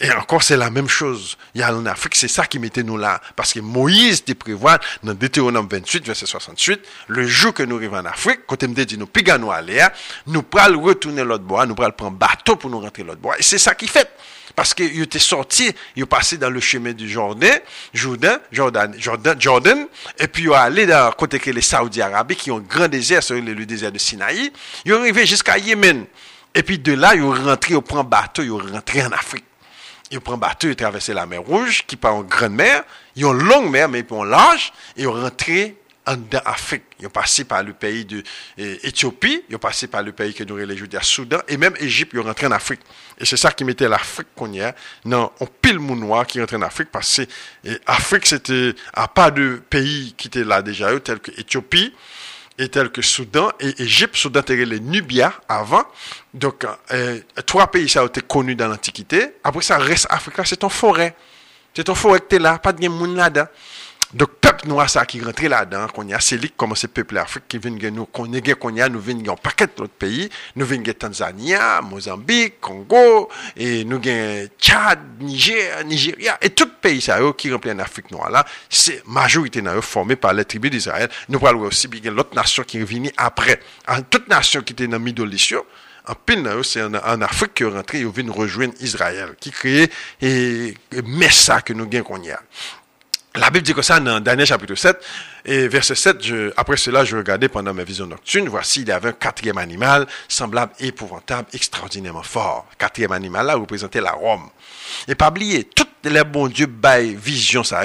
Et 0.00 0.10
encore, 0.12 0.42
c'est 0.42 0.58
la 0.58 0.68
même 0.68 0.88
chose. 0.88 1.38
Il 1.54 1.62
y 1.62 1.64
a 1.64 1.74
en 1.74 1.86
Afrique, 1.86 2.16
c'est 2.16 2.28
ça 2.28 2.46
qui 2.46 2.58
mettait 2.58 2.82
nous 2.82 2.98
là. 2.98 3.20
Parce 3.34 3.54
que 3.54 3.60
Moïse 3.60 4.24
te 4.24 4.32
prévoit 4.32 4.78
dans 5.02 5.14
Deutéronome 5.14 5.68
28, 5.70 6.06
verset 6.06 6.26
68, 6.26 6.80
le 7.08 7.26
jour 7.26 7.54
que 7.54 7.62
nous 7.62 7.76
arrivons 7.76 7.96
en 7.96 8.04
Afrique, 8.04 8.40
quand 8.46 8.62
il 8.62 8.68
me 8.68 8.84
dit, 8.84 8.98
nous 8.98 9.06
piga 9.06 9.38
nous 9.38 9.50
aller, 9.50 9.86
nous 10.26 10.42
prenons 10.42 10.82
retourner 10.82 11.24
l'autre 11.24 11.44
bois, 11.44 11.64
nous 11.64 11.74
prenons 11.74 11.92
prendre 11.92 12.18
bateau 12.18 12.56
pour 12.56 12.68
nous 12.68 12.80
rentrer 12.80 13.04
l'autre 13.04 13.20
bois. 13.20 13.38
Et 13.38 13.42
c'est 13.42 13.58
ça 13.58 13.74
qui 13.74 13.88
fait. 13.88 14.10
Parce 14.54 14.74
qu'il 14.74 15.00
était 15.00 15.18
sorti, 15.18 15.74
il 15.96 16.06
passé 16.06 16.36
dans 16.36 16.50
le 16.50 16.60
chemin 16.60 16.92
du 16.92 17.08
Jordan, 17.08 17.58
Jordan, 17.92 18.38
Jordan, 18.52 18.94
Jordan, 18.98 19.36
Jordan, 19.38 19.86
et 20.18 20.28
puis 20.28 20.44
il 20.44 20.52
allé 20.52 20.86
dans 20.86 21.10
côté 21.12 21.38
que 21.38 21.50
les 21.50 21.62
Saoudiens 21.62 22.06
arabes 22.06 22.32
qui 22.32 22.50
ont 22.50 22.58
un 22.58 22.60
grand 22.60 22.88
désert, 22.88 23.22
sur 23.22 23.34
le, 23.34 23.66
désert 23.66 23.92
de 23.92 23.98
Sinaï, 23.98 24.52
il 24.84 24.92
est 24.92 24.94
arrivé 24.94 25.26
jusqu'à 25.26 25.58
Yémen. 25.58 26.04
Et 26.54 26.62
puis 26.62 26.78
de 26.78 26.92
là, 26.92 27.14
il 27.14 27.22
est 27.22 27.24
rentré, 27.24 27.74
il 27.74 27.80
prend 27.82 28.04
bateau, 28.04 28.42
il 28.42 28.48
est 28.48 28.72
rentré 28.72 29.02
en 29.02 29.12
Afrique 29.12 29.44
ils 30.10 30.20
prennent 30.20 30.38
bateau, 30.38 30.68
ils 30.68 30.76
traversent 30.76 31.08
la 31.08 31.26
mer 31.26 31.42
Rouge, 31.42 31.84
qui 31.86 31.96
part 31.96 32.14
en 32.14 32.22
grande 32.22 32.54
mer. 32.54 32.84
Ils 33.14 33.24
ont 33.24 33.32
longue 33.32 33.70
mer, 33.70 33.88
mais 33.88 34.00
ils 34.00 34.14
ont 34.14 34.24
large, 34.24 34.72
ils 34.96 35.06
ont 35.06 35.12
rentré 35.12 35.76
en 36.06 36.16
Afrique. 36.44 36.84
Ils 37.00 37.06
ont 37.06 37.10
passé 37.10 37.44
par 37.44 37.62
le 37.62 37.72
pays 37.72 38.04
de 38.04 38.22
l'Éthiopie, 38.56 39.42
ils 39.48 39.56
ont 39.56 39.58
passé 39.58 39.88
par 39.88 40.02
le 40.02 40.12
pays 40.12 40.32
que 40.32 40.44
nous 40.44 40.56
les 40.56 40.96
à 40.96 41.02
Soudan, 41.02 41.38
et 41.48 41.56
même 41.56 41.74
Égypte, 41.80 42.12
ils 42.14 42.20
ont 42.20 42.24
rentré 42.24 42.46
en 42.46 42.52
Afrique. 42.52 42.80
Et 43.18 43.24
c'est 43.24 43.36
ça 43.36 43.50
qui 43.50 43.64
mettait 43.64 43.88
l'Afrique 43.88 44.28
qu'on 44.36 44.52
y 44.52 44.60
a. 44.60 44.74
Non, 45.04 45.32
on 45.40 45.46
pile 45.46 45.78
noir 45.78 46.26
qui 46.26 46.40
rentré 46.40 46.56
en 46.56 46.62
Afrique, 46.62 46.90
parce 46.92 47.16
que 47.16 47.22
l'Afrique, 47.88 48.26
c'était, 48.26 48.74
à 48.92 49.08
pas 49.08 49.30
de 49.30 49.60
pays 49.68 50.14
qui 50.16 50.28
étaient 50.28 50.44
là 50.44 50.62
déjà, 50.62 50.98
tels 51.00 51.18
que 51.18 51.32
Éthiopie, 51.32 51.92
et 52.58 52.68
tels 52.68 52.90
que 52.90 53.02
Soudan 53.02 53.50
et 53.60 53.82
Égypte. 53.82 54.16
Soudan 54.16 54.40
était 54.40 54.56
les 54.56 54.80
Nubia 54.80 55.32
avant. 55.48 55.84
Donc, 56.32 56.66
euh, 56.92 57.20
trois 57.44 57.66
pays, 57.68 57.88
ça 57.88 58.02
a 58.02 58.06
été 58.06 58.20
connu 58.20 58.54
dans 58.54 58.68
l'Antiquité. 58.68 59.34
Après 59.44 59.62
ça, 59.62 59.78
reste 59.78 60.06
Afrique, 60.10 60.34
c'est 60.44 60.56
ton 60.56 60.68
forêt. 60.68 61.14
C'est 61.74 61.84
ton 61.84 61.94
forêt 61.94 62.20
que 62.20 62.36
tu 62.36 62.38
là, 62.38 62.58
pas 62.58 62.72
de 62.72 62.88
monde 62.88 63.16
là-dedans. 63.16 63.48
Dok 64.16 64.36
pep 64.40 64.62
nou 64.64 64.80
a 64.80 64.86
sa 64.88 65.02
ki 65.08 65.18
rentre 65.20 65.48
la 65.50 65.64
dan, 65.68 65.90
kon 65.92 66.08
ya 66.08 66.16
selik 66.24 66.54
koman 66.56 66.78
se 66.78 66.88
peple 66.88 67.20
Afrik 67.20 67.44
ki 67.52 67.58
vin 67.60 67.74
gen 67.80 67.98
nou, 67.98 68.08
kon 68.14 68.30
ne 68.32 68.40
gen 68.44 68.56
kon 68.60 68.76
ya 68.78 68.86
nou 68.88 69.02
vin 69.04 69.18
gen 69.24 69.36
paket 69.44 69.74
lot 69.82 69.92
peyi, 70.00 70.30
nou 70.56 70.64
vin 70.68 70.84
gen 70.86 70.96
Tanzania, 70.96 71.82
Mozambik, 71.84 72.56
Kongo, 72.64 73.26
e 73.52 73.82
nou 73.88 74.00
gen 74.00 74.48
Tchad, 74.56 75.02
Niger, 75.20 75.82
Nigeria, 75.90 76.38
et 76.40 76.54
tout 76.56 76.78
peyi 76.80 77.02
sa 77.04 77.18
yo 77.20 77.34
ki 77.36 77.52
rentre 77.52 77.74
en 77.74 77.82
Afrik 77.84 78.08
nou 78.14 78.24
a 78.24 78.30
la, 78.32 78.44
se 78.70 78.96
majorite 79.04 79.60
nan 79.66 79.76
yo 79.76 79.84
formé 79.84 80.16
par 80.16 80.32
le 80.38 80.46
tribu 80.48 80.72
d'Israël, 80.72 81.12
nou 81.28 81.42
pral 81.42 81.60
wè 81.60 81.68
osi 81.68 81.92
bi 81.92 82.00
gen 82.06 82.16
lot 82.16 82.32
nasyon 82.38 82.70
ki 82.70 82.86
vini 82.88 83.12
apre, 83.20 83.58
an 83.92 84.06
tout 84.08 84.32
nasyon 84.32 84.64
ki 84.64 84.78
te 84.80 84.88
nan 84.88 85.04
midolisyon, 85.04 85.68
an 86.08 86.24
pil 86.24 86.40
nan 86.46 86.56
yo 86.62 86.64
se 86.64 86.86
an 86.86 87.28
Afrik 87.28 87.58
ki 87.58 87.68
yo 87.68 87.74
rentre 87.76 88.00
yo 88.06 88.16
vin 88.16 88.32
rejouen 88.32 88.72
Israel, 88.80 89.36
ki 89.36 89.52
kreye 89.60 89.92
e, 90.16 90.34
e 90.72 91.04
mesa 91.04 91.60
ke 91.60 91.76
nou 91.76 91.90
gen 91.92 92.06
kon 92.06 92.24
ya. 92.24 92.40
La 93.36 93.50
Bible 93.50 93.66
dit 93.66 93.74
que 93.74 93.82
ça 93.82 94.00
dans 94.00 94.18
Daniel 94.18 94.46
chapitre 94.46 94.74
7, 94.74 94.98
et 95.44 95.68
verset 95.68 95.94
7, 95.94 96.24
je, 96.24 96.52
après 96.56 96.78
cela, 96.78 97.04
je 97.04 97.18
regardais 97.18 97.48
pendant 97.48 97.74
ma 97.74 97.84
vision 97.84 98.06
nocturne, 98.06 98.48
voici, 98.48 98.80
il 98.80 98.88
y 98.88 98.92
avait 98.92 99.10
un 99.10 99.12
quatrième 99.12 99.58
animal, 99.58 100.06
semblable, 100.26 100.72
épouvantable, 100.80 101.46
extraordinairement 101.52 102.22
fort. 102.22 102.66
Quatrième 102.78 103.12
animal 103.12 103.46
là 103.46 103.54
représentait 103.56 104.00
la 104.00 104.12
Rome. 104.12 104.48
Et 105.06 105.14
pas 105.14 105.28
oublier, 105.28 105.64
toutes 105.64 105.88
les 106.04 106.24
bons 106.24 106.48
dieux 106.48 106.66
baillent 106.66 107.14
vision 107.14 107.62
ça 107.62 107.82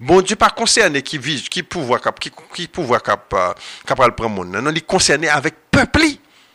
Bon 0.00 0.20
Dieu 0.20 0.36
pas 0.36 0.50
concerné 0.50 1.02
qui 1.02 1.18
vise, 1.18 1.48
qui 1.48 1.62
pouvoir 1.62 2.00
cap, 2.00 2.18
qui, 2.18 2.32
qui 2.54 2.66
pouvoir 2.66 3.02
cap, 3.02 3.32
euh, 3.34 3.52
capable 3.86 4.14
prendre 4.14 4.34
monde. 4.34 4.48
Non, 4.48 4.70
il 4.72 4.84
concerné 4.84 5.28
avec 5.28 5.54
peuple. 5.70 6.02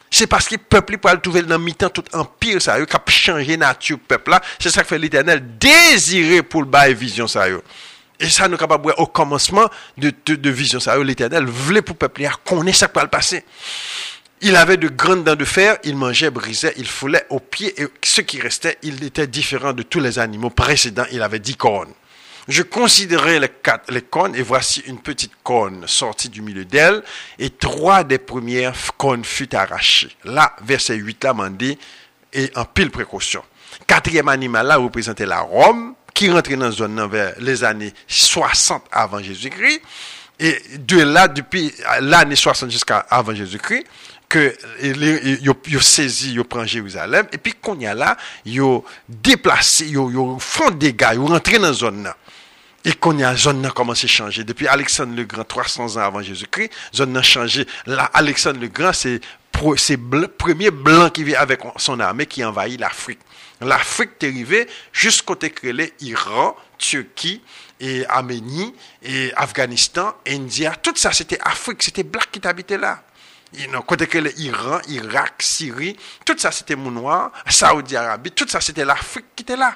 C'est 0.10 0.28
parce 0.28 0.48
que 0.48 0.56
peuple 0.58 0.98
pour 0.98 1.22
trouver 1.22 1.42
dans 1.42 1.60
mi-temps 1.60 1.90
tout 1.90 2.04
empire 2.14 2.62
ça 2.62 2.80
qui 2.86 2.96
a 2.96 3.02
changé 3.08 3.58
nature 3.58 4.00
peuple 4.06 4.32
là. 4.32 4.42
C'est 4.60 4.70
ça 4.70 4.82
que 4.82 4.88
fait 4.88 5.00
l'Éternel 5.00 5.58
désirer 5.58 6.44
pour 6.44 6.62
le 6.62 6.68
bail 6.68 6.94
vision 6.94 7.28
ça 7.28 7.48
et 8.24 8.30
ça, 8.30 8.48
nous 8.48 8.58
sommes 8.58 8.78
au 8.98 9.06
commencement 9.06 9.70
de, 9.98 10.14
de, 10.26 10.50
vision. 10.50 10.80
Ça, 10.80 10.98
l'éternel 10.98 11.46
voulait 11.46 11.82
pour 11.82 11.96
le 11.96 12.08
peuple 12.08 12.26
connaître 12.46 12.88
qui 12.88 12.94
va 12.96 13.04
le 13.04 13.10
passer. 13.10 13.44
Il 14.40 14.56
avait 14.56 14.78
de 14.78 14.88
grandes 14.88 15.26
dents 15.26 15.36
de 15.36 15.44
fer, 15.44 15.78
il 15.84 15.98
mangeait, 15.98 16.30
brisait, 16.30 16.74
il 16.78 16.88
foulait 16.88 17.26
au 17.30 17.42
pied, 17.42 17.74
et 17.82 17.88
ce 18.02 18.22
qui 18.22 18.40
restait, 18.40 18.78
il 18.82 19.04
était 19.04 19.28
différent 19.28 19.74
de 19.74 19.84
tous 19.84 20.00
les 20.00 20.20
animaux 20.20 20.50
précédents. 20.50 21.06
Il 21.12 21.22
avait 21.22 21.40
dix 21.40 21.58
cornes. 21.58 21.92
Je 22.48 22.62
considérais 22.62 23.42
les, 23.42 23.50
quatre, 23.50 23.94
cornes, 24.10 24.36
et 24.38 24.42
voici 24.42 24.82
une 24.88 25.00
petite 25.00 25.34
corne 25.44 25.86
sortie 25.86 26.30
du 26.30 26.42
milieu 26.42 26.64
d'elle, 26.64 27.04
et 27.40 27.50
trois 27.50 28.06
des 28.06 28.20
premières 28.20 28.74
cornes 28.98 29.26
furent 29.26 29.48
arrachées. 29.54 30.16
Là, 30.24 30.56
verset 30.64 30.96
8, 30.96 31.26
là, 31.26 31.34
m'en 31.34 31.50
dit, 31.50 31.78
et 32.32 32.50
en 32.56 32.64
pile 32.64 32.90
précaution. 32.90 33.44
Quatrième 33.86 34.30
animal, 34.30 34.68
là, 34.68 34.78
représentait 34.78 35.26
la 35.26 35.42
Rome, 35.42 35.96
qui 36.14 36.30
rentrait 36.30 36.56
dans 36.56 36.66
la 36.66 36.72
zone 36.72 37.08
vers 37.10 37.34
les 37.40 37.64
années 37.64 37.94
60 38.08 38.84
avant 38.92 39.20
Jésus-Christ. 39.20 39.82
Et 40.40 40.58
de 40.80 41.02
là, 41.02 41.28
depuis 41.28 41.74
l'année 42.02 42.36
60 42.36 42.72
jusqu'à 42.72 43.00
avant 43.10 43.34
Jésus-Christ, 43.34 43.86
que 44.28 44.56
ils 44.82 45.84
saisi, 45.84 46.34
ils 46.34 46.44
prend 46.44 46.66
Jérusalem, 46.66 47.28
et 47.32 47.38
puis 47.38 47.54
qu'on 47.54 47.80
y 47.80 47.86
a 47.86 47.94
là, 47.94 48.18
ils 48.46 48.62
déplacé, 49.08 49.88
ils 49.88 50.38
font 50.40 50.72
des 50.72 50.94
gars, 50.94 51.14
ils 51.14 51.20
rentré 51.20 51.58
dans 51.60 51.68
la 51.68 51.74
zone 51.74 52.04
là. 52.04 52.18
Et 52.86 52.94
qu'on 52.94 53.18
y 53.18 53.24
a, 53.24 53.34
zone 53.36 53.66
a 53.66 53.70
commencé 53.70 54.06
à 54.06 54.10
changer. 54.10 54.44
Depuis 54.44 54.68
Alexandre 54.68 55.16
le 55.16 55.24
Grand, 55.24 55.46
300 55.46 55.96
ans 55.96 56.02
avant 56.02 56.22
Jésus-Christ, 56.22 56.70
zone 56.94 57.16
a 57.16 57.22
changé. 57.22 57.66
Là, 57.86 58.10
Alexandre 58.14 58.60
le 58.60 58.68
Grand, 58.68 58.92
c'est 58.92 59.22
le 59.62 60.28
premier 60.28 60.70
blanc 60.70 61.10
qui 61.10 61.24
vient 61.24 61.40
avec 61.40 61.62
son 61.78 62.00
armée 62.02 62.26
qui 62.26 62.44
envahit 62.44 62.78
l'Afrique. 62.78 63.20
L'Afrique 63.64 64.12
est 64.22 64.28
arrivée 64.28 64.68
jusqu'au 64.92 65.38
les 65.64 65.94
Iran, 66.02 66.56
Turquie, 66.78 67.42
et 67.80 68.06
Arménie, 68.08 68.74
et 69.02 69.34
Afghanistan, 69.36 70.16
India. 70.28 70.74
Tout 70.76 70.96
ça, 70.96 71.12
c'était 71.12 71.40
Afrique, 71.42 71.84
c'était 71.84 72.04
Black 72.04 72.32
qui 72.32 72.48
habitait 72.48 72.78
là. 72.78 73.04
Côté 73.86 74.08
que 74.08 74.18
l'Iran, 74.18 74.80
Irak, 74.88 75.36
Syrie, 75.40 75.96
tout 76.26 76.36
ça 76.38 76.52
c'était 76.52 76.76
mon 76.76 76.90
noir, 76.90 77.32
Saoudi 77.48 77.96
Arabie, 77.96 78.32
tout 78.32 78.48
ça 78.48 78.60
c'était 78.60 78.86
l'Afrique 78.86 79.26
qui 79.36 79.44
était 79.44 79.56
là. 79.56 79.76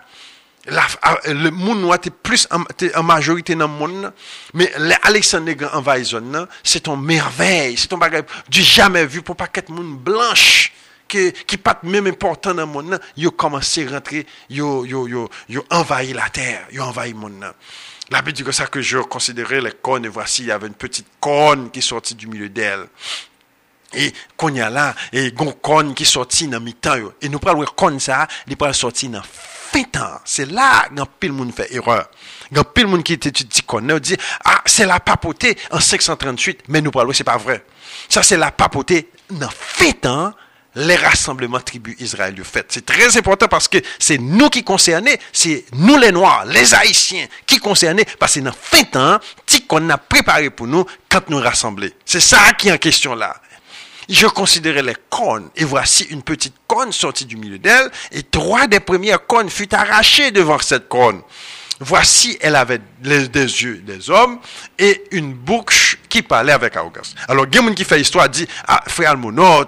Ah, 1.01 1.17
le 1.27 1.49
noir 1.49 1.95
était 1.95 2.09
plus 2.09 2.47
en, 2.51 3.03
majorité 3.03 3.55
dans 3.55 3.67
le 3.67 3.73
monde, 3.73 4.13
mais 4.53 4.71
l'Alexandre 4.77 5.53
envahit 5.73 6.05
zone, 6.05 6.47
c'est 6.63 6.87
une 6.87 7.01
merveille, 7.01 7.77
c'est 7.77 7.93
un 7.93 7.97
bagage 7.97 8.23
du 8.49 8.61
jamais 8.61 9.05
vu 9.05 9.21
pour 9.21 9.35
pas 9.35 9.47
qu'être 9.47 9.69
monde 9.69 9.97
blanche 9.97 10.73
qui 11.07 11.31
qui 11.31 11.57
pas 11.57 11.79
même 11.83 12.07
important 12.07 12.53
dans 12.53 12.65
le 12.65 12.71
monde 12.71 12.99
ils 13.15 13.27
ont 13.27 13.31
commencé 13.31 13.87
à 13.87 13.91
rentrer 13.91 14.25
ils 14.49 14.61
ont 14.61 15.29
envahi 15.69 16.13
la 16.13 16.29
terre 16.29 16.67
ils 16.71 16.81
ont 16.81 16.85
envahi 16.85 17.11
le 17.11 17.17
monde 17.17 17.53
la 18.09 18.21
Bible 18.21 18.33
dit 18.33 18.43
que 18.43 18.51
ça 18.51 18.67
que 18.67 18.81
je 18.81 18.99
considérais 18.99 19.61
les 19.61 19.71
cornes 19.71 20.05
et 20.05 20.09
voici 20.09 20.43
il 20.43 20.47
y 20.47 20.51
avait 20.51 20.67
une 20.67 20.73
petite 20.73 21.07
corne 21.19 21.69
qui 21.71 21.81
sortit 21.81 22.15
du 22.15 22.27
milieu 22.27 22.49
d'elle 22.49 22.87
Et 23.93 24.13
qu'on 24.35 24.53
y 24.53 24.59
a 24.59 24.69
là, 24.69 24.93
et 25.13 25.31
gon 25.31 25.53
con 25.53 25.93
qui 25.93 26.05
sorti 26.05 26.47
dans 26.47 26.59
mi-temps, 26.59 27.13
et 27.21 27.29
nous 27.29 27.39
prenons 27.39 27.63
con 27.75 27.97
ça, 27.99 28.27
il 28.45 28.57
peut 28.57 28.71
sortir 28.73 29.09
dans 29.11 29.21
fin 29.23 29.83
temps. 29.83 30.19
C'est 30.25 30.45
là, 30.45 30.87
que 30.89 31.01
pile 31.19 31.31
monde 31.31 31.53
fait 31.53 31.73
erreur. 31.73 32.09
Gan 32.51 32.63
pile 32.63 32.87
monde 32.87 33.03
qui 33.03 33.13
étudie 33.13 33.61
qu'on 33.63 33.81
dit, 33.99 34.17
ah, 34.43 34.61
c'est 34.65 34.85
la 34.85 34.99
papauté 34.99 35.57
en 35.71 35.79
538, 35.79 36.63
mais 36.67 36.81
nous 36.81 36.91
parlons, 36.91 37.13
c'est 37.13 37.23
pas 37.23 37.37
vrai. 37.37 37.63
Ça, 38.09 38.23
c'est 38.23 38.37
la 38.37 38.51
papauté 38.51 39.09
dans 39.29 39.49
fin 39.49 39.91
temps, 39.91 40.33
les 40.75 40.95
rassemblements 40.95 41.59
tribus 41.59 41.95
Israël 41.99 42.35
fait. 42.43 42.65
C'est 42.69 42.85
très 42.85 43.17
important 43.17 43.47
parce 43.47 43.67
que 43.67 43.79
c'est 43.99 44.17
nous 44.17 44.49
qui 44.49 44.63
concernés, 44.63 45.19
c'est 45.33 45.65
nous 45.73 45.97
les 45.97 46.11
Noirs, 46.11 46.45
les 46.45 46.73
Haïtiens 46.73 47.27
qui 47.45 47.57
concernés, 47.57 48.05
parce 48.19 48.35
que 48.35 48.39
dans 48.41 48.51
fin 48.51 48.83
temps, 48.83 49.19
qu'on 49.67 49.89
a 49.89 49.97
préparé 49.97 50.49
pour 50.49 50.67
nous 50.67 50.85
quand 51.09 51.29
nous 51.29 51.39
rassembler. 51.39 51.93
C'est 52.05 52.19
ça 52.19 52.53
qui 52.53 52.69
est 52.69 52.71
en 52.71 52.77
question 52.77 53.13
là. 53.13 53.35
Je 54.09 54.25
considérais 54.25 54.83
les 54.83 54.95
cônes, 55.09 55.49
et 55.55 55.65
voici 55.65 56.05
une 56.05 56.23
petite 56.23 56.55
cône 56.65 56.93
sortie 56.93 57.25
du 57.25 57.35
milieu 57.35 57.59
d'elle, 57.59 57.91
et 58.11 58.23
trois 58.23 58.67
des 58.67 58.79
premières 58.79 59.25
cônes 59.25 59.49
furent 59.49 59.67
arrachées 59.73 60.31
devant 60.31 60.59
cette 60.59 60.87
cône. 60.87 61.21
Voici, 61.79 62.37
elle 62.41 62.55
avait 62.55 62.81
des 63.01 63.27
yeux 63.27 63.83
des 63.85 64.09
hommes 64.09 64.39
et 64.79 65.03
une 65.11 65.33
bouche 65.33 65.86
qui 66.17 66.23
parlait 66.23 66.51
avec 66.51 66.75
arrogance. 66.75 67.13
Alors, 67.27 67.45
il 67.51 67.75
qui 67.75 67.83
fait 67.83 68.01
histoire 68.01 68.27
dit, 68.29 68.47
ah, 68.67 68.83
frère 68.87 69.11
Almono, 69.11 69.65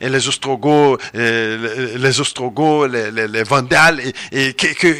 les 0.00 0.28
Ostrogoths, 0.28 1.00
les 1.14 2.20
Ostrogoths, 2.20 2.90
les, 2.90 3.10
les, 3.10 3.28
les 3.28 3.42
Vandales, 3.42 4.00
et, 4.32 4.48
et 4.48 4.54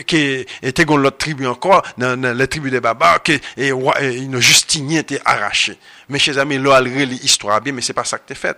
qui 0.04 0.46
étaient 0.62 0.84
dans 0.84 0.96
l'autre 0.96 1.18
tribu 1.18 1.46
encore, 1.46 1.82
dans, 1.98 2.36
les 2.36 2.48
tribus 2.48 2.70
des 2.70 2.80
Babas, 2.80 3.18
et, 3.26 3.40
et, 3.56 3.68
une 3.68 4.40
Justinien 4.40 5.00
était 5.00 5.20
arraché. 5.24 5.76
Mes 6.08 6.18
chers 6.18 6.38
amis, 6.38 6.58
là, 6.58 6.80
l'histoire 6.80 7.60
bien, 7.60 7.72
mais 7.72 7.82
c'est 7.82 7.92
pas 7.92 8.04
ça 8.04 8.18
que 8.18 8.28
t'es 8.28 8.34
fait. 8.34 8.56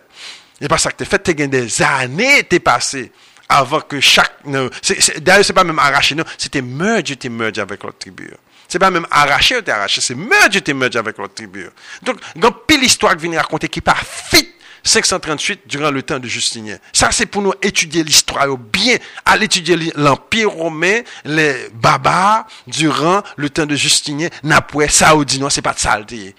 C'est 0.60 0.68
pas 0.68 0.78
ça 0.78 0.90
que 0.90 0.96
t'es 0.96 1.04
fait, 1.04 1.18
t'es 1.18 1.34
des 1.34 1.82
années 1.82 2.42
t'es 2.44 2.60
passé 2.60 3.12
avant 3.48 3.80
que 3.80 4.00
chaque... 4.00 4.38
D'ailleurs, 4.44 5.44
c'est 5.44 5.52
pas 5.52 5.64
même 5.64 5.78
arraché, 5.78 6.14
non. 6.14 6.24
C'était 6.36 6.62
merge, 6.62 7.16
tu 7.18 7.30
merge 7.30 7.58
avec 7.58 7.82
l'autre 7.84 7.98
tribu. 7.98 8.30
C'est 8.76 8.80
pas 8.80 8.90
même 8.90 9.06
arraché, 9.10 9.62
tu 9.64 9.70
arraché. 9.70 10.02
C'est 10.02 10.14
merge, 10.14 10.62
tu 10.62 10.74
merge 10.74 10.96
avec 10.96 11.16
l'autre 11.16 11.32
tribu. 11.32 11.66
Donc, 12.02 12.18
il 12.34 12.42
pile 12.66 12.84
histoire 12.84 13.16
qui 13.16 13.26
vient 13.26 13.40
raconter 13.40 13.70
qui 13.70 13.80
part 13.80 14.02
fit 14.02 14.50
538 14.84 15.62
durant 15.64 15.90
le 15.90 16.02
temps 16.02 16.18
de 16.18 16.28
Justinien. 16.28 16.76
Ça, 16.92 17.08
c'est 17.10 17.24
pour 17.24 17.40
nous 17.40 17.54
étudier 17.62 18.04
l'histoire 18.04 18.54
bien, 18.58 18.98
à 19.24 19.38
l'étudier 19.38 19.78
l'Empire 19.96 20.50
romain, 20.50 21.00
les 21.24 21.70
babas, 21.72 22.44
durant 22.66 23.22
le 23.36 23.48
temps 23.48 23.64
de 23.64 23.74
Justinien, 23.74 24.28
Napoué, 24.42 24.88
Saoudi, 24.88 25.40
non, 25.40 25.48
c'est 25.48 25.62
pas 25.62 25.72
de 25.72 25.78
saleté. 25.78 26.34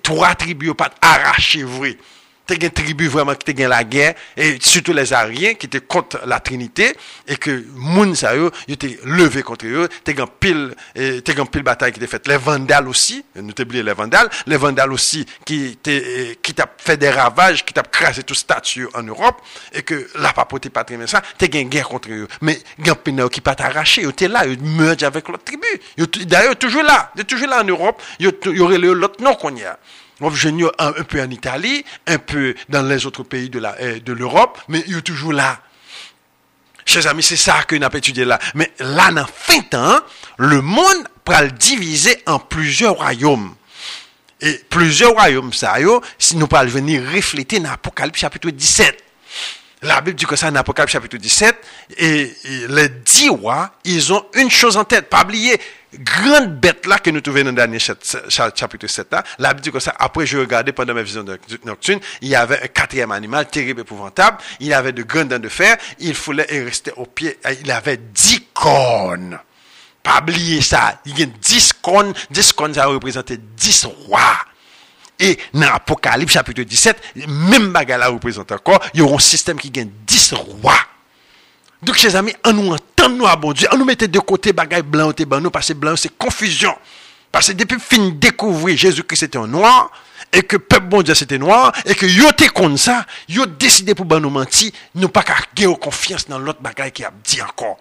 Trois 0.00 0.36
tribus, 0.36 0.74
pas 0.78 0.92
arraché, 1.02 1.64
vrai 1.64 1.98
te 2.56 2.64
une 2.64 2.70
tribu 2.70 3.08
vraiment 3.08 3.34
qui 3.34 3.52
te 3.52 3.62
la 3.62 3.84
guerre, 3.84 4.14
et 4.36 4.58
surtout 4.60 4.92
les 4.92 5.12
Ariens 5.12 5.54
qui 5.54 5.66
étaient 5.66 5.80
contre 5.80 6.20
la 6.26 6.40
Trinité, 6.40 6.96
et 7.26 7.36
que 7.36 7.64
moun 7.74 8.14
sa 8.14 8.34
yo, 8.36 8.50
étaient 8.68 8.98
levé 9.04 9.42
contre 9.42 9.66
eux, 9.66 9.88
te 10.04 10.12
gen 10.12 10.26
pile, 10.40 10.74
te 10.94 11.32
gen 11.32 11.46
pile 11.46 11.62
bataille 11.62 11.92
qui 11.92 11.98
était 11.98 12.06
faite. 12.06 12.26
Les 12.26 12.36
Vandales 12.36 12.88
aussi, 12.88 13.24
nous 13.36 13.52
t'oublions 13.52 13.84
les 13.84 13.92
Vandales, 13.92 14.28
les 14.46 14.56
Vandales 14.56 14.92
aussi 14.92 15.26
qui 15.44 15.78
qui 16.42 16.54
t'a 16.54 16.66
fait 16.78 16.96
des 16.96 17.10
ravages, 17.10 17.64
qui 17.64 17.72
t'a 17.72 17.82
crasé 17.82 18.22
tout 18.22 18.34
statut 18.34 18.86
en 18.94 19.02
Europe, 19.02 19.40
et 19.72 19.82
que 19.82 20.08
la 20.16 20.32
papauté 20.32 20.70
pas 20.70 20.84
très 20.84 21.06
ça, 21.06 21.22
te 21.38 21.44
gen 21.50 21.68
guerre 21.68 21.88
contre 21.88 22.10
eux. 22.10 22.28
Mais 22.40 22.58
pile 23.04 23.24
qui 23.30 23.40
pas 23.40 23.54
t'arracher, 23.54 24.02
ils 24.02 24.08
étaient 24.08 24.28
là, 24.28 24.46
ils 24.46 24.60
mergent 24.60 25.04
avec 25.04 25.28
l'autre 25.28 25.44
tribu. 25.44 25.66
D'ailleurs, 26.26 26.56
toujours 26.56 26.82
là, 26.82 27.12
toujours 27.26 27.48
là 27.48 27.60
en 27.60 27.64
Europe, 27.64 28.02
il 28.18 28.32
y 28.44 28.60
aurait 28.60 28.78
l'autre 28.78 29.22
nom 29.22 29.34
qu'on 29.34 29.54
y 29.54 29.64
a 29.64 29.78
un, 30.20 30.88
un 30.88 31.04
peu 31.04 31.22
en 31.22 31.30
Italie, 31.30 31.84
un 32.06 32.18
peu 32.18 32.54
dans 32.68 32.82
les 32.82 33.06
autres 33.06 33.22
pays 33.22 33.48
de 33.48 33.60
euh, 33.62 34.00
l'Europe, 34.06 34.60
mais 34.68 34.84
il 34.86 34.98
est 34.98 35.02
toujours 35.02 35.32
là. 35.32 35.60
Chers 36.84 37.06
amis, 37.06 37.22
c'est 37.22 37.36
ça 37.36 37.62
que 37.62 37.76
nous 37.76 37.84
avons 37.84 37.98
étudié 37.98 38.24
là. 38.24 38.38
Mais 38.54 38.72
là, 38.80 39.12
dans 39.12 39.26
fin 39.26 39.60
temps, 39.60 40.00
le 40.38 40.60
monde 40.60 41.06
va 41.26 41.42
le 41.42 41.50
diviser 41.52 42.20
en 42.26 42.38
plusieurs 42.38 42.94
royaumes. 42.96 43.54
Et 44.40 44.54
plusieurs 44.70 45.12
royaumes, 45.12 45.52
ça, 45.52 45.76
si 46.18 46.36
nous 46.36 46.48
allons 46.52 46.70
venir 46.70 47.02
refléter 47.14 47.60
dans 47.60 47.70
l'Apocalypse 47.70 48.18
chapitre 48.18 48.50
17. 48.50 49.04
La 49.82 50.02
Bible 50.02 50.16
dit 50.16 50.26
que 50.26 50.36
ça, 50.36 50.48
dans 50.50 50.56
l'Apocalypse 50.56 50.92
chapitre 50.92 51.16
17, 51.16 51.56
et, 51.96 52.32
les 52.68 52.88
dix 52.90 53.30
rois, 53.30 53.72
ils 53.84 54.12
ont 54.12 54.26
une 54.34 54.50
chose 54.50 54.76
en 54.76 54.84
tête, 54.84 55.08
pas 55.08 55.22
oublier, 55.22 55.58
grande 55.94 56.60
bête 56.60 56.86
là 56.86 56.98
que 56.98 57.08
nous 57.08 57.22
trouvons 57.22 57.44
dans 57.44 57.50
le 57.50 57.56
dernier 57.56 57.78
chapitre 57.78 58.86
7 58.86 59.08
là, 59.10 59.24
la 59.38 59.54
Bible 59.54 59.62
dit 59.62 59.72
que 59.72 59.80
ça, 59.80 59.94
après 59.98 60.26
je 60.26 60.36
regardais 60.36 60.72
pendant 60.72 60.92
mes 60.92 61.02
visions 61.02 61.24
nocturnes, 61.64 62.00
il 62.20 62.28
y 62.28 62.34
avait 62.34 62.62
un 62.62 62.68
quatrième 62.68 63.10
animal 63.10 63.48
terrible, 63.48 63.80
épouvantable, 63.80 64.36
il 64.60 64.72
avait 64.74 64.92
de 64.92 65.02
grandes 65.02 65.28
dents 65.28 65.38
de 65.38 65.48
fer, 65.48 65.78
il 65.98 66.14
foulait 66.14 66.46
et 66.50 66.62
restait 66.62 66.92
au 66.96 67.06
pied, 67.06 67.38
il 67.62 67.70
avait 67.70 67.96
dix 67.96 68.48
cornes. 68.52 69.38
Pas 70.02 70.20
oublier 70.20 70.60
ça, 70.60 71.00
il 71.06 71.18
y 71.18 71.22
a 71.22 71.26
dix 71.26 71.72
cornes, 71.72 72.12
dix 72.30 72.52
cornes 72.52 72.74
ça 72.74 72.84
représentait 72.86 73.38
dix 73.56 73.86
rois. 73.86 74.44
Et 75.20 75.38
dans 75.52 75.60
l'Apocalypse 75.60 76.32
chapitre 76.32 76.62
17, 76.62 77.26
même 77.28 77.72
bagarre 77.72 77.98
là 77.98 78.08
représente 78.08 78.50
encore, 78.52 78.80
il 78.94 79.00
y 79.00 79.02
aura 79.02 79.16
un 79.16 79.18
système 79.18 79.58
qui 79.58 79.70
gagne 79.70 79.90
dix 80.06 80.32
rois. 80.32 80.80
Donc, 81.82 81.96
chers 81.96 82.16
amis, 82.16 82.34
on 82.44 82.52
nous 82.52 82.72
entend 82.72 83.08
nous 83.10 83.26
à 83.26 83.36
bon 83.36 83.52
Dieu, 83.52 83.68
on 83.72 83.78
nous 83.78 83.84
mettait 83.84 84.08
de 84.08 84.18
côté 84.18 84.52
bagaille 84.52 84.82
blanc, 84.82 85.12
ben 85.26 85.40
nous, 85.40 85.50
parce 85.50 85.68
que 85.68 85.72
blanc, 85.74 85.94
c'est 85.96 86.16
confusion. 86.16 86.74
Parce 87.30 87.48
que 87.48 87.52
depuis 87.52 87.78
fin 87.78 88.10
découvrir 88.10 88.76
Jésus-Christ 88.76 89.22
était 89.24 89.38
un 89.38 89.46
noir, 89.46 89.90
et 90.32 90.42
que 90.42 90.56
peuple 90.56 90.86
bon 90.86 91.02
Dieu 91.02 91.14
c'était 91.14 91.38
noir, 91.38 91.72
et 91.84 91.94
que 91.94 92.06
yo 92.06 92.32
te 92.32 92.48
comme 92.50 92.76
ça, 92.76 93.06
décidé 93.58 93.94
pour 93.94 94.04
ben 94.04 94.20
nous 94.20 94.30
mentir, 94.30 94.72
nous 94.94 95.08
pas 95.08 95.22
qu'à 95.22 95.36
confiance 95.80 96.26
dans 96.28 96.38
l'autre 96.38 96.60
bagaille 96.60 96.92
qui 96.92 97.04
a 97.04 97.12
dit 97.24 97.40
encore. 97.42 97.78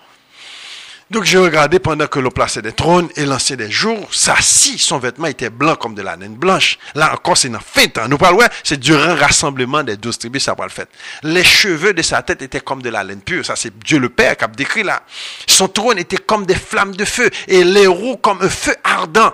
Donc 1.12 1.24
j'ai 1.24 1.40
regardé 1.40 1.80
pendant 1.80 2.06
que 2.06 2.20
l'on 2.20 2.30
plaçait 2.30 2.62
des 2.62 2.72
trônes 2.72 3.10
et 3.16 3.26
lançait 3.26 3.58
des 3.58 3.72
jours, 3.72 4.08
si 4.12 4.78
son 4.78 5.00
vêtement 5.00 5.26
était 5.26 5.50
blanc 5.50 5.76
comme 5.76 5.96
de 5.96 6.04
la 6.04 6.16
laine 6.16 6.36
blanche. 6.36 6.78
Là 6.94 7.12
encore, 7.14 7.36
c'est 7.36 7.50
dans 7.50 7.60
fin 7.60 7.88
temps. 7.88 8.08
Nous 8.08 8.20
parlons, 8.20 8.40
c'est 8.64 8.80
durant 8.80 9.16
le 9.16 9.20
rassemblement 9.20 9.82
des 9.82 9.98
douze 9.98 10.20
tribus, 10.20 10.44
ça 10.44 10.54
va 10.54 10.66
le 10.66 10.70
fait. 10.70 10.88
Les 11.24 11.44
cheveux 11.44 11.94
de 11.94 12.04
sa 12.04 12.22
tête 12.22 12.44
étaient 12.44 12.60
comme 12.60 12.84
de 12.84 12.90
la 12.90 13.04
laine 13.04 13.22
pure. 13.22 13.44
Ça, 13.44 13.56
c'est 13.56 13.76
Dieu 13.80 13.98
le 13.98 14.10
Père 14.10 14.38
qui 14.38 14.44
a 14.44 14.48
décrit 14.48 14.84
là. 14.84 15.02
Son 15.48 15.68
trône 15.68 15.98
était 15.98 16.18
comme 16.18 16.46
des 16.46 16.56
flammes 16.56 16.96
de 16.96 17.06
feu 17.06 17.32
et 17.48 17.64
les 17.64 17.88
roues 17.88 18.18
comme 18.18 18.44
un 18.44 18.50
feu 18.50 18.76
ardent. 18.84 19.34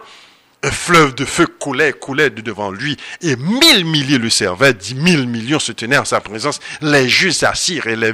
Un 0.65 0.71
fleuve 0.71 1.13
de 1.13 1.25
feu 1.25 1.45
coulait, 1.45 1.93
coulait 1.93 2.31
de 2.31 2.41
devant 2.41 2.71
lui, 2.71 2.97
et 3.21 3.35
mille 3.35 3.85
milliers 3.85 4.17
le 4.17 4.31
servaient, 4.31 4.73
dix 4.73 4.95
mille 4.95 5.27
millions 5.27 5.59
se 5.59 5.71
tenaient 5.71 5.99
en 5.99 6.05
sa 6.05 6.21
présence. 6.21 6.59
Les 6.81 7.07
juges 7.07 7.33
s'assirent 7.33 7.85
et 7.85 7.95
les, 7.95 8.11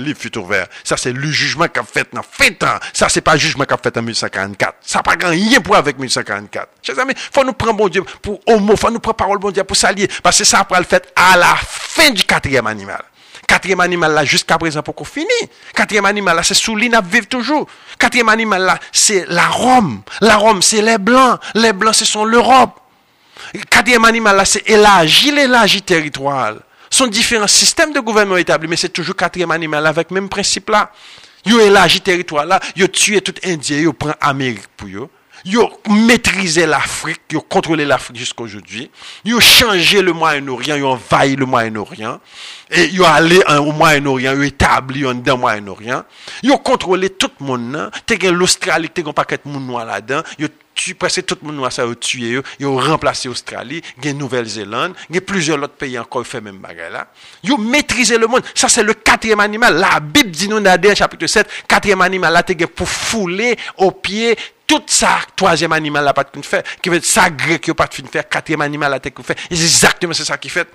livres 0.00 0.18
furent 0.18 0.42
ouverts. 0.42 0.66
Ça, 0.82 0.96
c'est 0.96 1.12
le 1.12 1.30
jugement 1.30 1.68
qu'a 1.68 1.84
fait 1.84 2.08
dans 2.12 2.24
fait 2.28 2.50
temps. 2.54 2.74
Ça, 2.92 3.08
c'est 3.08 3.20
pas 3.20 3.34
le 3.34 3.38
jugement 3.38 3.66
qu'a 3.66 3.76
fait 3.76 3.96
en 3.96 4.02
1844. 4.02 4.78
Ça 4.80 4.98
n'a 4.98 5.02
pas 5.04 5.28
rien 5.28 5.60
pour 5.60 5.76
avec 5.76 5.96
1844. 5.96 6.68
Chers 6.82 6.98
amis, 6.98 7.14
faut 7.16 7.44
nous 7.44 7.52
prendre 7.52 7.76
bon 7.76 7.88
Dieu 7.88 8.02
pour 8.20 8.40
homo, 8.46 8.74
faut 8.74 8.90
nous 8.90 8.98
prendre 8.98 9.16
parole 9.16 9.38
bon 9.38 9.52
Dieu 9.52 9.62
pour 9.62 9.76
s'allier, 9.76 10.08
parce 10.24 10.38
que 10.38 10.44
ça 10.44 10.58
après 10.58 10.80
le 10.80 10.86
fait 10.86 11.12
à 11.14 11.36
la 11.36 11.54
fin 11.54 12.10
du 12.10 12.24
quatrième 12.24 12.66
animal. 12.66 13.04
Quatrième 13.52 13.80
animal 13.80 14.14
là, 14.14 14.24
jusqu'à 14.24 14.56
présent, 14.56 14.82
pour 14.82 14.94
qu'on 14.94 15.04
finisse. 15.04 15.28
Quatrième 15.74 16.06
animal 16.06 16.36
là, 16.36 16.42
c'est 16.42 16.54
sous 16.54 16.74
l'île 16.74 16.98
vivre 17.04 17.26
toujours. 17.26 17.66
Quatrième 17.98 18.30
animal 18.30 18.62
là, 18.62 18.78
c'est 18.92 19.26
la 19.28 19.46
Rome. 19.46 20.00
La 20.22 20.36
Rome, 20.36 20.62
c'est 20.62 20.80
les 20.80 20.96
Blancs. 20.96 21.38
Les 21.52 21.74
Blancs, 21.74 21.94
ce 21.94 22.06
sont 22.06 22.24
l'Europe. 22.24 22.80
Quatrième 23.68 24.06
animal 24.06 24.36
là, 24.36 24.46
c'est 24.46 24.66
élargi, 24.70 25.32
l'élargi 25.32 25.82
territoire. 25.82 26.54
Ce 26.88 26.96
sont 26.96 27.06
différents 27.06 27.46
systèmes 27.46 27.92
de 27.92 28.00
gouvernement 28.00 28.38
établis, 28.38 28.68
mais 28.68 28.76
c'est 28.76 28.88
toujours 28.88 29.16
quatrième 29.16 29.50
animal 29.50 29.86
avec 29.86 30.10
le 30.10 30.14
même 30.14 30.30
principe 30.30 30.70
là. 30.70 30.90
Yo 31.44 31.60
élargi 31.60 32.00
territoire 32.00 32.46
là, 32.46 32.58
yo 32.74 32.86
tué 32.86 33.20
tout 33.20 33.34
Indien, 33.44 33.80
yo 33.80 33.92
prend 33.92 34.14
Amérique 34.18 34.68
pour 34.78 34.88
yo. 34.88 35.10
Ils 35.44 35.58
ont 35.58 35.70
maîtrisé 35.90 36.66
l'Afrique, 36.66 37.20
ils 37.30 37.36
ont 37.36 37.44
contrôlé 37.48 37.84
l'Afrique 37.84 38.16
jusqu'à 38.16 38.42
aujourd'hui. 38.42 38.90
Ils 39.24 39.34
ont 39.34 39.40
changé 39.40 40.00
le 40.00 40.12
Moyen-Orient, 40.12 40.76
ils 40.76 40.84
ont 40.84 40.92
envahi 40.92 41.36
le 41.36 41.46
Moyen-Orient. 41.46 42.20
Et 42.70 42.84
ils 42.86 43.02
ont 43.02 43.06
allé 43.06 43.42
au 43.58 43.72
Moyen-Orient, 43.72 44.32
ils 44.32 44.38
ont 44.38 44.42
établi 44.42 45.02
dans 45.22 45.38
Moyen-Orient. 45.38 46.04
Ils 46.42 46.52
ont 46.52 46.58
contrôlé 46.58 47.10
tout 47.10 47.30
le 47.40 47.46
monde. 47.46 47.90
As 47.92 48.30
l'Australie, 48.30 48.90
as 48.96 49.08
un 49.08 49.12
paquet 49.12 49.38
de 49.44 49.50
monde 49.50 49.66
noir 49.66 49.84
là-dedans. 49.84 50.22
Ils 50.38 50.46
ont 50.46 50.50
tué 50.74 50.94
presque 50.94 51.24
tout 51.24 51.36
le 51.42 51.48
monde 51.48 51.56
noir, 51.56 51.72
ça 51.72 51.82
a 51.82 51.94
tué 51.94 52.40
Ils 52.58 52.66
ont 52.66 52.78
remplacé 52.78 53.28
l'Australie, 53.28 53.82
il 53.98 54.06
y 54.06 54.08
a 54.08 54.12
Nouvelle-Zélande, 54.12 54.94
plusieurs 55.26 55.58
autres 55.58 55.74
pays 55.74 55.98
encore 55.98 56.26
font 56.26 56.40
même 56.40 56.58
bagarre 56.58 56.90
là. 56.90 57.08
Ils 57.42 57.52
ont 57.52 57.58
maîtrisé 57.58 58.18
le 58.18 58.26
monde. 58.26 58.42
Ça, 58.54 58.68
c'est 58.68 58.82
le 58.82 58.94
quatrième 58.94 59.40
animal. 59.40 59.76
La 59.76 60.00
Bible 60.00 60.30
dit 60.30 60.48
nous 60.48 60.60
dans 60.60 60.94
chapitre 60.94 61.26
7, 61.26 61.48
quatrième 61.68 62.00
animal 62.00 62.32
là, 62.32 62.42
pour 62.74 62.88
fouler 62.88 63.56
aux 63.76 63.90
pieds 63.90 64.36
tout 64.72 64.82
ça, 64.86 65.20
troisième 65.36 65.72
animal 65.72 66.02
là, 66.02 66.14
pas 66.14 66.24
de 66.24 66.42
faire, 66.42 66.62
qui 66.80 66.88
veut 66.88 66.98
dire 66.98 67.10
ça 67.10 67.28
grec 67.28 67.60
qui 67.60 67.74
pas 67.74 67.86
de 67.86 68.08
faire, 68.08 68.26
quatrième 68.26 68.62
animal 68.62 68.90
là, 68.90 68.98
qui 68.98 69.22
fait. 69.22 69.38
Et 69.50 69.56
c'est 69.56 69.64
exactement 69.64 70.14
ça 70.14 70.38
qui 70.38 70.48
fait. 70.48 70.66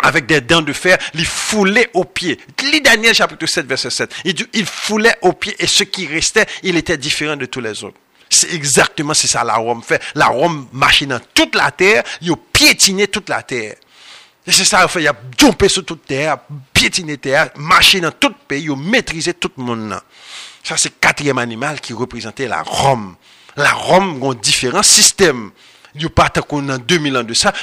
Avec 0.00 0.26
des 0.26 0.40
dents 0.40 0.62
de 0.62 0.72
fer, 0.72 0.96
il 1.14 1.26
foulait 1.26 1.90
au 1.94 2.04
pied. 2.04 2.38
Lis 2.62 2.80
Daniel 2.80 3.12
chapitre 3.12 3.46
7, 3.46 3.66
verset 3.66 3.90
7. 3.90 4.14
Il 4.24 4.34
dit, 4.34 4.46
il 4.52 4.64
foulait 4.64 5.16
au 5.22 5.32
pied 5.32 5.56
et 5.58 5.66
ce 5.66 5.82
qui 5.82 6.06
restait, 6.06 6.46
il 6.62 6.76
était 6.76 6.96
différent 6.96 7.34
de 7.34 7.46
tous 7.46 7.60
les 7.60 7.82
autres. 7.82 7.96
C'est 8.30 8.52
exactement 8.52 9.14
c'est 9.14 9.26
ça 9.26 9.42
la 9.42 9.56
Rome 9.56 9.82
fait. 9.82 10.00
La 10.14 10.26
Rome 10.26 10.68
marchait 10.72 11.06
dans 11.06 11.20
toute 11.34 11.56
la 11.56 11.72
terre, 11.72 12.04
il 12.20 12.32
piétiné 12.52 13.08
toute 13.08 13.28
la 13.28 13.42
terre. 13.42 13.74
Et 14.46 14.52
c'est 14.52 14.64
ça, 14.64 14.86
il 14.94 15.02
y 15.02 15.08
a 15.08 15.14
jumpé 15.36 15.68
sur 15.68 15.84
toute 15.84 16.06
terre, 16.06 16.38
piétiner 16.72 17.18
terre, 17.18 17.50
marcher 17.56 18.00
dans 18.00 18.12
tout 18.12 18.32
pays, 18.46 18.68
maîtriser 18.76 19.34
tout 19.34 19.50
le 19.56 19.64
monde. 19.64 20.00
Ça, 20.68 20.76
c'est 20.76 20.90
le 20.90 20.96
quatrième 21.00 21.38
animal 21.38 21.80
qui 21.80 21.94
représentait 21.94 22.46
la 22.46 22.60
Rome. 22.60 23.14
La 23.56 23.72
Rome 23.72 24.22
a 24.22 24.34
différents 24.34 24.82
systèmes. 24.82 25.50
Il 25.94 26.00
n'y 26.02 26.04
a 26.04 26.10
pas 26.10 26.28
qu'on 26.28 26.68
a 26.68 26.76
2000 26.76 27.16
ans 27.16 27.22
de 27.22 27.32
ça. 27.32 27.54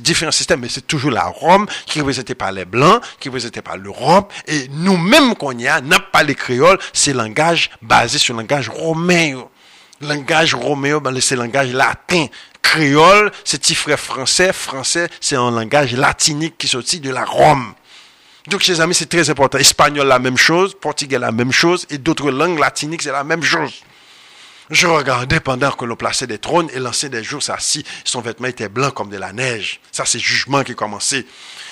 Différents 0.00 0.32
systèmes, 0.32 0.60
mais 0.60 0.70
c'est 0.70 0.86
toujours 0.86 1.10
la 1.10 1.24
Rome 1.24 1.66
qui 1.84 1.98
est 1.98 2.00
représentée 2.00 2.34
par 2.34 2.52
les 2.52 2.64
Blancs, 2.64 3.02
qui 3.20 3.28
est 3.28 3.30
représentée 3.30 3.60
par 3.60 3.76
l'Europe. 3.76 4.32
Et 4.46 4.68
nous-mêmes 4.70 5.34
qu'on 5.34 5.52
y 5.58 5.68
a, 5.68 5.82
n'a 5.82 6.00
pas 6.00 6.22
les 6.22 6.34
créoles, 6.34 6.78
c'est 6.94 7.12
langage 7.12 7.68
basé 7.82 8.16
sur 8.16 8.32
le 8.32 8.40
langage 8.40 8.70
romain. 8.70 9.44
Langage 10.00 10.54
romain, 10.54 11.00
ben, 11.00 11.20
c'est 11.20 11.36
langage 11.36 11.70
latin. 11.70 12.28
Créole, 12.62 13.30
c'est 13.44 13.60
petit 13.60 13.74
frère 13.74 14.00
français. 14.00 14.54
Français, 14.54 15.10
c'est 15.20 15.36
un 15.36 15.50
langage 15.50 15.92
latinique 15.92 16.56
qui 16.56 16.66
sortit 16.66 17.00
de 17.00 17.10
la 17.10 17.26
Rome. 17.26 17.74
Donc, 18.48 18.60
chers 18.60 18.80
amis, 18.80 18.94
c'est 18.94 19.08
très 19.08 19.30
important. 19.30 19.58
Espagnol, 19.58 20.06
la 20.06 20.18
même 20.18 20.36
chose. 20.36 20.74
Portugais, 20.78 21.18
la 21.18 21.32
même 21.32 21.52
chose. 21.52 21.86
Et 21.90 21.98
d'autres 21.98 22.30
langues 22.30 22.58
latiniques, 22.58 23.02
c'est 23.02 23.12
la 23.12 23.24
même 23.24 23.42
chose. 23.42 23.82
Je 24.70 24.86
regardais 24.86 25.40
pendant 25.40 25.70
que 25.70 25.84
l'on 25.84 25.96
plaçait 25.96 26.26
des 26.26 26.38
trônes 26.38 26.70
et 26.72 26.78
l'ancien 26.78 27.10
des 27.10 27.22
jours 27.22 27.42
s'assit. 27.42 27.86
Son 28.04 28.20
vêtement 28.20 28.48
était 28.48 28.68
blanc 28.68 28.90
comme 28.90 29.10
de 29.10 29.18
la 29.18 29.32
neige. 29.32 29.80
Ça, 29.92 30.04
c'est 30.06 30.18
jugement 30.18 30.62
qui 30.62 30.74
commençait. 30.74 31.26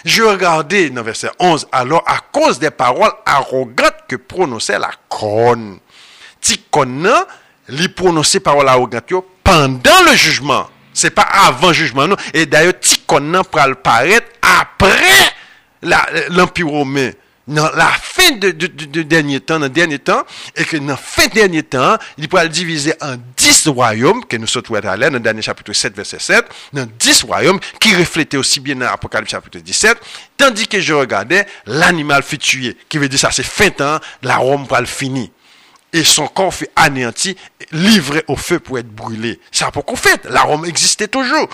Je 0.04 0.22
regardais 0.22 0.90
dans 0.90 1.02
verset 1.02 1.30
11. 1.38 1.68
Alors, 1.72 2.02
à 2.06 2.18
cause 2.18 2.58
des 2.58 2.70
paroles 2.70 3.12
arrogantes 3.24 4.04
que 4.08 4.16
prononçait 4.16 4.78
la 4.78 4.90
couronne. 5.08 5.78
Tikona, 6.40 7.26
lui 7.68 7.88
prononçait 7.88 8.40
paroles 8.40 8.68
arrogantes 8.68 9.12
pendant 9.42 10.02
le 10.06 10.14
jugement. 10.14 10.68
C'est 10.92 11.10
pas 11.10 11.22
avant 11.22 11.72
jugement, 11.72 12.06
non. 12.06 12.16
Et 12.34 12.44
d'ailleurs, 12.44 12.78
Tikona 12.78 13.42
pourra 13.44 13.74
paraître 13.74 14.26
après 14.42 15.31
l'Empire 15.82 16.68
romain, 16.68 17.10
dans 17.48 17.70
la 17.72 17.88
fin 17.88 18.32
de, 18.32 18.50
dernier 19.02 19.40
temps, 19.40 19.58
dans 19.58 19.68
dernier 19.68 19.98
temps, 19.98 20.22
et 20.56 20.64
que 20.64 20.76
dans 20.76 20.86
la 20.86 20.96
fin 20.96 21.26
de 21.26 21.32
dernier 21.32 21.62
temps, 21.62 21.96
il 22.18 22.28
pourra 22.28 22.44
le 22.44 22.50
diviser 22.50 22.94
en 23.00 23.16
dix 23.36 23.66
royaumes, 23.66 24.24
que 24.24 24.36
nous 24.36 24.46
sommes 24.46 24.62
à 24.74 24.96
l'air 24.96 25.10
dans 25.10 25.16
le 25.16 25.20
dernier 25.20 25.42
chapitre 25.42 25.72
7, 25.72 25.94
verset 25.96 26.18
7, 26.20 26.44
dans 26.72 26.88
dix 26.98 27.22
royaumes, 27.24 27.58
qui 27.80 27.94
reflétaient 27.96 28.36
aussi 28.36 28.60
bien 28.60 28.76
dans 28.76 28.86
l'Apocalypse 28.86 29.32
chapitre 29.32 29.58
17, 29.58 29.98
tandis 30.36 30.68
que 30.68 30.80
je 30.80 30.94
regardais, 30.94 31.46
l'animal 31.66 32.22
fut 32.22 32.38
tué, 32.38 32.76
qui 32.88 32.98
veut 32.98 33.08
dire 33.08 33.18
ça, 33.18 33.30
c'est 33.32 33.42
fin 33.42 33.70
temps, 33.70 33.98
la 34.22 34.36
Rome 34.36 34.66
pourra 34.66 34.80
le 34.80 34.86
finir. 34.86 35.28
Et 35.92 36.04
son 36.04 36.26
corps 36.26 36.54
fut 36.54 36.68
anéanti, 36.74 37.36
livré 37.70 38.24
au 38.26 38.36
feu 38.36 38.60
pour 38.60 38.78
être 38.78 38.88
brûlé. 38.88 39.38
C'est 39.50 39.70
pourquoi 39.72 39.96
fait, 39.96 40.24
la 40.24 40.42
Rome 40.42 40.64
existait 40.64 41.08
toujours. 41.08 41.48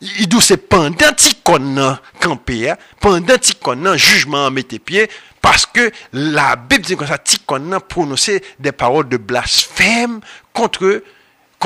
Il 0.00 0.28
dit 0.28 0.40
c'est 0.40 0.56
pendant 0.56 1.14
qu'on 1.42 1.96
campé, 2.20 2.70
hein, 2.70 2.76
pendant 3.00 3.34
qu'on 3.62 3.96
jugement 3.96 4.50
mis 4.50 4.64
tes 4.64 4.78
pieds, 4.78 5.08
parce 5.40 5.64
que 5.64 5.90
la 6.12 6.56
Bible 6.56 6.84
dit 6.84 6.96
comme 6.96 7.06
ça, 7.06 7.18
qu'on 7.46 7.72
a 7.72 7.80
prononcé 7.80 8.42
des 8.58 8.72
paroles 8.72 9.08
de 9.08 9.16
blasphème 9.16 10.20
contre 10.52 11.02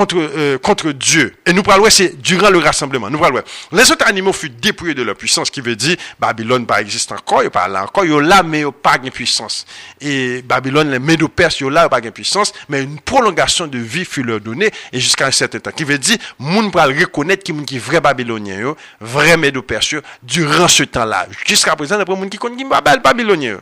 contre, 0.01 0.16
euh, 0.18 0.59
contre 0.59 0.92
Dieu. 0.92 1.34
Et 1.44 1.53
nous 1.53 1.62
parlons, 1.62 1.90
c'est 1.90 2.20
durant 2.20 2.48
le 2.48 2.59
rassemblement. 2.59 3.11
Nous 3.11 3.18
parlons, 3.18 3.42
les 3.72 3.92
autres 3.92 4.07
animaux 4.07 4.32
furent 4.32 4.51
dépouillés 4.61 4.94
de 4.94 5.03
leur 5.03 5.14
puissance, 5.14 5.51
qui 5.51 5.61
veut 5.61 5.76
dire, 5.76 5.96
Babylone 6.18 6.66
pas 6.66 6.80
existe 6.80 7.12
encore, 7.12 7.42
il 7.42 7.51
pas 7.51 7.68
là 7.68 7.84
encore, 7.84 8.07
il 8.07 8.12
là, 8.12 8.42
mais 8.42 8.61
il 8.61 8.72
pas 8.72 8.96
de 8.96 9.11
puissance. 9.11 9.66
Et 10.01 10.42
Babylone, 10.42 10.90
les 10.90 10.98
Médo-Perses, 10.98 11.61
il 11.61 11.66
là, 11.66 11.88
pas 11.88 12.01
de 12.01 12.09
puissance, 12.11 12.55
mais 12.68 12.82
une 12.82 12.98
prolongation 12.98 13.66
de 13.66 13.78
vie 13.78 14.07
fut 14.07 14.22
leur 14.22 14.40
donnée, 14.40 14.70
et 14.92 15.01
jusqu'à 15.01 15.26
un 15.26 15.30
certain 15.30 15.59
temps. 15.59 15.70
Qui 15.70 15.84
veut 15.84 15.98
dire, 15.98 16.16
moun 16.38 16.70
pour 16.70 16.80
reconnaître 16.80 17.42
qui 17.42 17.76
est 17.76 17.78
vrai 17.78 18.01
Babylonien, 18.01 18.74
vrai 19.01 19.36
Médo-Perse, 19.36 19.96
durant 20.22 20.68
ce 20.68 20.84
temps-là. 20.84 21.26
Jusqu'à 21.46 21.76
présent, 21.76 22.01
après 22.01 22.16
moun 22.16 22.30
qui 22.30 22.38
connaît 22.38 22.57
qui 22.57 22.64
Babylonien. 22.64 23.59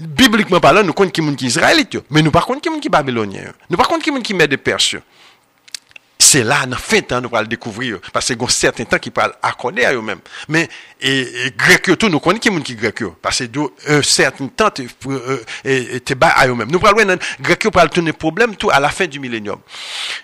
Bibliquement 0.00 0.60
parlant, 0.60 0.82
nous 0.84 0.92
connaissons 0.92 1.34
qui 1.34 1.44
est 1.44 1.48
israélite, 1.48 1.98
mais 2.10 2.22
nous 2.22 2.30
par 2.30 2.46
contre 2.46 2.60
qui 2.60 2.68
est 2.68 2.90
babylonien. 2.90 3.52
Nous 3.68 3.76
par 3.76 3.88
contre 3.88 4.04
qui 4.22 4.32
est 4.32 4.36
Médo-Perse 4.36 4.96
c'est 6.28 6.44
là, 6.44 6.66
fin 6.76 7.00
temps, 7.00 7.20
nous 7.20 7.28
allons 7.32 7.40
le 7.42 7.46
découvrir. 7.46 7.98
Parce 8.12 8.28
que 8.28 8.34
y 8.34 8.44
a 8.44 8.48
certains 8.48 8.84
temps 8.84 8.98
qui 8.98 9.10
parlent 9.10 9.32
accorder 9.42 9.84
à 9.84 9.94
eux-mêmes. 9.94 10.20
Mais, 10.48 10.68
et, 11.00 11.20
et 11.46 11.50
grec, 11.56 11.90
tout, 11.98 12.08
nous 12.08 12.20
connaissons 12.20 12.40
qui 12.40 12.48
est 12.48 12.62
qui 12.62 12.74
grec, 12.74 13.02
parce 13.22 13.38
que 13.38 13.58
un 13.88 14.02
certain 14.02 14.46
temps, 14.48 14.70
tu 14.70 14.86
es 15.64 16.14
bas 16.14 16.28
à 16.28 16.46
eux-mêmes. 16.46 16.70
Nous 16.70 16.80
parlons, 16.80 17.16
grec, 17.40 17.66
parle 17.70 17.88
tourner 17.88 18.12
problème 18.12 18.56
tout 18.56 18.70
à 18.70 18.78
la 18.78 18.90
fin 18.90 19.06
du 19.06 19.18
millénium. 19.18 19.58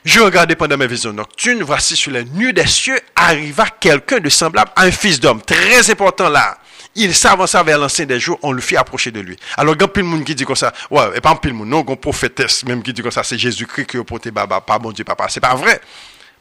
Je 0.04 0.20
regardais 0.20 0.56
pendant 0.56 0.76
mes 0.76 0.86
visions 0.86 1.12
nocturnes, 1.12 1.62
voici 1.62 1.96
sur 1.96 2.12
les 2.12 2.24
nues 2.24 2.52
des 2.52 2.66
cieux 2.66 2.98
arriva 3.16 3.66
quelqu'un 3.80 4.18
de 4.18 4.28
semblable 4.28 4.70
à 4.76 4.82
un 4.82 4.90
fils 4.90 5.18
d'homme. 5.18 5.40
Très 5.40 5.90
important 5.90 6.28
là 6.28 6.58
il 6.96 7.14
s'avança 7.14 7.62
vers 7.62 7.78
l'ancien 7.78 8.06
des 8.06 8.20
jours, 8.20 8.38
on 8.42 8.52
le 8.52 8.60
fit 8.60 8.76
approcher 8.76 9.10
de 9.10 9.20
lui. 9.20 9.36
Alors, 9.56 9.74
il 9.74 9.80
y 9.80 9.84
a 9.84 9.86
de 9.86 10.02
monde 10.02 10.24
qui 10.24 10.34
dit 10.34 10.44
comme 10.44 10.56
ça, 10.56 10.72
ouais, 10.90 11.16
et 11.16 11.20
pas 11.20 11.34
plein 11.34 11.50
de 11.50 11.56
monde, 11.56 11.68
non, 11.68 11.84
un 11.88 11.96
prophétesse 11.96 12.64
même 12.64 12.82
qui 12.82 12.92
dit 12.92 13.02
comme 13.02 13.10
ça, 13.10 13.24
c'est 13.24 13.38
Jésus-Christ 13.38 13.86
qui 13.86 13.96
a 13.98 14.04
porté 14.04 14.30
baba, 14.30 14.60
pas 14.60 14.78
bon 14.78 14.92
Dieu, 14.92 15.04
papa. 15.04 15.26
C'est 15.28 15.40
pas 15.40 15.54
vrai. 15.54 15.80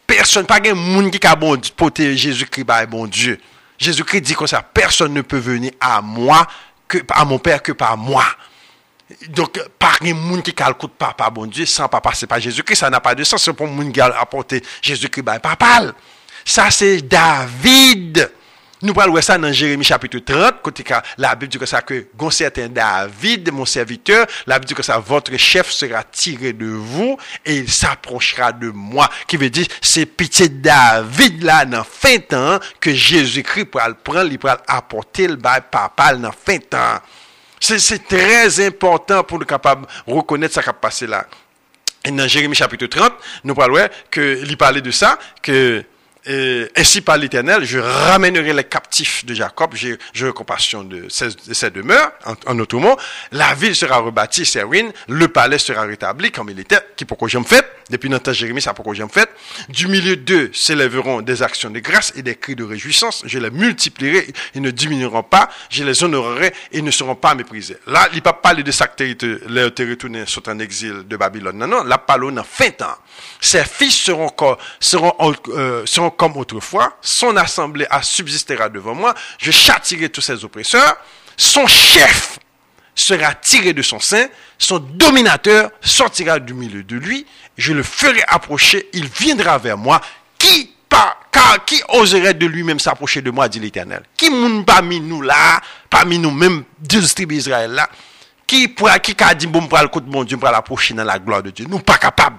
Personne, 0.06 0.46
pas 0.46 0.60
un 0.64 0.74
monde 0.74 1.12
qui 1.12 1.26
a 1.26 1.36
porté 1.76 2.16
Jésus-Christ, 2.16 2.66
bah, 2.66 2.86
bon 2.86 3.08
Dieu. 3.08 3.40
Jésus-Christ 3.80 4.22
dit 4.22 4.34
comme 4.36 4.48
ça, 4.48 4.62
personne 4.62 5.14
ne 5.14 5.22
peut 5.22 5.40
venir 5.40 5.72
à 5.80 6.02
moi, 6.02 6.48
que, 6.88 7.00
à 7.10 7.26
mon 7.26 7.40
Père 7.40 7.62
que 7.64 7.72
par 7.72 7.98
moi. 7.98 8.26
Donc, 9.30 9.60
pas 9.80 9.94
un 10.02 10.14
monde 10.14 10.44
qui 10.44 10.54
a 10.62 10.68
le 10.68 10.76
coup 10.76 10.88
de 10.88 10.94
papa, 10.94 11.30
bon 11.30 11.48
Dieu, 11.48 11.66
sans 11.66 11.88
papa, 11.88 12.12
c'est 12.14 12.28
pas 12.28 12.40
Jésus-Christ, 12.40 12.80
ça 12.80 12.90
n'a 12.90 13.00
pas 13.00 13.16
de 13.16 13.24
sens, 13.24 13.44
c'est 13.44 13.54
pour 13.54 13.68
monde 13.68 13.92
qui 13.92 14.02
a 14.02 14.14
Jésus-Christ, 14.82 15.24
bah, 15.24 15.40
papa. 15.40 15.94
Ça, 16.46 16.70
c'est 16.70 17.02
David. 17.02 18.30
Nous 18.84 18.94
parlons 18.94 19.22
ça 19.22 19.38
dans 19.38 19.54
Jérémie 19.54 19.86
chapitre 19.86 20.20
30, 20.20 20.62
côté 20.62 20.84
la 21.18 21.36
Bible 21.36 21.50
dit 21.50 21.58
que 21.58 21.66
ça 21.66 21.82
que 21.82 22.08
gon 22.18 22.30
certain 22.30 22.68
David, 22.68 23.50
mon 23.54 23.64
serviteur, 23.64 24.28
la 24.46 24.60
Bible 24.60 24.68
dit 24.68 24.74
que 24.74 24.84
ça 24.84 25.00
votre 25.00 25.38
chef 25.38 25.72
sera 25.72 26.04
tiré 26.04 26.52
de 26.52 26.66
vous 26.66 27.18
et 27.46 27.60
il 27.60 27.72
s'approchera 27.72 28.52
de 28.52 28.72
moi. 28.72 29.10
Qui 29.26 29.38
veut 29.38 29.50
dire 29.50 29.68
c'est 29.82 30.06
pitié 30.06 30.50
David 30.50 31.44
là 31.44 31.64
dans 31.64 31.86
fin 31.86 32.18
temps 32.18 32.60
que 32.82 32.94
Jésus-Christ 32.94 33.68
pour 33.68 33.80
le 33.88 33.94
prendre, 33.94 34.30
il 34.30 34.38
pour 34.38 34.50
apporter 34.68 35.30
le 35.30 35.38
bail 35.38 35.62
papal 35.72 36.20
dans 36.20 36.34
fin 36.34 36.58
temps. 36.58 37.00
C'est 37.62 38.06
très 38.06 38.68
important 38.68 39.24
pour 39.24 39.40
nous 39.40 39.46
capable 39.46 39.88
reconnaître 40.06 40.56
ce 40.56 40.60
qui 40.60 40.68
a 40.68 40.74
passé 40.74 41.08
là. 41.08 41.26
Et 42.04 42.12
dans 42.12 42.28
Jérémie 42.28 42.54
chapitre 42.54 42.88
30, 42.88 43.14
nous 43.46 43.56
parlons 43.56 43.88
que 44.12 44.42
il 44.44 44.58
parlait 44.58 44.82
de 44.82 44.92
ça 44.92 45.18
que 45.42 45.86
et 46.26 46.70
ainsi 46.76 47.02
par 47.02 47.18
l'Éternel, 47.18 47.66
je 47.66 47.80
ramènerai 47.80 48.54
les 48.54 48.64
captifs 48.64 49.26
de 49.26 49.34
Jacob, 49.34 49.76
j'aurai 50.14 50.34
compassion 50.34 50.84
de 50.84 51.08
ses, 51.10 51.70
demeures, 51.70 52.12
en, 52.26 52.36
en 52.46 52.60
autre. 52.60 52.74
La 53.32 53.54
ville 53.54 53.76
sera 53.76 53.98
rebâtie, 53.98 54.46
ses 54.46 54.64
le 55.08 55.28
palais 55.28 55.58
sera 55.58 55.84
rétabli 55.84 56.32
comme 56.32 56.50
il 56.50 56.60
était, 56.60 56.80
qui 56.96 57.06
pourquoi 57.06 57.28
j'aime 57.28 57.46
fait, 57.46 57.66
depuis 57.90 58.10
notre 58.10 58.34
Jérémie, 58.34 58.62
ça 58.62 58.74
pourquoi 58.74 58.94
j'aime 58.94 59.10
fait. 59.10 59.30
Du 59.70 59.88
milieu 59.88 60.16
d'eux 60.16 60.52
s'élèveront 60.54 61.22
des 61.22 61.44
actions 61.44 61.70
de 61.70 61.80
grâce 61.80 62.14
et 62.16 62.22
des 62.22 62.36
cris 62.36 62.56
de 62.56 62.64
réjouissance. 62.64 63.24
Je 63.26 63.40
les 63.40 63.50
multiplierai, 63.50 64.28
ils 64.56 64.62
ne 64.62 64.72
diminueront 64.72 65.24
pas, 65.24 65.50
je 65.70 65.84
les 65.84 66.04
honorerai 66.04 66.54
et 66.72 66.82
ne 66.82 66.92
seront 66.92 67.16
pas 67.16 67.36
méprisés. 67.36 67.78
Là, 67.88 68.08
il 68.12 68.18
ne 68.18 68.22
pas 68.22 68.34
parler 68.34 68.64
de 68.64 68.72
ça 68.72 68.88
les 68.98 69.72
territoires 69.72 70.28
sont 70.28 70.50
en 70.50 70.60
exil 70.60 71.08
de 71.08 71.18
Babylone. 71.18 71.58
Non, 71.58 71.68
non, 71.68 71.84
la 71.84 71.98
parole 71.98 72.38
en 72.38 72.44
fin 72.44 72.70
temps. 72.72 72.98
Ses 73.40 73.64
fils 73.64 74.10
euh, 74.10 75.86
seront 75.86 76.10
comme 76.12 76.38
autrefois, 76.38 76.98
son 77.02 77.36
assemblée 77.38 77.86
a 77.90 78.02
subsistera 78.02 78.70
devant 78.70 78.96
moi, 78.96 79.14
je 79.38 79.52
châtirai 79.52 80.10
tous 80.10 80.22
ses 80.22 80.44
oppresseurs, 80.44 80.98
son 81.38 81.68
chef 81.68 82.40
sera 82.96 83.34
tiré 83.34 83.74
de 83.74 83.82
son 83.82 84.00
sein, 84.00 84.28
son 84.58 84.80
dominateur 84.80 85.72
sortira 85.82 86.40
du 86.40 86.54
milieu 86.54 86.84
de 86.84 86.96
lui, 86.96 87.26
je 87.58 87.74
le 87.74 87.84
ferai 87.84 88.24
approcher, 88.28 88.90
il 88.94 89.08
viendra 89.08 89.58
vers 89.58 89.78
moi, 89.78 90.02
qui 90.38 90.74
car 91.32 91.66
qui 91.66 91.82
oserait 91.90 92.36
de 92.36 92.46
lui-même 92.46 92.80
s'approcher 92.80 93.22
de 93.22 93.32
moi, 93.32 93.50
dit 93.50 93.60
l'Éternel 93.60 94.04
Qui 94.16 94.30
moun 94.30 94.64
parmi 94.64 95.00
nous 95.00 95.22
là, 95.22 95.60
parmi 95.90 96.20
nous 96.20 96.32
même, 96.32 96.64
distribué 96.80 97.38
Israël 97.38 97.72
là, 97.72 97.90
qui 98.46 98.68
pourra, 98.68 99.00
qui 99.00 99.16
a 99.24 99.34
dit, 99.34 99.48
bon, 99.48 99.62
le 99.62 100.02
de 100.02 100.10
mon 100.10 100.24
Dieu, 100.24 100.38
pour 100.38 100.50
l'approcher 100.50 100.94
dans 100.94 101.04
la 101.04 101.18
gloire 101.18 101.42
de 101.42 101.50
Dieu. 101.50 101.66
Nous 101.68 101.80
pas 101.80 101.98
capables. 101.98 102.38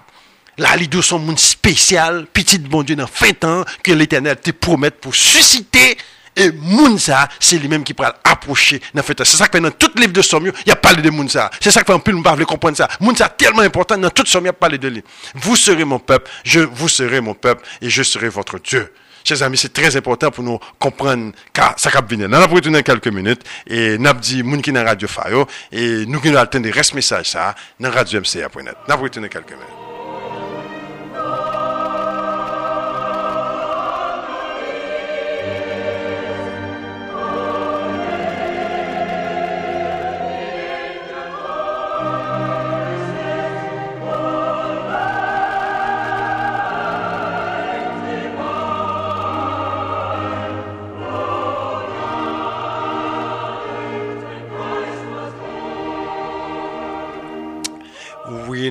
La 0.56 0.76
lido 0.76 1.02
son 1.02 1.18
monde 1.18 1.38
spécial, 1.38 2.26
petit 2.32 2.58
bon 2.58 2.84
Dieu 2.84 2.94
dans 2.94 3.08
temps, 3.40 3.64
que 3.82 3.90
l'éternel 3.90 4.36
te 4.36 4.52
promette 4.52 5.00
pour 5.00 5.14
susciter 5.14 5.98
et 6.36 6.50
Mounsa, 6.52 7.28
c'est 7.38 7.58
lui-même 7.58 7.84
qui 7.84 7.94
pourra 7.94 8.14
approcher 8.24 8.80
dans. 8.92 9.02
C'est 9.02 9.24
ça 9.24 9.48
que 9.48 9.58
dans 9.58 9.70
tout 9.70 9.90
livre 9.96 10.12
de 10.12 10.22
Somme, 10.22 10.46
il 10.46 10.68
y 10.68 10.72
a 10.72 10.76
parlé 10.76 11.02
de 11.02 11.10
Mounsa. 11.10 11.50
C'est 11.60 11.70
ça 11.70 11.80
que 11.80 11.86
fait 11.86 11.92
un 11.92 11.98
peu 11.98 12.12
nous 12.12 12.22
pas 12.22 12.36
comprendre 12.44 12.76
ça. 12.76 12.88
Mounsa 13.00 13.28
tellement 13.28 13.62
important 13.62 13.96
dans 13.98 14.10
tout 14.10 14.26
Somme, 14.26 14.44
il 14.44 14.46
y 14.46 14.50
a 14.50 14.52
parlé 14.52 14.78
de 14.78 14.88
lui. 14.88 15.04
Vous 15.34 15.56
serez 15.56 15.84
mon 15.84 15.98
peuple, 15.98 16.30
je 16.44 16.60
vous 16.60 16.88
serai 16.88 17.20
mon 17.20 17.34
peuple 17.34 17.64
et 17.80 17.90
je 17.90 18.02
serai 18.02 18.28
votre 18.28 18.58
Dieu. 18.58 18.92
Chers 19.26 19.42
amis, 19.42 19.56
c'est 19.56 19.72
très 19.72 19.96
important 19.96 20.30
pour 20.30 20.44
nous 20.44 20.58
comprendre 20.78 21.32
ça 21.78 21.90
cap 21.90 22.10
venir. 22.10 22.28
Nous 22.28 22.36
allons 22.36 22.52
retourner 22.54 22.82
quelques 22.82 23.08
minutes 23.08 23.40
et 23.66 23.96
nous 23.96 24.12
dit 24.14 24.42
moun 24.42 24.60
qui 24.60 24.70
dans 24.70 24.84
radio 24.84 25.08
Fayo 25.08 25.46
et 25.72 26.04
nous 26.04 26.20
qui 26.20 26.30
nous 26.30 26.38
reste 26.72 26.94
message 26.94 27.30
ça 27.30 27.54
dans 27.80 27.90
radio. 27.90 28.20
Nous 28.20 28.40
allons 28.40 29.02
retourner 29.02 29.30
quelques 29.30 29.52
minutes. 29.52 29.83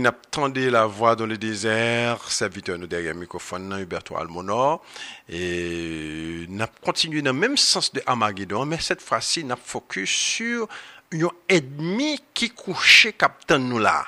Attendez 0.09 0.69
la 0.69 0.85
voix 0.85 1.15
dans 1.15 1.25
le 1.25 1.37
désert, 1.37 2.29
serviteur 2.31 2.77
nous 2.77 2.87
derrière 2.87 3.13
le 3.13 3.19
microphone, 3.19 3.77
Huberto 3.79 4.17
Almonor. 4.17 4.83
Et 5.29 6.45
n'a 6.49 6.67
continué 6.67 7.21
dans 7.21 7.33
le 7.33 7.39
même 7.39 7.57
sens 7.57 7.91
de 7.93 8.01
Armageddon, 8.05 8.65
mais 8.65 8.79
cette 8.79 9.01
fois-ci, 9.01 9.43
n'a 9.43 9.55
focus 9.55 10.09
sur 10.09 10.67
un 11.13 11.29
ennemi 11.49 12.19
qui 12.33 12.49
couchait 12.49 13.13
captain 13.13 13.59
nous 13.59 13.79
là. 13.79 14.05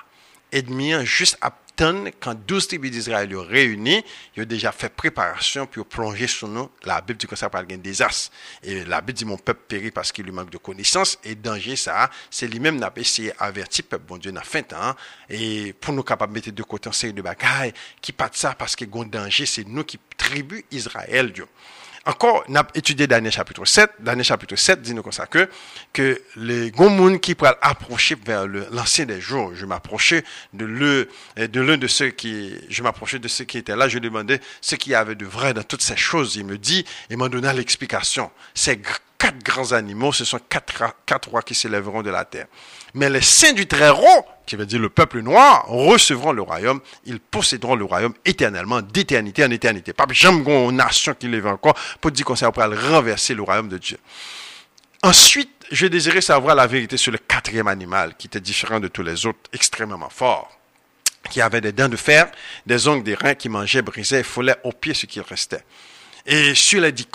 Ennemi 0.51 1.05
juste 1.05 1.37
à 1.41 1.51
quand 1.77 2.35
12 2.47 2.67
tribus 2.67 2.91
d'Israël 2.91 3.31
sont 3.31 3.43
réunis, 3.43 4.03
ils 4.35 4.43
ont 4.43 4.45
déjà 4.45 4.71
fait 4.71 4.89
préparation 4.89 5.65
pour 5.65 5.85
plonger 5.85 6.27
sur 6.27 6.47
nous. 6.47 6.69
La 6.83 7.01
Bible 7.01 7.17
dit 7.17 7.27
que 7.27 7.35
ça 7.35 7.49
parle 7.49 7.67
d'un 7.67 7.77
désastre. 7.77 8.31
Et 8.63 8.85
la 8.85 9.01
Bible 9.01 9.17
dit 9.17 9.25
mon 9.25 9.37
peuple 9.37 9.61
périt 9.67 9.91
parce 9.91 10.11
qu'il 10.11 10.25
lui 10.25 10.31
manque 10.31 10.49
de 10.49 10.57
connaissances. 10.57 11.19
Et 11.23 11.35
danger, 11.35 11.75
ça, 11.75 12.09
c'est 12.29 12.47
lui-même 12.47 12.77
n'a 12.77 12.91
pas 12.91 13.01
essayé 13.01 13.33
avertir 13.39 13.85
peuple, 13.85 14.05
bon 14.07 14.17
Dieu, 14.17 14.31
n'a 14.31 14.41
fin 14.41 14.61
temps. 14.61 14.95
Et 15.29 15.73
pour 15.73 15.93
nous 15.93 16.03
capables 16.03 16.33
de 16.33 16.37
mettre 16.37 16.51
de 16.51 16.63
côté 16.63 16.89
un 16.89 16.93
série 16.93 17.13
de 17.13 17.21
bagailles, 17.21 17.73
qui 18.01 18.11
pas 18.11 18.29
de 18.29 18.35
ça 18.35 18.55
parce 18.55 18.75
que 18.75 18.85
un 18.85 19.05
danger, 19.05 19.45
c'est 19.45 19.67
nous 19.67 19.83
qui 19.83 19.99
tribu 20.17 20.63
Israël, 20.71 21.31
Dieu 21.31 21.47
encore, 22.05 22.43
on 22.47 22.55
a 22.55 22.67
étudié 22.75 23.07
Daniel 23.07 23.31
chapitre 23.31 23.65
7. 23.65 23.93
Daniel 23.99 24.23
chapitre 24.25 24.55
7 24.55 24.81
dit 24.81 24.93
nous 24.93 25.01
comme 25.01 25.11
ça 25.11 25.25
que, 25.25 25.49
que 25.91 26.21
les 26.35 26.71
gens 26.71 27.17
qui 27.17 27.33
pourraient 27.33 27.57
approcher 27.61 28.15
vers 28.23 28.45
l'ancien 28.45 29.05
des 29.05 29.19
jours, 29.19 29.53
je 29.55 29.65
m'approchais 29.65 30.23
de 30.53 30.65
l'un 30.65 31.77
de 31.77 31.85
de 31.85 31.87
ceux 31.87 32.09
qui, 32.09 32.53
je 32.69 32.83
m'approchais 32.83 33.19
de 33.19 33.27
ceux 33.27 33.45
qui 33.45 33.57
étaient 33.57 33.75
là, 33.75 33.87
je 33.87 33.99
demandais 33.99 34.39
ce 34.61 34.75
qu'il 34.75 34.91
y 34.91 34.95
avait 34.95 35.15
de 35.15 35.25
vrai 35.25 35.53
dans 35.53 35.63
toutes 35.63 35.81
ces 35.81 35.97
choses. 35.97 36.35
Il 36.35 36.45
me 36.45 36.57
dit, 36.57 36.85
il 37.09 37.17
m'a 37.17 37.29
donné 37.29 37.51
l'explication. 37.53 38.31
Ces 38.53 38.79
quatre 39.17 39.43
grands 39.43 39.71
animaux, 39.71 40.13
ce 40.13 40.25
sont 40.25 40.39
quatre, 40.49 40.73
quatre 41.05 41.29
rois 41.29 41.41
qui 41.41 41.55
s'élèveront 41.55 42.01
de 42.01 42.09
la 42.09 42.25
terre. 42.25 42.47
Mais 42.93 43.09
les 43.09 43.21
saints 43.21 43.53
du 43.53 43.67
Très-Haut, 43.67 44.25
qui 44.45 44.55
veut 44.55 44.65
dire 44.65 44.79
le 44.79 44.89
peuple 44.89 45.21
noir, 45.21 45.65
recevront 45.67 46.31
le 46.31 46.41
royaume. 46.41 46.79
Ils 47.05 47.19
posséderont 47.19 47.75
le 47.75 47.83
royaume 47.83 48.13
éternellement, 48.23 48.81
d'éternité 48.81 49.43
en 49.43 49.51
éternité. 49.51 49.93
Pas 49.93 50.05
jamais 50.11 50.43
une 50.45 50.77
nation 50.77 51.13
qui 51.13 51.27
lève 51.27 51.47
encore 51.47 51.75
pour 51.99 52.11
dire 52.11 52.25
qu'on 52.25 52.35
s'est 52.35 52.45
renverser 52.45 53.33
le 53.33 53.41
royaume 53.41 53.69
de 53.69 53.77
Dieu. 53.77 53.97
Ensuite, 55.03 55.51
je 55.71 55.87
désirais 55.87 56.21
savoir 56.21 56.55
la 56.55 56.67
vérité 56.67 56.97
sur 56.97 57.11
le 57.11 57.17
quatrième 57.17 57.67
animal, 57.67 58.15
qui 58.17 58.27
était 58.27 58.39
différent 58.39 58.79
de 58.79 58.87
tous 58.87 59.03
les 59.03 59.25
autres, 59.25 59.39
extrêmement 59.51 60.09
fort, 60.09 60.49
qui 61.29 61.41
avait 61.41 61.61
des 61.61 61.71
dents 61.71 61.89
de 61.89 61.95
fer, 61.95 62.31
des 62.65 62.87
ongles, 62.87 63.03
des 63.03 63.15
reins, 63.15 63.35
qui 63.35 63.49
mangeait, 63.49 63.81
brisait 63.81 64.21
et 64.21 64.23
foulait 64.23 64.55
au 64.63 64.71
pied 64.71 64.93
ce 64.93 65.05
qu'il 65.05 65.21
restait. 65.21 65.63
Et 66.25 66.55
sur 66.55 66.81
les 66.81 66.91
dix 66.91 67.07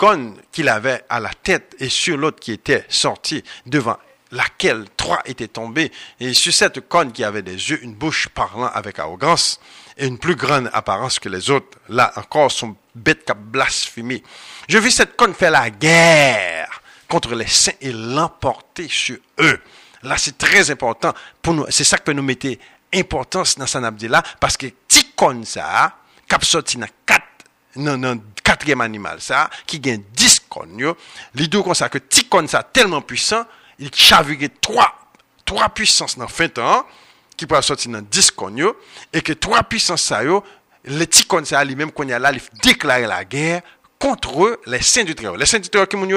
qu'il 0.51 0.69
avait 0.69 1.03
à 1.09 1.19
la 1.19 1.31
tête 1.33 1.75
et 1.79 1.89
sur 1.89 2.17
l'autre 2.17 2.39
qui 2.39 2.53
était 2.53 2.85
sorti 2.87 3.43
devant 3.65 3.97
laquelle 4.31 4.85
trois 4.95 5.21
étaient 5.25 5.47
tombés, 5.47 5.91
et 6.19 6.33
sur 6.33 6.53
cette 6.53 6.87
conne 6.87 7.11
qui 7.11 7.23
avait 7.23 7.41
des 7.41 7.51
yeux, 7.51 7.83
une 7.83 7.93
bouche 7.93 8.29
parlant 8.29 8.67
avec 8.73 8.97
arrogance, 8.99 9.59
et 9.97 10.07
une 10.07 10.17
plus 10.17 10.35
grande 10.35 10.69
apparence 10.73 11.19
que 11.19 11.29
les 11.29 11.49
autres, 11.49 11.77
là 11.89 12.13
encore 12.15 12.51
son 12.51 12.75
bête 12.95 13.25
qui 13.25 13.31
a 13.31 13.35
blasphémé. 13.35 14.23
Je 14.67 14.77
vis 14.77 14.91
cette 14.91 15.17
conne 15.17 15.33
faire 15.33 15.51
la 15.51 15.69
guerre 15.69 16.81
contre 17.09 17.35
les 17.35 17.47
saints 17.47 17.73
et 17.81 17.91
l'emporter 17.91 18.87
sur 18.87 19.17
eux. 19.39 19.59
Là, 20.03 20.17
c'est 20.17 20.37
très 20.37 20.71
important 20.71 21.13
pour 21.41 21.53
nous. 21.53 21.65
C'est 21.69 21.83
ça 21.83 21.97
peut 21.97 22.13
nous 22.13 22.23
mettre 22.23 22.47
importance 22.93 23.57
dans 23.57 23.67
San 23.67 23.95
parce 24.39 24.57
que 24.57 24.67
ti 24.87 25.11
conne 25.15 25.45
ça, 25.45 25.95
cap 26.27 26.41
quatre, 27.05 27.25
non, 27.75 27.97
non, 27.97 28.21
quatrième 28.43 28.81
animal 28.81 29.21
ça, 29.21 29.49
qui 29.65 29.79
gagne 29.79 30.03
dix 30.13 30.39
connes, 30.39 30.93
l'idée 31.35 31.63
comme 31.63 31.73
ça, 31.73 31.89
que 31.89 31.97
ti 31.97 32.25
conne 32.25 32.47
ça 32.47 32.63
tellement 32.63 33.01
puissant, 33.01 33.45
il 33.79 33.93
chavire 33.93 34.49
trois, 34.61 34.93
trois 35.45 35.69
puissances 35.69 36.17
dans 36.17 36.27
fin 36.27 36.47
temps, 36.47 36.85
qui 37.41 37.47
peuvent 37.47 37.63
sortir 37.63 37.91
dans 37.91 38.01
10 38.01 38.31
cognos, 38.31 38.75
et 39.11 39.21
que 39.21 39.33
trois 39.33 39.63
puissances 39.63 40.03
ça 40.03 40.23
yo, 40.23 40.43
les 40.85 41.07
petits 41.07 41.25
ça 41.45 41.63
lui-même 41.63 41.91
qu'on 41.91 42.07
a 42.09 42.19
là, 42.19 42.31
il 42.31 42.41
déclarer 42.61 43.07
la 43.07 43.25
guerre 43.25 43.61
contre 43.97 44.59
les 44.67 44.81
saints 44.81 45.03
du 45.03 45.15
Très-Haut. 45.15 45.35
Les 45.35 45.47
saints 45.47 45.59
du 45.59 45.69
Très-Haut 45.69 45.87
qui 45.87 45.95
m'ont 45.95 46.07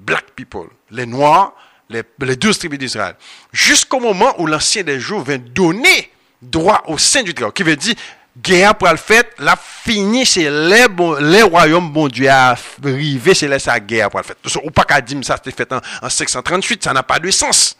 black 0.00 0.32
people, 0.34 0.68
les 0.90 1.06
noirs, 1.06 1.52
les, 1.88 2.02
les 2.20 2.34
douze 2.36 2.58
tribus 2.58 2.78
d'Israël. 2.78 3.14
Jusqu'au 3.52 4.00
moment 4.00 4.34
où 4.40 4.46
l'ancien 4.48 4.82
des 4.82 4.98
jours 4.98 5.22
vient 5.22 5.38
donner 5.38 6.10
droit 6.42 6.82
aux 6.86 6.98
saints 6.98 7.22
du 7.22 7.34
Très-Haut, 7.34 7.52
qui 7.52 7.62
veut 7.62 7.76
dire 7.76 7.94
guerre 8.36 8.74
pour 8.74 8.88
le 8.88 8.96
fait, 8.96 9.32
la 9.38 9.56
fini, 9.56 10.26
c'est 10.26 10.50
les, 10.50 10.86
les 11.20 11.42
royaumes, 11.42 11.90
bon 11.90 12.08
Dieu, 12.08 12.28
arriver, 12.28 13.34
c'est 13.34 13.48
la 13.48 13.80
guerre 13.80 14.10
pour 14.10 14.20
le 14.20 14.24
fait. 14.24 14.36
Ou 14.64 14.70
pas 14.70 14.84
qu'à 14.84 15.00
dire 15.00 15.18
ça, 15.22 15.36
c'était 15.36 15.56
fait 15.56 15.72
en, 15.72 15.80
en 16.02 16.08
538, 16.08 16.84
ça 16.84 16.92
n'a 16.92 17.02
pas 17.02 17.18
de 17.18 17.30
sens. 17.30 17.76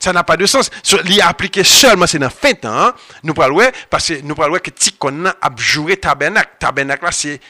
Ça 0.00 0.12
n'a 0.12 0.22
pas 0.22 0.36
de 0.36 0.46
sens. 0.46 0.70
L'y 1.04 1.20
appliqué 1.20 1.64
seulement, 1.64 2.06
c'est 2.06 2.20
dans 2.20 2.30
fin 2.30 2.52
temps, 2.54 2.68
hein. 2.68 2.94
nous 3.24 3.34
parlons, 3.34 3.68
parce 3.90 4.08
que 4.08 4.20
nous 4.22 4.34
parlons 4.34 4.58
que 4.58 4.70
Tikon 4.70 5.24
a 5.26 5.50
joué 5.56 5.96
tabernacle. 5.96 6.50
Tabernacle 6.58 7.04
là, 7.04 7.12
c'est, 7.12 7.40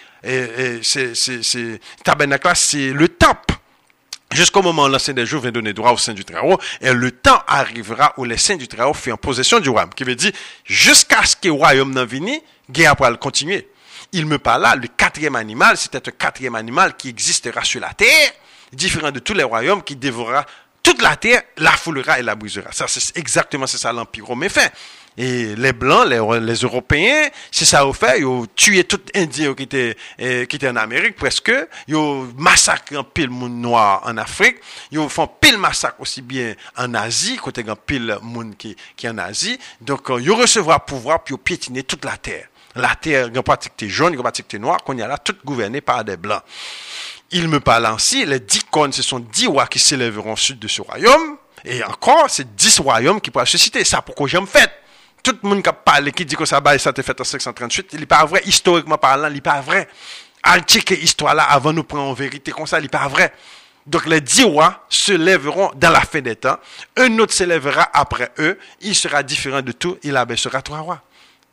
c'est, 0.83 1.15
c'est, 1.15 1.81
tabernacle 2.03 2.51
c'est 2.55 2.91
le 2.91 3.09
temple. 3.09 3.55
Jusqu'au 4.33 4.61
moment 4.61 4.85
où 4.85 4.89
l'ancien 4.89 5.15
des 5.15 5.25
jours 5.25 5.41
vient 5.41 5.51
donner 5.51 5.73
droit 5.73 5.93
au 5.93 5.97
sein 5.97 6.13
du 6.13 6.25
Très-Haut, 6.25 6.59
et 6.81 6.93
le 6.93 7.11
temps 7.11 7.43
arrivera 7.47 8.13
où 8.19 8.25
les 8.25 8.37
saints 8.37 8.57
du 8.57 8.69
Très-Haut 8.69 8.93
possession 9.17 9.59
du 9.59 9.71
royaume. 9.71 9.95
Qui 9.95 10.05
veut 10.05 10.15
dire, 10.15 10.33
jusqu'à 10.65 11.25
ce 11.25 11.35
que 11.35 11.49
le 11.49 11.53
royaume 11.53 11.95
n'en 11.95 12.05
vienne, 12.05 12.39
guerre 12.71 12.95
pourra 12.95 13.15
continuer. 13.15 13.69
Il 14.13 14.27
me 14.27 14.39
parle 14.39 14.63
là, 14.63 14.77
le 14.77 14.89
quatrième 14.89 15.37
animal, 15.37 15.77
c'était 15.77 16.09
un 16.09 16.13
quatrième 16.13 16.55
animal 16.55 16.97
qui 16.97 17.09
existera 17.09 17.65
sur 17.65 17.81
la 17.81 17.93
terre, 17.95 18.33
différent 18.73 19.11
de 19.11 19.19
tous 19.19 19.35
les 19.35 19.45
royaumes 19.45 19.83
qui 19.83 19.97
dévorera 19.97 20.45
toute 20.83 21.03
la 21.03 21.17
terre, 21.17 21.43
la 21.57 21.73
foulera 21.73 22.19
et 22.19 22.23
la 22.23 22.35
brisera. 22.35 22.73
Ça, 22.73 22.87
c'est 22.87 23.17
exactement 23.17 23.67
ça 23.67 23.93
l'Empire 23.93 24.27
romain 24.27 24.49
fait. 24.49 24.73
Et 25.19 25.57
les 25.57 25.73
Blancs, 25.73 26.07
les, 26.09 26.55
Européens, 26.63 27.29
c'est 27.51 27.65
ça 27.65 27.85
au 27.85 27.93
fait, 27.93 28.21
ils 28.21 28.25
ont 28.25 28.47
tué 28.55 28.85
tout 28.85 29.01
Indien 29.17 29.53
qui 29.53 29.65
était, 29.65 29.97
eh, 30.17 30.47
qui 30.47 30.55
était 30.55 30.69
en 30.69 30.77
Amérique 30.77 31.17
presque, 31.17 31.53
ils 31.89 31.97
ont 31.97 32.33
massacré 32.37 32.95
un 32.95 33.03
pile 33.03 33.29
monde 33.29 33.57
noir 33.57 34.03
en 34.05 34.17
Afrique, 34.17 34.59
ils 34.93 35.01
ont 35.01 35.09
fait 35.09 35.29
pile 35.41 35.59
massacre 35.59 36.01
aussi 36.01 36.23
bien 36.23 36.55
en 36.77 36.95
Asie, 36.95 37.37
côté 37.37 37.65
un 37.67 37.75
pile 37.75 38.17
monde 38.23 38.57
qui, 38.57 38.77
qui 38.97 39.07
est 39.07 39.11
en 39.11 39.19
Asie. 39.19 39.59
Donc, 39.81 40.09
euh, 40.09 40.21
ils 40.23 40.31
recevront 40.31 40.79
pouvoir 40.79 41.25
puis 41.25 41.37
piétiner 41.37 41.83
toute 41.83 42.05
la 42.05 42.17
terre. 42.17 42.47
La 42.77 42.95
terre, 42.95 43.29
a 43.35 43.43
pas 43.43 43.59
jaune, 43.81 44.13
il 44.13 44.17
y 44.19 44.21
a 44.21 44.23
pas 44.23 44.59
noir, 44.59 44.85
qu'on 44.85 44.97
y 44.97 45.03
a 45.03 45.09
là, 45.09 45.19
toute 45.19 45.45
gouvernée 45.45 45.81
par 45.81 46.05
des 46.05 46.17
Blancs. 46.17 46.43
Il 47.33 47.49
me 47.49 47.59
parle 47.59 47.87
ainsi, 47.87 48.25
les 48.25 48.39
dix 48.39 48.63
cônes, 48.71 48.93
ce 48.93 49.03
sont 49.03 49.19
dix 49.19 49.49
rois 49.49 49.67
qui 49.67 49.81
s'élèveront 49.81 50.35
au 50.35 50.37
sud 50.37 50.61
de 50.61 50.69
ce 50.69 50.81
royaume, 50.81 51.39
et 51.65 51.83
encore, 51.83 52.27
c'est 52.29 52.55
dix 52.55 52.79
royaumes 52.79 53.21
qui 53.21 53.33
pourraient 53.33 53.47
se 53.47 53.59
citer. 53.59 53.83
Ça, 53.85 54.01
pourquoi 54.01 54.29
j'aime 54.29 54.47
fait? 54.47 54.78
Tout 55.23 55.39
le 55.43 55.49
monde 55.49 55.63
qui 55.63 55.71
parle, 55.85 56.11
qui 56.13 56.25
dit 56.25 56.37
que 56.37 56.45
ça, 56.45 56.61
a 56.65 56.75
été 56.75 57.03
fait 57.03 57.21
en 57.21 57.25
538, 57.25 57.91
il 57.93 58.01
n'est 58.01 58.07
pas 58.07 58.25
vrai, 58.25 58.43
historiquement 58.45 58.99
parlant, 58.99 59.29
il 59.29 59.35
n'est 59.35 59.41
pas 59.41 59.61
vrai. 59.61 59.89
Checker 60.67 60.99
histoire 61.03 61.35
là 61.35 61.45
avant 61.45 61.73
nous 61.73 61.85
prendre 61.85 62.05
en 62.05 62.15
vérité 62.15 62.53
comme 62.53 62.67
ça, 62.67 62.79
il 62.79 62.83
n'est 62.83 62.89
pas 62.89 63.09
vrai. 63.09 63.33
Donc 63.87 64.07
les 64.07 64.21
dix 64.21 64.45
rois 64.45 64.85
se 64.89 65.13
lèveront 65.13 65.71
dans 65.75 65.91
la 65.91 66.01
fin 66.01 66.21
des 66.21 66.37
temps. 66.37 66.59
Un 66.97 67.19
autre 67.19 67.33
se 67.33 67.45
lèvera 67.45 67.89
après 67.93 68.31
eux. 68.39 68.59
Il 68.83 68.95
sera 68.95 69.23
différent 69.23 69.63
de 69.63 69.73
tout. 69.73 69.97
Il 70.03 70.15
abaissera 70.17 70.61
trois 70.61 70.81
rois. 70.81 71.03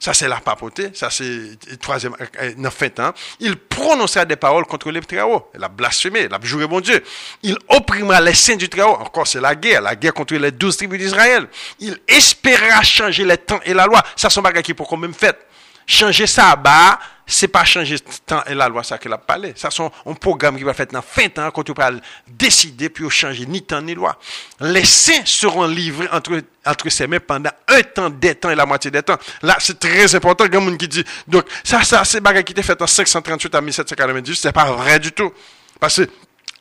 Ça, 0.05 0.13
c'est 0.13 0.27
la 0.27 0.39
papauté. 0.39 0.91
Ça, 0.93 1.09
c'est 1.09 1.23
le 1.23 1.77
troisième, 1.77 2.15
euh, 2.39 2.53
neuf 2.57 2.75
fin 2.75 2.89
temps. 2.89 3.11
Il 3.39 3.55
prononcera 3.55 4.23
des 4.23 4.35
paroles 4.35 4.67
contre 4.67 4.91
les 4.91 5.01
Très-Haut. 5.01 5.49
Il 5.55 5.63
a 5.63 5.67
blasphémé. 5.67 6.27
Il 6.29 6.31
a 6.31 6.37
juré 6.43 6.67
mon 6.67 6.79
Dieu. 6.79 7.03
Il 7.41 7.57
opprimera 7.69 8.21
les 8.21 8.35
saints 8.35 8.55
du 8.55 8.69
Très-Haut. 8.69 8.97
Encore, 8.99 9.25
c'est 9.25 9.41
la 9.41 9.55
guerre. 9.55 9.81
La 9.81 9.95
guerre 9.95 10.13
contre 10.13 10.35
les 10.35 10.51
douze 10.51 10.77
tribus 10.77 10.99
d'Israël. 10.99 11.47
Il 11.79 11.97
espérera 12.07 12.83
changer 12.83 13.25
les 13.25 13.39
temps 13.39 13.59
et 13.65 13.73
la 13.73 13.87
loi. 13.87 14.03
Ça, 14.15 14.29
sont 14.29 14.43
bagages 14.43 14.61
qui 14.61 14.75
pour 14.75 14.87
quand 14.87 14.95
même 14.95 15.11
fait. 15.11 15.39
Changer 15.87 16.27
ça, 16.27 16.55
bah, 16.55 16.99
c'est 17.27 17.47
pas 17.47 17.65
changer 17.65 17.97
temps 18.25 18.43
et 18.45 18.53
la 18.53 18.69
loi, 18.69 18.83
ça 18.83 18.97
qu'il 18.97 19.11
a 19.11 19.17
parlé. 19.17 19.53
Ça, 19.55 19.69
c'est 19.71 19.83
un 19.83 20.13
programme 20.13 20.57
qui 20.57 20.63
va 20.63 20.73
faire 20.73 20.85
dans 20.87 21.01
fin 21.01 21.27
temps, 21.29 21.49
quand 21.51 21.63
tu 21.63 21.73
vas 21.73 21.91
décider, 22.27 22.89
puis 22.89 23.09
changer 23.09 23.45
ni 23.45 23.63
temps 23.63 23.81
ni 23.81 23.95
loi. 23.95 24.17
Les 24.59 24.85
saints 24.85 25.25
seront 25.25 25.65
livrés 25.65 26.07
entre, 26.11 26.41
entre 26.65 26.89
ses 26.89 27.07
mains 27.07 27.19
pendant 27.19 27.49
un 27.67 27.81
temps, 27.81 28.09
des 28.09 28.35
temps 28.35 28.49
et 28.51 28.55
la 28.55 28.65
moitié 28.65 28.91
des 28.91 29.01
temps. 29.01 29.17
Là, 29.41 29.57
c'est 29.59 29.79
très 29.79 30.13
important, 30.13 30.45
il 30.45 30.53
y 30.53 30.57
monde 30.57 30.77
qui 30.77 30.87
dit, 30.87 31.03
donc, 31.27 31.45
ça, 31.63 31.83
ça, 31.83 32.05
c'est 32.05 32.21
bagage 32.21 32.43
qui 32.43 32.51
était 32.51 32.63
fait 32.63 32.79
en 32.79 32.87
538 32.87 33.55
à 33.55 33.61
1798, 33.61 34.35
c'est 34.35 34.51
pas 34.51 34.71
vrai 34.71 34.99
du 34.99 35.11
tout. 35.11 35.31
Parce 35.79 35.97
que, 35.97 36.09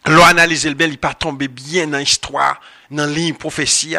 l'on 0.07 0.25
analyse 0.25 0.67
le 0.67 0.75
bel, 0.75 0.91
il 0.91 0.99
pas 0.99 1.15
tombé 1.15 1.49
bien 1.49 1.87
dans 1.87 1.99
l'histoire, 1.99 2.61
dans 2.91 3.07
la 3.07 3.35
prophétie. 3.35 3.97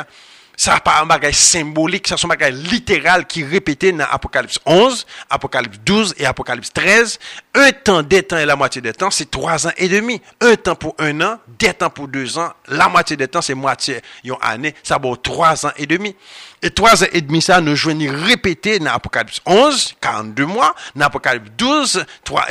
Ça 0.57 0.79
pas 0.79 1.01
un 1.01 1.05
bagage 1.05 1.35
symbolique, 1.35 2.07
ça 2.07 2.15
un 2.23 2.27
bagage 2.27 2.53
littéral 2.53 3.25
qui 3.25 3.43
répété 3.43 3.91
dans 3.91 4.05
Apocalypse 4.05 4.59
11, 4.65 5.05
Apocalypse 5.29 5.79
12 5.85 6.15
et 6.17 6.25
Apocalypse 6.25 6.71
13. 6.73 7.19
Un 7.55 7.71
temps, 7.71 8.03
des 8.03 8.23
temps 8.23 8.37
et 8.37 8.45
la 8.45 8.55
moitié 8.55 8.81
des 8.81 8.93
temps, 8.93 9.11
c'est 9.11 9.29
trois 9.29 9.67
ans 9.67 9.71
et 9.77 9.87
demi. 9.87 10.21
Un 10.41 10.55
temps 10.55 10.75
pour 10.75 10.95
un 10.99 11.19
an, 11.21 11.39
des 11.59 11.73
temps 11.73 11.89
pour 11.89 12.07
deux 12.07 12.37
ans, 12.37 12.51
la 12.67 12.87
moitié 12.87 13.17
des 13.17 13.27
temps, 13.27 13.41
c'est 13.41 13.53
moitié 13.53 14.01
une 14.23 14.35
année, 14.41 14.75
ça 14.83 14.97
vaut 14.97 15.15
trois 15.15 15.65
ans 15.65 15.71
et 15.77 15.85
demi. 15.85 16.15
Et 16.61 16.69
trois 16.71 17.03
ans 17.03 17.07
et 17.11 17.21
demi, 17.21 17.41
ça 17.41 17.61
nous 17.61 17.75
joignit 17.75 18.09
répété 18.09 18.79
dans 18.79 18.91
Apocalypse 18.91 19.41
11, 19.45 19.95
42 20.01 20.45
mois, 20.45 20.73
dans 20.95 21.05
Apocalypse 21.05 21.51
12, 21.57 22.05
3, 22.23 22.45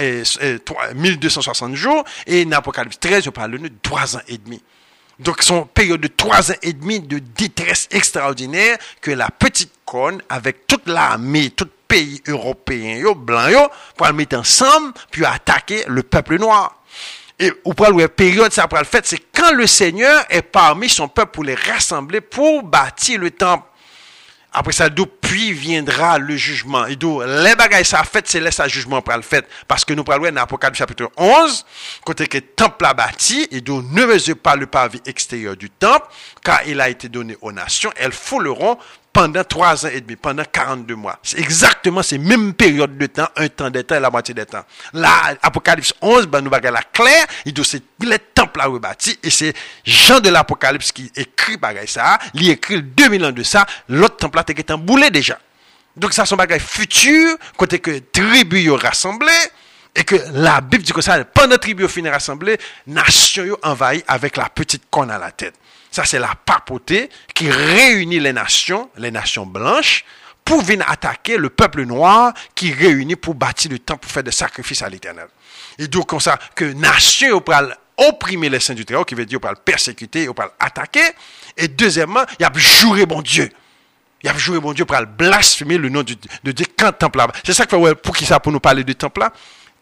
1260 0.95 1.75
jours, 1.75 2.05
et 2.27 2.45
dans 2.45 2.59
Apocalypse 2.59 2.99
13, 3.01 3.25
je 3.25 3.31
parle 3.31 3.59
de 3.59 3.71
trois 3.83 4.17
ans 4.17 4.23
et 4.29 4.39
demi. 4.39 4.63
Donc, 5.19 5.43
son 5.43 5.65
période 5.65 6.01
de 6.01 6.09
trois 6.09 6.51
ans 6.51 6.57
et 6.63 6.73
demi 6.73 7.01
de 7.01 7.19
détresse 7.19 7.89
extraordinaire 7.91 8.79
que 9.01 9.11
la 9.11 9.29
petite 9.31 9.73
corne, 9.85 10.21
avec 10.29 10.67
toute 10.67 10.89
l'armée, 10.89 11.51
toute 11.51 11.73
pays 11.87 12.21
européens, 12.27 12.97
yo, 12.97 13.15
blancs, 13.15 13.71
pour 13.97 14.07
le 14.07 14.13
mettre 14.13 14.39
ensemble, 14.39 14.93
puis 15.11 15.25
attaquer 15.25 15.85
le 15.87 16.03
peuple 16.03 16.39
noir. 16.39 16.83
Et 17.39 17.53
au 17.65 17.75
point 17.75 17.91
où 17.91 18.09
période 18.09 18.53
ça 18.53 18.69
le 18.71 18.85
fait, 18.85 19.07
c'est 19.07 19.21
quand 19.33 19.53
le 19.53 19.67
Seigneur 19.67 20.25
est 20.31 20.43
parmi 20.43 20.89
son 20.89 21.09
peuple 21.09 21.33
pour 21.33 21.45
les 21.45 21.55
rassembler 21.55 22.21
pour 22.21 22.63
bâtir 22.63 23.19
le 23.19 23.31
temple. 23.31 23.67
Après 24.57 24.73
ça, 24.73 24.89
d'où 24.89 25.07
puis 25.07 25.53
viendra 25.53 26.19
le 26.19 26.37
jugement. 26.37 26.87
Et 26.87 26.95
d'où 26.95 27.21
les 27.21 27.57
bagailles 27.57 27.85
ça 27.85 28.05
fait, 28.05 28.27
c'est 28.29 28.39
laisse 28.39 28.61
à 28.61 28.69
jugement 28.69 29.03
pour 29.03 29.17
le 29.17 29.23
fait. 29.23 29.45
Parce 29.67 29.85
que 29.85 29.93
nous 29.93 30.05
parlons 30.05 30.31
dans 30.31 30.43
Apocalypse 30.43 30.79
chapitre 30.79 31.11
11, 31.17 31.67
côté 32.05 32.29
que 32.29 32.39
le 32.39 32.45
temple 32.45 32.85
a 32.85 32.95
bâti, 32.95 33.49
et 33.51 33.61
d'où 33.61 33.83
ne 33.83 34.07
mesure 34.07 34.39
pas 34.39 34.55
le 34.55 34.67
pavé 34.67 35.01
extérieur 35.07 35.57
du 35.57 35.71
temple, 35.71 36.07
car 36.43 36.61
il 36.67 36.81
a 36.81 36.89
été 36.89 37.09
donné 37.09 37.37
aux 37.41 37.51
nations, 37.51 37.91
elles 37.97 38.13
fouleront 38.13 38.79
pendant 39.15 39.45
trois 39.45 39.87
ans 39.87 39.91
et 39.91 40.01
demi, 40.01 40.17
pendant 40.17 40.43
42 40.45 40.97
mois. 40.97 41.19
C'est 41.23 41.39
exactement 41.39 42.03
ces 42.03 42.19
mêmes 42.19 42.53
périodes 42.53 42.99
de 42.99 43.07
temps, 43.07 43.29
un 43.37 43.49
temps 43.49 43.71
de 43.71 43.81
temps 43.81 43.95
et 43.95 44.01
la 44.01 44.11
moitié 44.11 44.35
des 44.35 44.45
temps. 44.45 44.65
Là, 44.93 45.37
Apocalypse 45.41 45.95
11, 46.03 46.27
ben, 46.27 46.41
nous 46.41 46.51
va 46.51 46.61
la 46.61 46.83
claire, 46.83 47.25
il 47.45 47.55
dit 47.55 47.65
c'est 47.65 47.83
le 48.01 48.19
temple 48.19 48.61
à 48.61 48.67
rebâti, 48.67 49.17
et 49.23 49.31
c'est 49.31 49.55
Jean 49.85 50.19
de 50.19 50.31
l'Apocalypse 50.31 50.91
qui 50.91 51.13
écrit 51.15 51.59
ça, 51.87 52.19
il 52.35 52.51
écrit 52.51 52.83
2000 52.83 53.25
ans 53.25 53.31
de 53.33 53.45
ça, 53.45 53.65
l'autre 53.89 54.17
temple 54.17 54.37
là 54.37 54.45
était 54.49 54.77
boulé 54.77 55.11
déjà. 55.11 55.39
Donc 55.97 56.13
ça, 56.13 56.27
son 56.27 56.35
bagage 56.35 56.63
futur, 56.63 57.37
côté 57.57 57.79
que 57.79 58.01
tribu 58.01 58.69
rassemblé, 58.73 59.33
et 59.95 60.03
que 60.03 60.17
la 60.33 60.61
Bible 60.61 60.83
dit 60.83 60.93
que 60.93 61.01
ça, 61.01 61.25
pendant 61.25 61.57
tribu 61.57 61.87
finir 61.87 62.13
rassemblé, 62.13 62.59
nation 62.89 63.57
envahi 63.63 64.03
avec 64.09 64.37
la 64.37 64.49
petite 64.49 64.83
corne 64.91 65.13
à 65.13 65.19
la 65.19 65.31
tête. 65.31 65.55
Ça, 65.95 66.05
c'est 66.05 66.19
la 66.19 66.35
papauté 66.35 67.09
qui 67.37 67.49
réunit 67.49 68.19
les 68.19 68.33
nations, 68.33 68.91
les 68.97 69.13
nations 69.13 69.47
blanches, 69.47 70.05
pour 70.45 70.61
venir 70.61 70.85
attaquer 70.91 71.37
le 71.37 71.51
peuple 71.51 71.85
noir 71.85 72.35
qui 72.57 72.73
réunit 72.73 73.15
pour 73.15 73.37
bâtir 73.37 73.71
le 73.71 73.79
temple, 73.79 74.01
pour 74.01 74.11
faire 74.11 74.25
des 74.25 74.33
sacrifices 74.33 74.83
à 74.83 74.89
l'éternel. 74.89 75.29
Et 75.79 75.87
donc, 75.87 76.09
comme 76.09 76.19
ça, 76.19 76.37
que 76.57 76.65
nation 76.65 77.41
pour 77.41 77.55
opprimer 77.97 78.49
les 78.49 78.59
saints 78.59 78.75
du 78.75 78.85
Très-Haut, 78.85 79.05
qui 79.05 79.15
veut 79.15 79.25
dire 79.25 79.39
pour 79.39 79.55
persécuter, 79.55 80.27
pour 80.27 80.45
attaquer. 80.59 81.13
Et 81.57 81.69
deuxièmement, 81.69 82.25
il 82.41 82.43
y 82.43 82.45
a 82.45 82.51
juré 82.57 83.07
bon 83.07 83.23
Dieu. 83.23 83.49
Il 84.25 84.27
y 84.27 84.31
a 84.31 84.37
juré 84.37 84.59
bon 84.59 84.73
Dieu 84.73 84.85
pour 84.85 84.97
blasphémer 85.17 85.79
le 85.79 85.91
nom 85.91 86.03
de, 86.03 86.15
Dieu 86.51 86.67
quand 86.77 86.87
le 86.87 86.93
temple 86.93 87.19
là. 87.19 87.29
C'est 87.45 87.55
ça 87.55 87.67
que 87.67 87.93
pour 87.93 88.17
qui 88.17 88.27
ça, 88.27 88.41
pour 88.41 88.51
nous 88.51 88.59
parler 88.59 88.83
du 88.83 88.97
temple 88.97 89.21
là? 89.21 89.33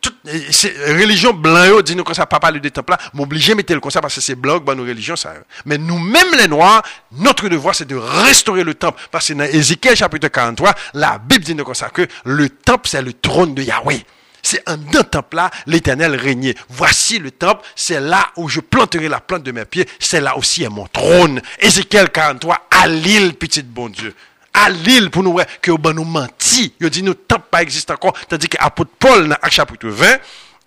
Toute 0.02 0.18
religion 0.24 1.32
blanc 1.32 1.80
dit 1.80 1.96
nous 1.96 2.04
comme 2.04 2.14
ça 2.14 2.26
pas 2.26 2.40
parler 2.40 2.60
de 2.60 2.68
temple 2.68 2.90
là 2.92 2.98
m'obliger 3.14 3.54
mettre 3.54 3.72
le 3.72 3.80
comme 3.80 3.90
ça 3.90 4.00
parce 4.00 4.16
que 4.16 4.20
c'est 4.20 4.34
blanc 4.34 4.58
bah 4.58 4.74
nos 4.74 4.82
religions 4.82 5.16
ça 5.16 5.32
mais 5.64 5.78
nous-mêmes 5.78 6.34
les 6.36 6.48
noirs 6.48 6.82
notre 7.12 7.48
devoir 7.48 7.74
c'est 7.74 7.86
de 7.86 7.96
restaurer 7.96 8.64
le 8.64 8.74
temple 8.74 9.00
parce 9.10 9.28
que 9.28 9.32
dans 9.32 9.44
Ézéchiel 9.44 9.96
chapitre 9.96 10.28
43 10.28 10.74
la 10.94 11.18
Bible 11.18 11.44
dit 11.44 11.54
nous 11.54 11.64
comme 11.64 11.74
ça 11.74 11.88
que 11.88 12.06
le 12.24 12.50
temple 12.50 12.88
c'est 12.88 13.00
le 13.00 13.12
trône 13.14 13.54
de 13.54 13.62
Yahweh 13.62 14.04
c'est 14.42 14.68
en 14.68 14.74
un 14.74 15.04
temple 15.04 15.36
là 15.36 15.50
l'éternel 15.66 16.16
régnait. 16.16 16.56
Voici 16.68 17.18
le 17.18 17.30
temple, 17.30 17.64
c'est 17.76 18.00
là 18.00 18.26
où 18.36 18.48
je 18.48 18.58
planterai 18.58 19.08
la 19.08 19.20
plante 19.20 19.44
de 19.44 19.52
mes 19.52 19.64
pieds, 19.64 19.88
c'est 20.00 20.20
là 20.20 20.36
aussi 20.36 20.64
est 20.64 20.68
mon 20.68 20.86
trône. 20.88 21.40
Ézéchiel 21.60 22.10
43, 22.10 22.66
à 22.70 22.88
l'île, 22.88 23.34
petit 23.34 23.62
bon 23.62 23.88
Dieu 23.88 24.14
à 24.54 24.70
l'île 24.70 25.10
pour 25.10 25.22
nous 25.22 25.38
que 25.60 25.72
ben 25.72 25.92
nous 25.92 26.04
menti. 26.04 26.74
Il 26.80 26.90
dit 26.90 27.02
nous 27.02 27.14
tant 27.14 27.38
pas 27.38 27.62
existe 27.62 27.90
encore. 27.90 28.14
Tandis 28.28 28.48
que 28.48 28.56
l'apôtre 28.60 28.90
Paul 28.98 29.28
dans 29.28 29.34
Acte 29.36 29.52
chapitre 29.52 29.88
20, 29.88 30.18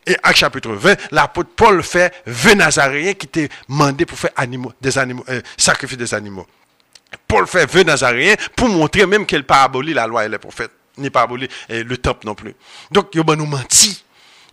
et 0.07 0.15
Acte 0.23 0.37
chapitre 0.37 0.71
20, 0.71 1.11
l'apôtre 1.11 1.49
Paul 1.55 1.83
fait 1.83 2.13
20 2.25 2.55
Nazaréens 2.55 3.13
qui 3.13 3.25
étaient 3.27 3.49
mandés 3.67 4.05
pour 4.05 4.17
faire 4.17 4.31
animaux, 4.35 4.73
des 4.81 4.97
animaux, 4.97 5.25
euh, 5.29 5.41
sacrifier 5.57 5.97
des 5.97 6.13
animaux. 6.13 6.45
Paul 7.27 7.47
fait 7.47 7.65
20 7.65 7.85
Nazaréens 7.85 8.35
pour 8.55 8.69
montrer 8.69 9.05
même 9.05 9.25
qu'elle 9.25 9.43
pas 9.43 9.63
aboli 9.63 9.93
la 9.93 10.07
loi 10.07 10.25
et 10.25 10.29
les 10.29 10.37
prophètes, 10.37 10.71
ni 10.97 11.09
pas 11.09 11.21
aboli 11.21 11.47
euh, 11.71 11.83
le 11.83 11.97
temple 11.97 12.25
non 12.25 12.35
plus. 12.35 12.55
Donc, 12.91 13.09
il 13.13 13.23
ben 13.23 13.35
nous 13.35 13.45
menti. 13.45 14.04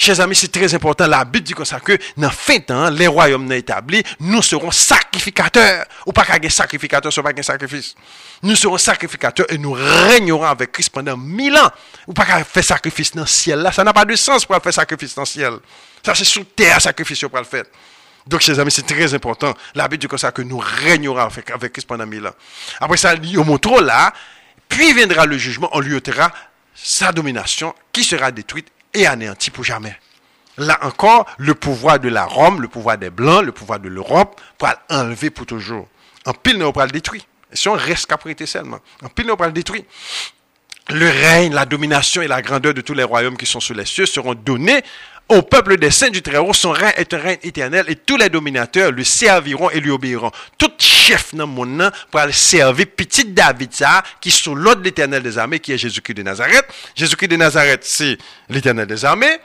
Chers 0.02 0.18
amis, 0.18 0.34
c'est 0.34 0.50
très 0.50 0.74
important. 0.74 1.06
La 1.06 1.24
Bible 1.24 1.44
dit 1.44 1.52
comme 1.52 1.64
ça 1.64 1.78
que 1.78 1.96
dans 2.16 2.28
fin 2.28 2.58
temps, 2.58 2.90
les 2.90 3.06
royaumes 3.06 3.52
établis, 3.52 4.02
nous 4.18 4.42
serons 4.42 4.72
sacrificateurs. 4.72 5.86
Ou 6.06 6.12
pas 6.12 6.24
qu'un 6.24 6.48
sacrificateur, 6.48 7.12
ce 7.12 7.20
pas 7.20 7.32
qu'un 7.32 7.44
sacrifice. 7.44 7.94
Nous 8.42 8.56
serons 8.56 8.78
sacrificateurs 8.78 9.46
et 9.48 9.58
nous 9.58 9.70
régnerons 9.70 10.42
avec 10.42 10.72
Christ 10.72 10.90
pendant 10.90 11.16
mille 11.16 11.56
ans. 11.56 11.70
Ou 12.08 12.14
pas 12.14 12.24
qu'à 12.24 12.42
faire 12.42 12.64
sacrifice 12.64 13.12
dans 13.12 13.20
le 13.20 13.28
ciel. 13.28 13.60
Là, 13.60 13.70
ça 13.70 13.84
n'a 13.84 13.92
pas 13.92 14.04
de 14.04 14.16
sens 14.16 14.44
pour 14.44 14.60
faire 14.60 14.74
sacrifice 14.74 15.14
dans 15.14 15.22
le 15.22 15.26
ciel. 15.26 15.52
Ça, 16.04 16.16
c'est 16.16 16.24
sur 16.24 16.44
terre, 16.56 16.80
sacrifice 16.80 17.20
pour 17.20 17.38
le 17.38 17.44
faire. 17.44 17.62
Donc, 18.26 18.40
chers 18.40 18.58
amis, 18.58 18.72
c'est 18.72 18.84
très 18.84 19.14
important. 19.14 19.54
La 19.72 19.86
Bible 19.86 20.00
dit 20.00 20.08
comme 20.08 20.18
ça 20.18 20.32
que 20.32 20.42
nous 20.42 20.58
régnerons 20.58 21.16
avec, 21.16 21.72
Christ 21.72 21.86
pendant 21.86 22.06
mille 22.06 22.26
ans. 22.26 22.34
Après 22.80 22.96
ça, 22.96 23.14
il 23.14 23.38
montre 23.38 23.80
là, 23.80 24.12
puis 24.68 24.94
viendra 24.94 25.26
le 25.26 25.38
jugement, 25.38 25.68
on 25.70 25.78
lui 25.78 25.94
ôtera 25.94 26.32
sa 26.74 27.12
domination 27.12 27.72
qui 27.92 28.02
sera 28.02 28.32
détruite 28.32 28.66
et 28.94 29.06
anéanti 29.06 29.50
pour 29.50 29.64
jamais. 29.64 29.96
Là 30.58 30.78
encore, 30.82 31.26
le 31.38 31.54
pouvoir 31.54 31.98
de 31.98 32.08
la 32.08 32.24
Rome, 32.24 32.60
le 32.60 32.68
pouvoir 32.68 32.98
des 32.98 33.10
Blancs, 33.10 33.44
le 33.44 33.52
pouvoir 33.52 33.80
de 33.80 33.88
l'Europe, 33.88 34.40
pour 34.58 34.68
enlever 34.90 35.30
pour 35.30 35.46
toujours. 35.46 35.88
En 36.26 36.34
pile, 36.34 36.58
nous 36.58 36.70
le 36.70 36.86
détruire. 36.88 37.22
Et 37.50 37.56
si 37.56 37.68
on 37.68 37.74
reste 37.74 38.06
qu'après 38.06 38.34
seulement, 38.46 38.78
en 39.02 39.08
pile, 39.08 39.26
nous 39.26 39.36
le 39.36 39.52
détruire. 39.52 39.84
Le 40.90 41.08
règne, 41.08 41.54
la 41.54 41.64
domination 41.64 42.22
et 42.22 42.28
la 42.28 42.42
grandeur 42.42 42.74
de 42.74 42.80
tous 42.80 42.92
les 42.92 43.04
royaumes 43.04 43.36
qui 43.36 43.46
sont 43.46 43.60
sous 43.60 43.72
les 43.72 43.86
cieux 43.86 44.04
seront 44.04 44.34
donnés 44.34 44.82
au 45.28 45.42
peuple 45.42 45.78
des 45.78 45.90
saints 45.90 46.10
du 46.10 46.20
Très-Haut, 46.20 46.52
son 46.52 46.72
règne 46.72 46.92
est 46.96 47.14
un 47.14 47.18
règne 47.18 47.38
éternel 47.42 47.86
et 47.88 47.96
tous 47.96 48.16
les 48.16 48.28
dominateurs 48.28 48.92
le 48.92 49.02
serviront 49.04 49.70
et 49.70 49.80
lui 49.80 49.90
obéiront. 49.90 50.30
Chef 51.02 51.34
dans 51.34 51.46
mon 51.46 51.66
nom 51.66 51.90
pour 52.10 52.20
aller 52.20 52.32
servir 52.32 52.86
petit 52.96 53.24
David 53.24 53.70
qui 54.20 54.30
sont 54.30 54.54
l'ordre 54.54 54.80
de 54.80 54.86
l'éternel 54.86 55.22
des 55.22 55.36
armées, 55.36 55.58
qui 55.58 55.72
est 55.72 55.78
Jésus-Christ 55.78 56.14
de 56.14 56.22
Nazareth. 56.22 56.64
Jésus-Christ 56.94 57.28
de 57.28 57.36
Nazareth, 57.36 57.84
c'est 57.84 58.16
l'éternel 58.48 58.86
des 58.86 59.04
armées. 59.04 59.38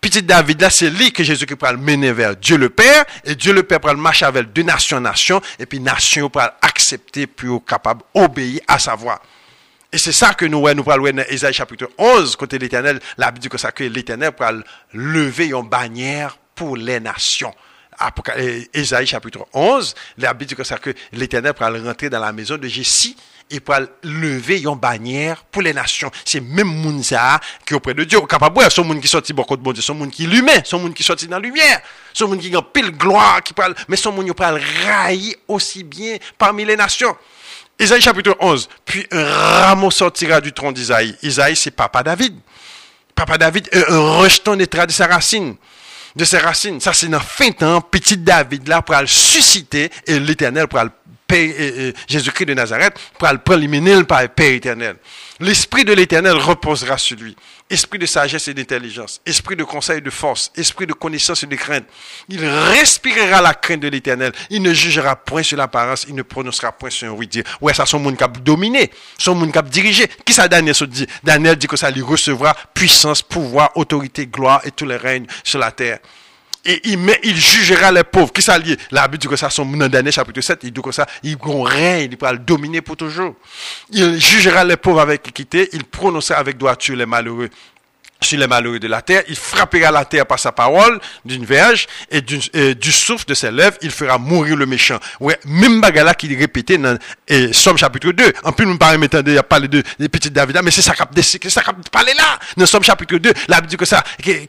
Petit 0.00 0.22
David, 0.22 0.60
là, 0.60 0.68
c'est 0.68 0.90
lui 0.90 1.12
que 1.12 1.22
Jésus-Christ 1.24 1.58
le 1.62 1.76
mener 1.78 2.12
vers 2.12 2.36
Dieu 2.36 2.58
le 2.58 2.68
Père, 2.68 3.04
et 3.24 3.34
Dieu 3.34 3.52
le 3.54 3.62
Père 3.62 3.80
le 3.84 3.96
marcher 3.96 4.26
avec 4.26 4.52
de 4.52 4.62
nation 4.62 4.98
en 4.98 5.00
nation, 5.00 5.40
et 5.58 5.66
puis 5.66 5.80
nation 5.80 6.28
pour 6.28 6.42
accepter, 6.60 7.26
puis 7.26 7.48
capable 7.66 8.02
d'obéir 8.14 8.60
à 8.68 8.78
sa 8.78 8.94
voix. 8.94 9.22
Et 9.90 9.98
c'est 9.98 10.12
ça 10.12 10.34
que 10.34 10.44
nous, 10.44 10.68
nous 10.74 10.84
parlons 10.84 11.10
dans 11.10 11.24
Isaïe 11.30 11.54
chapitre 11.54 11.88
11, 11.96 12.36
côté 12.36 12.58
l'éternel, 12.58 13.00
la 13.16 13.30
Bible 13.30 13.38
dit 13.38 13.48
que 13.48 13.56
ça, 13.56 13.70
que 13.70 13.84
l'éternel 13.84 14.32
pour 14.32 14.46
lever 14.92 15.46
une 15.46 15.68
bannière 15.68 16.36
pour 16.54 16.76
les 16.76 17.00
nations. 17.00 17.54
Isaïe 18.74 19.06
chapitre 19.06 19.46
11, 19.52 19.94
la 20.18 20.34
Bible 20.34 20.54
que 20.54 20.94
l'éternel 21.12 21.54
pour 21.54 21.66
rentrer 21.66 22.10
dans 22.10 22.20
la 22.20 22.32
maison 22.32 22.56
de 22.56 22.68
Jessie 22.68 23.16
et 23.50 23.60
pour 23.60 23.76
lever 24.02 24.62
une 24.62 24.74
bannière 24.74 25.44
pour 25.44 25.62
les 25.62 25.72
nations. 25.72 26.10
C'est 26.24 26.40
même 26.40 26.66
Mounza 26.66 27.38
qui 27.66 27.74
est 27.74 27.76
auprès 27.76 27.94
de 27.94 28.04
Dieu. 28.04 28.20
Capable 28.22 28.64
de 28.64 28.70
son 28.70 28.84
monde 28.84 29.00
qui 29.00 29.08
sorti 29.08 29.32
beaucoup 29.32 29.56
de 29.56 29.62
bon 29.62 29.72
Dieu, 29.72 29.94
monde 29.94 30.10
qui 30.10 30.24
est 30.24 30.34
humain, 30.34 30.60
son 30.64 30.78
monde 30.78 30.94
qui 30.94 31.02
sorti 31.02 31.26
dans 31.26 31.36
la 31.36 31.42
lumière, 31.42 31.80
son 32.12 32.28
monde 32.28 32.40
qui 32.40 32.54
a 32.54 32.62
pile 32.62 32.90
gloire, 32.90 33.42
qui 33.42 33.52
parle, 33.52 33.74
mais 33.88 33.96
son 33.96 34.12
monde 34.12 34.26
qui 34.26 34.32
parle 34.32 34.60
railler 34.86 35.36
aussi 35.46 35.84
bien 35.84 36.16
parmi 36.38 36.64
les 36.64 36.76
nations. 36.76 37.16
Isaïe 37.78 38.00
chapitre 38.00 38.36
11. 38.40 38.68
Puis 38.84 39.06
un 39.10 39.24
rameau 39.24 39.90
sortira 39.90 40.40
du 40.40 40.52
tronc 40.52 40.72
d'Isaïe. 40.72 41.16
Isaïe, 41.22 41.56
c'est 41.56 41.72
papa 41.72 42.02
David. 42.02 42.36
Papa 43.14 43.36
David, 43.38 43.68
un 43.72 44.18
rejeton 44.18 44.56
naîtra 44.56 44.86
de 44.86 44.92
sa 44.92 45.06
racine. 45.06 45.56
De 46.16 46.24
ses 46.24 46.38
racines. 46.38 46.80
Ça, 46.80 46.92
c'est 46.92 47.08
dans 47.08 47.18
fin 47.20 47.50
temps, 47.50 47.80
petit 47.80 48.16
David, 48.16 48.68
là, 48.68 48.82
pour 48.82 48.96
le 48.96 49.06
susciter, 49.06 49.90
et 50.06 50.20
l'éternel 50.20 50.68
pour 50.68 50.82
le 50.82 50.90
Jésus-Christ 52.08 52.46
de 52.46 52.54
Nazareth, 52.54 52.94
pour 53.18 53.28
le 53.28 53.38
préliminer 53.38 54.04
par 54.04 54.22
le 54.22 54.28
Père 54.28 54.52
éternel. 54.52 54.96
L'esprit 55.40 55.84
de 55.84 55.92
l'éternel 55.92 56.36
reposera 56.36 56.96
sur 56.96 57.16
lui. 57.16 57.36
Esprit 57.68 57.98
de 57.98 58.06
sagesse 58.06 58.46
et 58.48 58.54
d'intelligence, 58.54 59.20
esprit 59.24 59.56
de 59.56 59.64
conseil 59.64 59.98
et 59.98 60.00
de 60.00 60.10
force, 60.10 60.52
esprit 60.54 60.86
de 60.86 60.92
connaissance 60.92 61.42
et 61.42 61.46
de 61.46 61.56
crainte. 61.56 61.86
Il 62.28 62.44
respirera 62.44 63.40
la 63.40 63.54
crainte 63.54 63.80
de 63.80 63.88
l'éternel. 63.88 64.32
Il 64.50 64.62
ne 64.62 64.72
jugera 64.74 65.16
point 65.16 65.42
sur 65.42 65.56
l'apparence, 65.56 66.04
il 66.08 66.14
ne 66.14 66.22
prononcera 66.22 66.72
point 66.72 66.90
sur 66.90 67.08
un 67.08 67.12
oui. 67.12 67.28
Ouais, 67.60 67.72
ça, 67.72 67.86
son 67.86 67.98
monde 67.98 68.16
cap 68.18 68.38
dominé, 68.42 68.90
son 69.18 69.34
monde 69.34 69.50
cap 69.50 69.68
dirigé. 69.68 70.06
Qui 70.24 70.34
ça 70.34 70.46
Daniel 70.46 70.74
se 70.74 70.84
dit? 70.84 71.06
Daniel 71.22 71.56
dit 71.56 71.66
que 71.66 71.76
ça 71.76 71.90
lui 71.90 72.02
recevra 72.02 72.54
puissance, 72.74 73.22
pouvoir, 73.22 73.76
autorité, 73.76 74.26
gloire 74.26 74.60
et 74.64 74.70
tous 74.70 74.86
les 74.86 74.96
règnes 74.96 75.26
sur 75.42 75.58
la 75.58 75.72
terre 75.72 75.98
et 76.64 76.80
il, 76.84 76.98
il 77.22 77.36
jugera 77.36 77.92
les 77.92 78.04
pauvres. 78.04 78.32
Qui 78.32 78.42
ça 78.42 78.58
lié? 78.58 78.76
La 78.90 79.06
Bible 79.06 79.18
dit 79.18 79.28
que 79.28 79.36
ça, 79.36 79.50
son 79.50 79.66
Daniel 79.66 80.12
chapitre 80.12 80.40
7, 80.40 80.60
il 80.64 80.72
dit 80.72 80.80
que 80.80 80.92
ça, 80.92 81.06
il 81.22 81.36
règne, 81.40 82.10
il 82.10 82.16
pourra 82.16 82.32
le 82.32 82.38
dominer 82.38 82.80
pour 82.80 82.96
toujours. 82.96 83.34
Il 83.90 84.20
jugera 84.20 84.64
les 84.64 84.76
pauvres 84.76 85.00
avec 85.00 85.28
équité, 85.28 85.68
il 85.72 85.84
prononcera 85.84 86.38
avec 86.38 86.56
droiture 86.56 86.96
les 86.96 87.06
malheureux 87.06 87.50
sur 88.24 88.38
les 88.38 88.46
malheureux 88.46 88.78
de 88.78 88.88
la 88.88 89.02
terre, 89.02 89.22
il 89.28 89.36
frappera 89.36 89.90
la 89.90 90.04
terre 90.04 90.26
par 90.26 90.38
sa 90.38 90.52
parole 90.52 91.00
d'une 91.24 91.44
verge 91.44 91.86
et 92.10 92.20
du, 92.20 92.92
souffle 92.92 93.26
de 93.26 93.34
ses 93.34 93.50
lèvres, 93.50 93.76
il 93.82 93.90
fera 93.90 94.18
mourir 94.18 94.56
le 94.56 94.66
méchant. 94.66 94.98
Ouais, 95.20 95.38
même 95.44 95.80
bagala 95.80 96.14
qui 96.14 96.32
est 96.32 96.36
répété 96.36 96.78
dans 96.78 96.98
et, 97.28 97.52
Somme 97.52 97.78
chapitre 97.78 98.10
2. 98.10 98.32
En 98.44 98.52
plus, 98.52 98.66
nous 98.66 98.78
parlons 98.78 98.98
maintenant 98.98 99.22
de 99.22 99.40
parler 99.40 99.68
de, 99.68 99.82
de 99.98 100.06
petit 100.06 100.30
David, 100.30 100.60
mais 100.62 100.70
c'est 100.70 100.82
ça 100.82 100.94
qui 100.94 101.50
ça 101.50 101.62
parler 101.90 102.12
là. 102.14 102.38
Dans 102.56 102.66
Somme 102.66 102.84
chapitre 102.84 103.16
2, 103.16 103.32
la 103.48 103.60
Bible 103.60 103.68
dit 103.68 103.76
que 103.76 103.84
ça, 103.84 104.02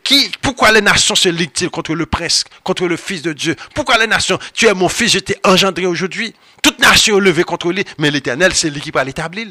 qui, 0.04 0.32
pourquoi 0.42 0.72
les 0.72 0.82
nations 0.82 1.16
se 1.16 1.30
liguent-ils 1.30 1.70
contre 1.70 1.94
le 1.94 2.06
prince, 2.06 2.44
contre 2.64 2.88
le 2.88 2.98
fils 2.98 3.22
de 3.22 3.34
Dieu? 3.34 3.56
Pourquoi 3.74 3.98
les 3.98 4.08
nations, 4.08 4.40
tu 4.54 4.68
es 4.68 4.74
mon 4.74 4.90
fils, 4.90 5.12
je 5.14 5.20
t'ai 5.20 5.38
engendré 5.44 5.86
aujourd'hui. 5.86 6.34
Toute 6.62 6.80
nation 6.80 7.18
est 7.18 7.22
levée 7.22 7.44
contre 7.44 7.72
lui, 7.72 7.86
mais 7.98 8.12
l'éternel, 8.12 8.54
c'est 8.54 8.70
lui 8.70 8.82
qui 8.82 8.92
va 8.92 9.04
l'établir. 9.04 9.48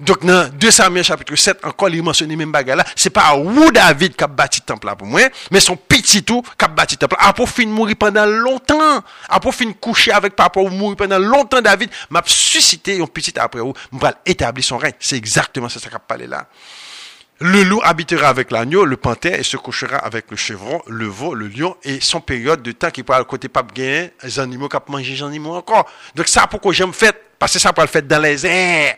Donc, 0.00 0.24
dans 0.24 0.48
2 0.48 0.70
Samuel 0.70 1.02
chapitre 1.02 1.34
7, 1.34 1.64
encore, 1.64 1.88
il 1.88 2.02
mentionne 2.02 2.34
même 2.36 2.52
bagarre 2.52 2.76
là. 2.76 2.84
C'est 2.94 3.10
pas 3.10 3.34
où 3.36 3.70
David 3.72 4.14
qui 4.14 4.22
a 4.22 4.28
bâti 4.28 4.60
le 4.60 4.66
temple 4.66 4.86
là 4.86 4.94
pour 4.94 5.08
moi, 5.08 5.22
mais 5.50 5.58
son 5.58 5.74
petit 5.76 6.22
tout 6.22 6.40
qui 6.42 6.64
a 6.64 6.68
bâti 6.68 6.94
le 6.94 6.98
temple. 6.98 7.16
A 7.18 7.32
pour 7.32 7.48
fin 7.48 7.66
mourir 7.66 7.96
pendant 7.98 8.26
longtemps. 8.26 9.02
A 9.28 9.40
pour 9.40 9.54
fin 9.54 9.72
coucher 9.72 10.12
avec 10.12 10.36
papa 10.36 10.60
ou 10.60 10.68
mourir 10.68 10.96
pendant 10.96 11.18
longtemps 11.18 11.60
David, 11.60 11.90
m'a 12.10 12.22
suscité 12.24 13.00
un 13.02 13.06
petit 13.06 13.36
après 13.38 13.60
où, 13.60 13.72
m'a 13.90 14.14
établi 14.24 14.62
son 14.62 14.78
règne. 14.78 14.94
C'est 15.00 15.16
exactement 15.16 15.68
ça 15.68 15.80
qu'a 15.90 15.98
parlé 15.98 16.28
là. 16.28 16.46
Le 17.40 17.62
loup 17.62 17.80
habitera 17.84 18.28
avec 18.28 18.50
l'agneau, 18.50 18.84
le 18.84 18.96
panthère, 18.96 19.38
et 19.38 19.44
se 19.44 19.56
couchera 19.56 19.96
avec 19.98 20.28
le 20.30 20.36
chevron, 20.36 20.82
le 20.88 21.06
veau, 21.06 21.34
le 21.34 21.46
lion, 21.46 21.76
et 21.84 22.00
son 22.00 22.20
période 22.20 22.62
de 22.62 22.72
temps 22.72 22.90
qui 22.90 23.04
pourra 23.04 23.20
le 23.20 23.24
côté 23.24 23.48
pas 23.48 23.62
gagner, 23.62 24.12
les 24.24 24.40
animaux 24.40 24.68
qui 24.68 24.76
manger 24.88 25.14
les 25.14 25.22
animaux 25.22 25.54
encore. 25.54 25.86
Donc 26.16 26.26
ça, 26.26 26.48
pourquoi 26.48 26.72
j'aime 26.72 26.92
fait? 26.92 27.16
Parce 27.38 27.52
que 27.52 27.60
ça 27.60 27.72
peut 27.72 27.82
le 27.82 27.86
faire 27.86 28.02
dans 28.02 28.20
les 28.20 28.44
airs. 28.44 28.96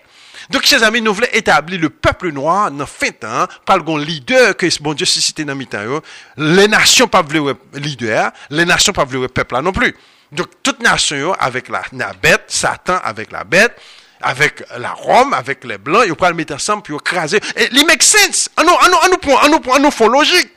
Donc, 0.51 0.65
chers 0.65 0.83
amis, 0.83 1.01
nous 1.01 1.15
voulons 1.15 1.29
établir 1.33 1.81
le 1.81 1.91
peuple 1.91 2.33
noir 2.33 2.73
dans 2.73 2.85
fin 2.85 3.11
temps, 3.11 3.47
par 3.65 3.79
le 3.79 4.05
leader 4.05 4.57
que 4.57 4.67
bon 4.83 4.95
Dieu 4.95 5.07
suscité 5.07 5.45
dans 5.45 5.55
mi-temps. 5.55 6.01
Les 6.37 6.67
nations 6.67 7.07
pas 7.07 7.23
voulu 7.23 7.55
leader, 7.75 8.33
les 8.51 8.65
nations 8.65 8.93
pas 8.93 9.05
voulu 9.05 9.29
peuple 9.29 9.61
non 9.63 9.71
plus. 9.71 9.97
Donc, 10.33 10.49
toute 10.65 10.83
nation 10.83 11.35
avec 11.35 11.69
la, 11.69 11.83
la 11.93 12.13
bête, 12.15 12.45
Satan 12.49 12.99
avec 13.05 13.31
la 13.31 13.45
bête, 13.45 13.81
avec 14.21 14.65
la 14.77 14.91
Rome, 14.91 15.35
avec 15.35 15.63
les 15.63 15.79
Blancs, 15.79 16.05
ils 16.05 16.29
le 16.29 16.35
mettre 16.35 16.55
ensemble, 16.55 16.83
puis 16.83 16.95
écraser. 16.97 17.39
Et 17.57 17.69
il 17.71 17.87
make 17.87 18.03
sense. 18.03 18.51
À 18.57 18.65
nous, 18.65 18.73
à 18.73 19.79
nous, 19.79 19.91
font 19.93 20.09
logique. 20.09 20.51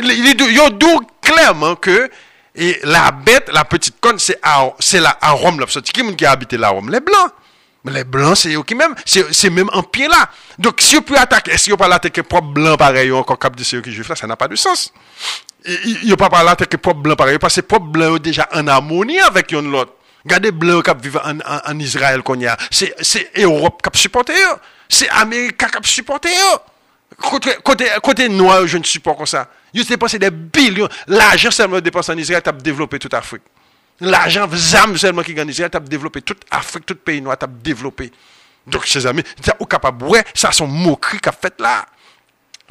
Il 0.00 0.06
y 0.06 0.60
a 0.60 0.70
clairement 1.22 1.76
que 1.76 2.10
la 2.82 3.12
bête, 3.12 3.50
la 3.52 3.64
petite 3.64 4.00
conne, 4.00 4.18
c'est 4.18 4.40
la, 5.00 5.16
Rome. 5.22 5.64
Qui 5.64 6.16
qui 6.16 6.26
a 6.26 6.32
habité 6.32 6.56
la 6.56 6.70
Rome? 6.70 6.90
Les 6.90 7.00
Blancs. 7.00 7.30
Mais 7.84 7.92
les 7.92 8.04
Blancs, 8.04 8.36
c'est 8.36 8.54
eux 8.54 8.62
qui 8.62 8.74
même, 8.74 8.94
c'est 9.04 9.50
même 9.50 9.70
en 9.72 9.82
pied 9.82 10.08
là. 10.08 10.28
Donc, 10.58 10.80
si 10.80 10.96
on 10.96 11.02
peut 11.02 11.16
attaquer, 11.16 11.52
est-ce 11.52 11.70
qu'on 11.70 11.76
peut 11.76 11.84
attaquer 11.84 12.22
propre 12.22 12.48
blanc 12.48 12.76
pareil, 12.76 13.12
encore 13.12 13.38
cap 13.38 13.54
de 13.54 13.62
ceux 13.62 13.80
qui 13.80 13.92
juifs 13.92 14.08
là, 14.08 14.16
ça 14.16 14.26
n'a 14.26 14.36
pas 14.36 14.48
de 14.48 14.56
sens. 14.56 14.92
Il 15.64 16.00
n'y 16.04 16.12
a 16.12 16.16
pas 16.16 16.28
parler 16.28 16.50
attaquer 16.50 16.76
propre 16.76 17.00
blanc 17.00 17.14
pareil, 17.16 17.38
parce 17.38 17.56
que 17.56 17.60
propre 17.60 17.86
blanc 17.86 18.16
est 18.16 18.20
déjà 18.20 18.48
en 18.52 18.66
harmonie 18.66 19.20
avec 19.20 19.52
l'autre. 19.52 19.92
Regardez 20.24 20.50
blanc 20.50 20.82
qui 20.82 20.90
vivent 21.02 21.20
en, 21.24 21.38
en, 21.38 21.60
en, 21.64 21.78
Israël 21.78 22.22
qu'on 22.22 22.44
a. 22.46 22.56
C'est, 22.70 22.94
Europe 23.36 23.80
qui 23.82 23.88
a 23.88 23.98
supporté 23.98 24.34
C'est 24.88 25.08
Amérique 25.10 25.56
qui 25.56 25.64
a 25.64 25.68
supporté 25.84 26.30
Côté, 27.16 27.50
côté, 27.64 27.86
côté 28.02 28.28
noir, 28.28 28.66
je 28.66 28.78
ne 28.78 28.84
supporte 28.84 29.18
pas 29.18 29.26
ça. 29.26 29.48
Ils 29.72 29.84
dépensé 29.84 30.18
des 30.18 30.30
billions. 30.30 30.88
L'argent 31.06 31.50
seulement 31.50 31.80
dépensé 31.80 32.12
en 32.12 32.18
Israël, 32.18 32.42
tu 32.42 32.48
as 32.48 32.52
développé 32.52 32.98
toute 32.98 33.12
l'Afrique. 33.12 33.42
L'argent, 34.00 34.48
ZAM 34.54 34.96
seulement 34.96 35.22
qui 35.22 35.34
gagne 35.34 35.52
tu 35.52 35.62
as 35.62 35.68
développé 35.68 36.22
toute 36.22 36.42
l'Afrique, 36.52 36.86
tout 36.86 36.94
le 36.94 37.00
pays 37.00 37.20
noir, 37.20 37.36
tu 37.36 37.44
as 37.44 37.48
développé. 37.48 38.12
Donc, 38.66 38.84
chers 38.84 39.06
amis, 39.06 39.22
tu 39.42 39.50
capable, 39.66 40.04
ouais, 40.04 40.24
ça, 40.34 40.52
son 40.52 40.66
moquerie 40.66 41.20
qu'a 41.20 41.32
fait 41.32 41.58
là. 41.60 41.86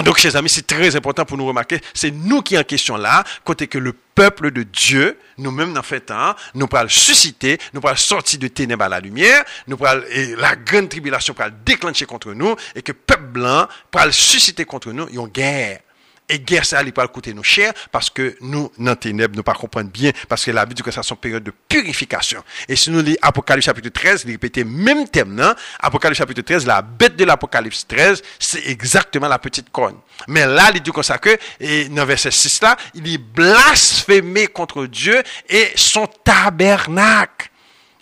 Donc, 0.04 0.20
chers 0.20 0.36
amis, 0.36 0.50
c'est 0.50 0.68
très 0.68 0.96
important 0.96 1.26
pour 1.26 1.38
nous 1.38 1.48
remarquer, 1.48 1.82
c'est 1.94 2.12
nous 2.12 2.42
qui 2.42 2.58
en 2.58 2.64
question 2.64 2.98
là, 2.98 3.24
côté 3.44 3.68
que 3.68 3.80
le 3.80 3.94
peuple 3.94 4.52
de 4.52 4.62
Dieu, 4.62 5.20
nous-mêmes 5.40 5.74
dans 5.74 5.82
fait 5.82 6.02
temps, 6.02 6.36
nous 6.54 6.68
pourrons 6.68 6.88
susciter, 6.88 7.58
nous 7.74 7.82
pourrons 7.82 7.96
sortir 7.96 8.38
de 8.40 8.48
ténèbres 8.48 8.84
à 8.84 8.90
la 8.90 9.00
lumière, 9.00 9.44
nous 9.66 9.76
pourrons, 9.76 10.02
et 10.12 10.36
la 10.36 10.56
grande 10.56 10.90
tribulation 10.90 11.34
pourra 11.34 11.50
déclencher 11.50 12.06
contre 12.06 12.34
nous, 12.34 12.56
et 12.76 12.84
que 12.84 12.92
peuple 12.92 13.26
blanc 13.26 13.68
pourra 13.90 14.12
susciter 14.12 14.66
contre 14.66 14.92
nous, 14.92 15.08
une 15.10 15.28
guerre. 15.28 15.80
Et 16.30 16.40
guerre, 16.40 16.66
ça 16.66 16.80
allait 16.80 16.92
pas 16.92 17.08
coûter 17.08 17.34
nous 17.34 17.44
cher 17.44 17.72
parce 17.90 18.10
que 18.10 18.36
nous, 18.42 18.70
dans 18.78 18.98
ténèbres, 18.98 19.38
nous 19.38 19.44
pas 19.44 19.54
comprendre 19.54 19.90
bien 19.90 20.12
parce 20.28 20.44
que 20.44 20.52
la 20.52 20.66
Bible 20.66 20.76
dit 20.76 20.84
que 20.84 20.92
ça 20.92 21.02
sont 21.02 21.16
période 21.16 21.44
de 21.44 21.54
purification. 21.70 22.44
Et 22.68 22.76
si 22.76 22.92
nous 22.92 23.02
lisons 23.02 23.18
Apocalypse 23.22 23.66
chapitre 23.66 23.88
13, 23.88 24.24
il 24.26 24.32
répétait 24.32 24.66
même 24.66 25.08
thème, 25.08 25.34
non? 25.34 25.54
Apocalypse 25.80 26.18
chapitre 26.18 26.42
13, 26.42 26.66
la 26.66 26.82
bête 26.82 27.16
de 27.16 27.24
l'Apocalypse 27.24 27.88
13, 27.88 28.22
c'est 28.40 28.68
exactement 28.68 29.30
la 29.30 29.40
petite 29.40 29.70
corne. 29.72 30.00
Mais 30.28 30.46
là, 30.46 30.70
il 30.74 30.82
dit 30.82 30.92
comme 30.92 31.04
ça 31.04 31.18
que, 31.18 31.38
et 31.62 31.88
dans 31.88 32.06
verset 32.06 32.32
6 32.32 32.62
là, 32.62 32.76
il 32.94 33.08
est 33.14 33.18
blasphémé 33.18 34.48
contre 34.48 34.86
Dieu 34.86 35.24
et 35.48 35.72
son 35.76 36.08
tabernacle 36.08 37.50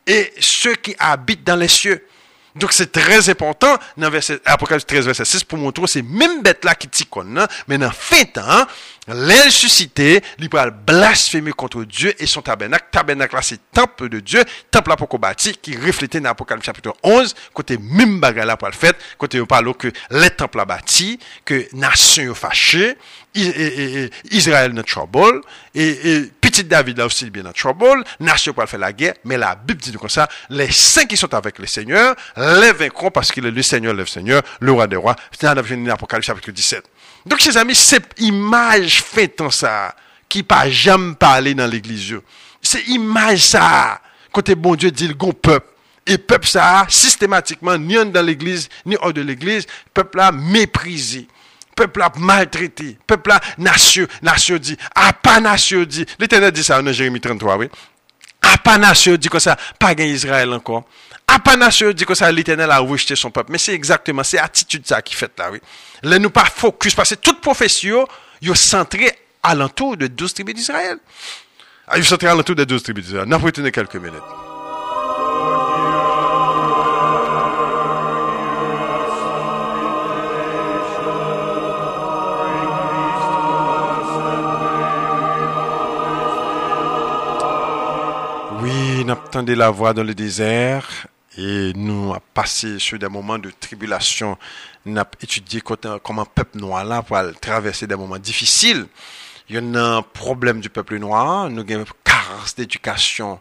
et 0.08 0.34
ceux 0.40 0.76
qui 0.76 0.96
habitent 0.98 1.44
dans 1.44 1.56
les 1.56 1.68
cieux. 1.68 2.08
Donc 2.56 2.72
c'est 2.72 2.92
très 2.92 3.30
important 3.30 3.78
dans 3.98 4.10
Apocalypse 4.46 4.86
13, 4.86 5.06
verset 5.06 5.26
6 5.26 5.44
pour 5.44 5.58
montrer 5.58 5.88
ces 5.88 6.02
mêmes 6.02 6.42
bêtes-là 6.42 6.76
qui 6.76 6.88
t'iconnent, 6.88 7.46
mais 7.68 7.78
dans 7.78 7.92
fin 7.92 8.24
temps, 8.24 8.66
l'aile 9.10 9.52
suscité, 9.52 10.22
il 10.40 10.50
peut 10.50 10.58
blasphémer 10.86 11.52
contre 11.52 11.84
Dieu 11.84 12.14
et 12.18 12.26
son 12.26 12.42
tabernacle. 12.42 12.86
Tabernacle 12.92 13.36
là, 13.36 13.42
c'est 13.42 13.60
temple 13.74 14.08
de 14.08 14.22
Dieu, 14.22 14.42
temple 14.72 14.90
là 14.90 14.96
pour 14.96 15.20
bâti, 15.20 15.54
qui 15.62 15.76
reflétait 15.76 16.22
dans 16.22 16.30
Apocalypse 16.30 16.66
chapitre 16.66 16.94
11, 17.04 17.36
côté 17.54 17.78
même 17.78 18.22
bagarre 18.22 18.46
là 18.46 18.58
pour 18.58 18.70
le 18.70 18.74
fait, 18.74 18.96
côté 19.18 19.42
on 19.42 19.46
parle 19.46 19.74
que 19.74 19.92
les 20.12 20.30
temples 20.30 20.58
là 20.58 20.66
bâti, 20.66 21.20
que 21.44 21.68
nation 21.74 22.34
fâchée, 22.34 22.96
Israël 24.32 24.72
notre 24.72 24.90
trouble, 24.90 25.42
et, 25.74 26.32
petit 26.56 26.64
David 26.64 26.98
là 26.98 27.06
aussi 27.06 27.30
bien 27.30 27.44
dans 27.44 27.52
trouble, 27.52 28.04
nation 28.20 28.54
pour 28.54 28.64
faire 28.66 28.80
la 28.80 28.94
guerre, 28.94 29.16
mais 29.26 29.38
la 29.38 29.56
Bible 29.56 29.82
dit 29.82 29.92
comme 29.94 30.10
ça, 30.10 30.30
les 30.50 30.72
saints 30.72 31.06
qui 31.06 31.18
sont 31.18 31.34
avec 31.34 31.60
le 31.60 31.68
Seigneur, 31.68 32.16
les 32.38 32.72
vaincront 32.72 33.12
parce 33.12 33.32
qu'il 33.32 33.46
est 33.46 33.52
le 33.52 33.62
Seigneur, 33.62 33.94
le 33.94 34.06
Seigneur, 34.06 34.42
le 34.62 34.72
roi 34.72 34.88
des 34.88 34.96
rois. 34.96 35.16
C'est 35.38 35.54
dans 35.54 35.92
Apocalypse 35.92 36.28
chapitre 36.28 36.52
17. 36.52 36.84
Donc, 37.26 37.40
chers 37.40 37.58
amis, 37.58 37.76
cette 37.76 38.14
image 38.20 39.04
fait 39.04 39.42
en 39.42 39.50
ça, 39.50 39.94
qui 40.30 40.44
pas 40.44 40.70
jamais 40.70 41.16
parlé 41.16 41.54
dans 41.54 41.68
l'église. 41.68 42.16
C'est 42.62 42.88
image 42.88 43.40
ça, 43.40 44.00
côté 44.32 44.56
bon 44.56 44.76
Dieu 44.76 44.92
dit 44.92 45.08
le 45.10 45.14
bon 45.14 45.34
peuple. 45.34 45.68
Et 46.08 46.18
peuple 46.18 46.48
ça, 46.48 46.86
systématiquement, 46.88 47.78
ni 47.78 47.96
dans 48.12 48.26
l'église, 48.26 48.70
ni 48.86 48.96
hors 49.02 49.12
de 49.12 49.22
l'église, 49.22 49.66
peuple 49.94 50.20
là 50.20 50.32
méprisé. 50.32 51.28
Peuple 51.76 52.00
là 52.00 52.12
maltraité. 52.18 52.98
Peuple 53.06 53.30
là 53.30 53.42
nation, 53.58 54.08
nation 54.22 54.58
dit, 54.58 54.78
ah 54.96 55.14
pas 55.14 55.40
nation 55.40 55.84
dit. 55.84 56.06
L'éternel 56.20 56.52
dit 56.52 56.64
ça 56.64 56.82
dans 56.82 56.92
Jérémie 56.92 57.20
33, 57.20 57.58
oui. 57.58 57.70
Ah 58.42 58.58
pas 58.58 58.78
nation 58.78 59.16
dit 59.16 59.28
que 59.28 59.40
ça, 59.40 59.58
pas 59.80 59.94
gain 59.94 60.06
Israël 60.06 60.52
encore. 60.54 60.86
Ah 61.28 61.40
pas 61.40 61.56
nation 61.56 61.92
dit 61.92 62.06
que 62.06 62.14
ça, 62.14 62.32
l'éternel 62.32 62.72
a 62.72 62.80
rejeté 62.80 63.16
son 63.16 63.32
peuple. 63.32 63.52
Mais 63.52 63.58
c'est 63.58 63.74
exactement, 63.74 64.24
c'est 64.24 64.40
attitude 64.40 64.86
ça 64.86 65.02
qui 65.02 65.16
fait 65.16 65.32
là, 65.38 65.52
oui. 65.52 65.60
Là, 66.04 66.20
nous 66.20 66.30
pas 66.30 66.46
focus, 66.46 66.94
parce 66.94 67.10
que 67.10 67.16
toute 67.16 67.42
profession, 67.42 68.08
est 68.42 68.56
centrée 68.56 69.12
alentour 69.42 69.98
de 69.98 70.08
12 70.08 70.34
tribus 70.34 70.56
d'Israël. 70.56 70.98
Ah, 71.88 71.98
ils 71.98 72.04
sont 72.04 72.12
centrés 72.12 72.28
alentour 72.28 72.56
de 72.56 72.64
12 72.64 72.84
tribus 72.84 73.06
d'Israël. 73.06 73.28
N'a 73.28 73.40
pas 73.40 73.52
quelques 73.52 73.96
minutes. 73.96 74.45
Oui, 89.06 89.12
n'attendez 89.12 89.54
la 89.54 89.70
voix 89.70 89.94
dans 89.94 90.02
le 90.04 90.16
désert 90.16 91.06
et 91.38 91.74
nous 91.76 92.10
avons 92.10 92.22
passé 92.34 92.80
sur 92.80 92.98
des 92.98 93.08
moments 93.08 93.38
de 93.38 93.52
tribulation. 93.52 94.36
Nous 94.84 94.98
avons 94.98 95.08
étudié 95.22 95.62
comment 95.62 96.26
peuple 96.26 96.58
noir 96.58 96.84
là 96.84 97.04
pour 97.04 97.16
traverser 97.40 97.86
des 97.86 97.96
moments 97.96 98.18
difficiles. 98.18 98.88
Il 99.48 99.56
y 99.56 99.60
a 99.60 99.62
un 99.62 100.02
problème 100.02 100.60
du 100.60 100.72
peuple 100.72 100.98
noir. 100.98 101.52
Nous 101.52 101.62
avons 101.62 101.82
une 101.82 101.86
carence 102.04 102.56
d'éducation 102.56 103.40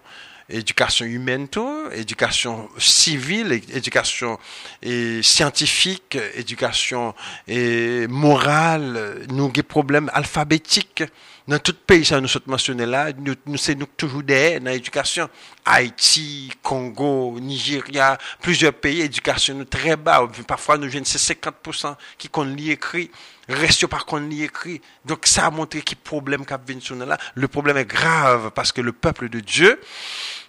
éducation 0.50 1.06
humaine 1.06 1.48
éducation 1.92 2.68
civile, 2.76 3.52
éducation 3.72 4.38
et 4.82 5.22
scientifique, 5.22 6.18
éducation 6.34 7.14
et 7.48 8.06
morale, 8.08 9.24
nous 9.30 9.44
avons 9.44 9.52
des 9.52 9.62
problèmes 9.62 10.10
alphabétiques 10.12 11.04
dans 11.46 11.58
tout 11.58 11.74
pays, 11.86 12.06
ça 12.06 12.20
nous 12.20 12.28
sommes 12.28 12.42
mentionné 12.46 12.86
là, 12.86 13.12
nous, 13.18 13.34
nous 13.44 13.58
c'est 13.58 13.74
nous 13.74 13.86
toujours 13.86 14.22
des 14.22 14.60
dans 14.60 14.70
l'éducation. 14.70 15.28
Haïti, 15.64 16.50
Congo, 16.62 17.38
Nigeria, 17.38 18.16
plusieurs 18.40 18.72
pays, 18.72 19.02
éducation 19.02 19.54
nous 19.54 19.64
très 19.64 19.96
bas. 19.96 20.26
Parfois, 20.46 20.78
nous 20.78 20.88
jeunes, 20.88 21.04
c'est 21.04 21.34
50% 21.38 21.96
qui 22.16 22.28
qu'on 22.28 22.44
lit 22.44 22.70
écrit. 22.70 23.10
Reste 23.46 23.86
par 23.86 24.06
qu'on 24.06 24.20
lit 24.20 24.44
écrit. 24.44 24.80
Donc, 25.04 25.26
ça 25.26 25.46
a 25.46 25.50
montré 25.50 25.82
qui 25.82 25.94
problème 25.94 26.46
qu'a 26.46 26.58
là. 27.06 27.18
Le 27.34 27.48
problème 27.48 27.76
est 27.76 27.84
grave 27.84 28.50
parce 28.54 28.72
que 28.72 28.80
le 28.80 28.92
peuple 28.92 29.28
de 29.28 29.40
Dieu, 29.40 29.78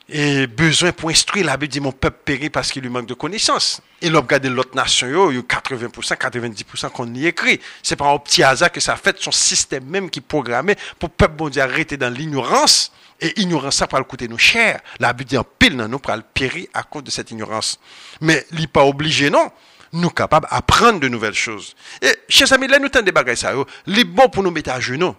et 0.08 0.46
besoin 0.46 0.92
pour 0.92 1.10
instruire 1.10 1.48
la 1.48 1.58
Bible 1.58 1.72
dit 1.72 1.80
mon 1.80 1.92
peuple 1.92 2.20
périt 2.24 2.50
parce 2.50 2.72
qu'il 2.72 2.84
lui 2.84 2.90
manque 2.90 3.08
de 3.08 3.16
connaissances. 3.16 3.82
Et 4.02 4.10
l'on 4.10 4.22
regarde 4.22 4.46
l'autre 4.46 4.76
nation, 4.76 5.32
il 5.32 5.38
y 5.38 5.40
a 5.40 5.42
80%, 5.42 6.16
90% 6.16 6.90
qu'on 6.92 7.12
y 7.14 7.26
écrit. 7.26 7.60
C'est 7.82 7.96
pas 7.96 8.12
un 8.12 8.18
petit 8.20 8.44
hasard 8.44 8.72
que 8.72 8.80
ça 8.80 8.96
fait 8.98 9.20
son 9.20 9.32
système 9.32 9.86
même 9.86 10.10
qui 10.12 10.20
est 10.20 10.22
programmé 10.22 10.76
pour 11.00 11.10
le 11.10 11.16
peuple 11.16 11.36
bon 11.36 11.50
dans 11.50 12.14
l'ignorance. 12.14 12.92
Et 13.20 13.40
ignorance, 13.40 13.78
ça 13.78 13.88
va 13.90 13.98
le 13.98 14.04
coûter 14.04 14.28
nous 14.28 14.38
cher. 14.38 14.82
La 15.00 15.14
Bible 15.14 15.30
dit 15.30 15.38
pile 15.58 15.78
dans 15.78 15.88
nous 15.88 16.00
pour 16.00 16.14
le 16.14 16.22
périr 16.22 16.68
à 16.74 16.84
cause 16.84 17.04
de 17.04 17.12
cette 17.12 17.32
ignorance. 17.32 17.80
Mais 18.22 18.46
il 18.52 18.60
n'est 18.60 18.68
pas 18.68 18.84
obligé, 18.84 19.30
non. 19.30 19.50
Nous 19.94 20.10
capables 20.10 20.48
d'apprendre 20.52 21.00
de 21.00 21.08
nouvelles 21.08 21.34
choses. 21.34 21.76
Et, 22.02 22.14
chers 22.28 22.52
amis, 22.52 22.68
là, 22.68 22.78
nous 22.78 22.90
tenons 22.90 23.06
des 23.06 23.14
bagages 23.14 23.38
ça, 23.38 23.54
il 23.88 23.98
est 23.98 24.04
bon 24.04 24.28
pour 24.28 24.44
nous 24.44 24.52
mettre 24.52 24.72
à 24.72 24.80
genoux. 24.82 25.16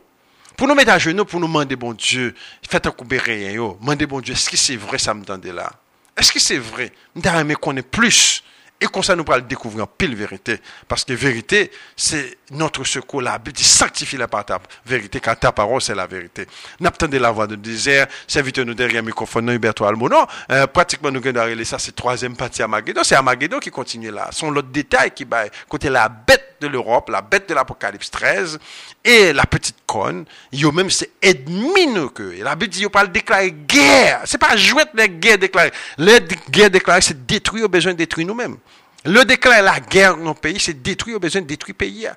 Pour 0.56 0.66
nous 0.68 0.74
mettre 0.74 0.92
à 0.92 0.98
genoux, 0.98 1.24
pour 1.24 1.38
nous 1.38 1.46
demander, 1.46 1.76
bon 1.76 1.92
Dieu, 1.92 2.34
faites 2.68 2.86
un 2.86 2.90
coup 2.90 3.04
de 3.04 3.18
rien. 3.18 3.52
Demandez, 3.52 4.06
bon 4.06 4.20
Dieu, 4.20 4.32
est-ce 4.32 4.48
que 4.48 4.56
c'est 4.56 4.76
vrai 4.76 4.98
ça 4.98 5.12
me 5.12 5.24
tendait 5.24 5.52
là? 5.52 5.70
Est-ce 6.16 6.32
que 6.32 6.40
c'est 6.40 6.58
vrai? 6.58 6.92
Nous 7.14 7.22
qu'on 7.56 7.76
est 7.76 7.82
plus. 7.82 8.42
Et 8.80 8.86
comme 8.86 9.02
ça, 9.02 9.16
nous 9.16 9.24
pourrons 9.24 9.40
découvrir 9.40 9.84
en 9.84 9.86
pile 9.86 10.14
vérité. 10.14 10.58
Parce 10.88 11.04
que 11.04 11.12
vérité, 11.12 11.70
c'est 11.94 12.38
notre 12.50 12.84
secours. 12.84 13.22
La 13.22 13.38
Bible 13.38 13.56
dit 13.56 13.64
sanctifie 13.64 14.16
la 14.16 14.28
par 14.28 14.44
ta 14.44 14.60
vérité, 14.84 15.20
car 15.20 15.38
ta 15.38 15.52
parole, 15.52 15.80
c'est 15.80 15.94
la 15.94 16.06
vérité. 16.06 16.46
N'attendez 16.80 17.18
la 17.18 17.30
voix 17.30 17.46
du 17.46 17.56
désert. 17.56 18.06
Servitez-nous 18.26 18.74
derrière 18.74 19.02
le 19.02 19.06
microphone, 19.08 19.50
Huberto 19.50 19.84
Almono. 19.84 20.18
Euh, 20.50 20.66
pratiquement, 20.66 21.10
nous 21.10 21.20
gagnons 21.20 21.64
ça, 21.64 21.78
c'est 21.78 21.94
troisième 21.94 22.36
partie 22.36 22.62
Armageddon. 22.62 23.02
C'est 23.04 23.14
Armageddon 23.14 23.58
qui 23.58 23.70
continue 23.70 24.10
là. 24.10 24.28
Son 24.32 24.50
l'autre 24.50 24.68
détail 24.68 25.10
qui 25.12 25.24
va 25.24 25.44
côté 25.68 25.88
la 25.88 26.08
bête 26.08 26.56
de 26.60 26.68
l'Europe, 26.68 27.08
la 27.10 27.22
bête 27.22 27.48
de 27.48 27.54
l'Apocalypse 27.54 28.10
13, 28.10 28.58
et 29.04 29.32
la 29.32 29.44
petite 29.44 29.76
conne. 29.86 30.24
Yo 30.52 30.72
même, 30.72 30.90
c'est 30.90 31.10
ennemi 31.22 31.86
nous 31.88 32.10
que. 32.10 32.42
La 32.42 32.54
Bible 32.54 32.72
dit, 32.72 32.82
yo 32.82 32.90
parle 32.90 33.10
déclarer 33.10 33.52
guerre. 33.52 34.22
C'est 34.24 34.38
pas 34.38 34.56
jouer 34.56 34.84
les 34.94 35.08
guerres 35.08 35.38
déclarées. 35.38 35.72
Les 35.98 36.20
guerres 36.50 36.70
déclarées, 36.70 37.02
c'est 37.02 37.26
détruire, 37.26 37.66
au 37.66 37.68
besoin 37.68 37.92
de 37.92 37.98
détruire 37.98 38.26
nous-mêmes. 38.26 38.56
Le 39.04 39.24
déclare 39.24 39.62
la 39.62 39.78
guerre 39.78 40.16
dans 40.16 40.24
nos 40.24 40.34
pays, 40.34 40.58
c'est 40.58 40.82
détruire, 40.82 41.16
au 41.16 41.20
besoin 41.20 41.42
de 41.42 41.46
détruire 41.46 41.74
le 41.78 41.86
pays. 41.86 42.08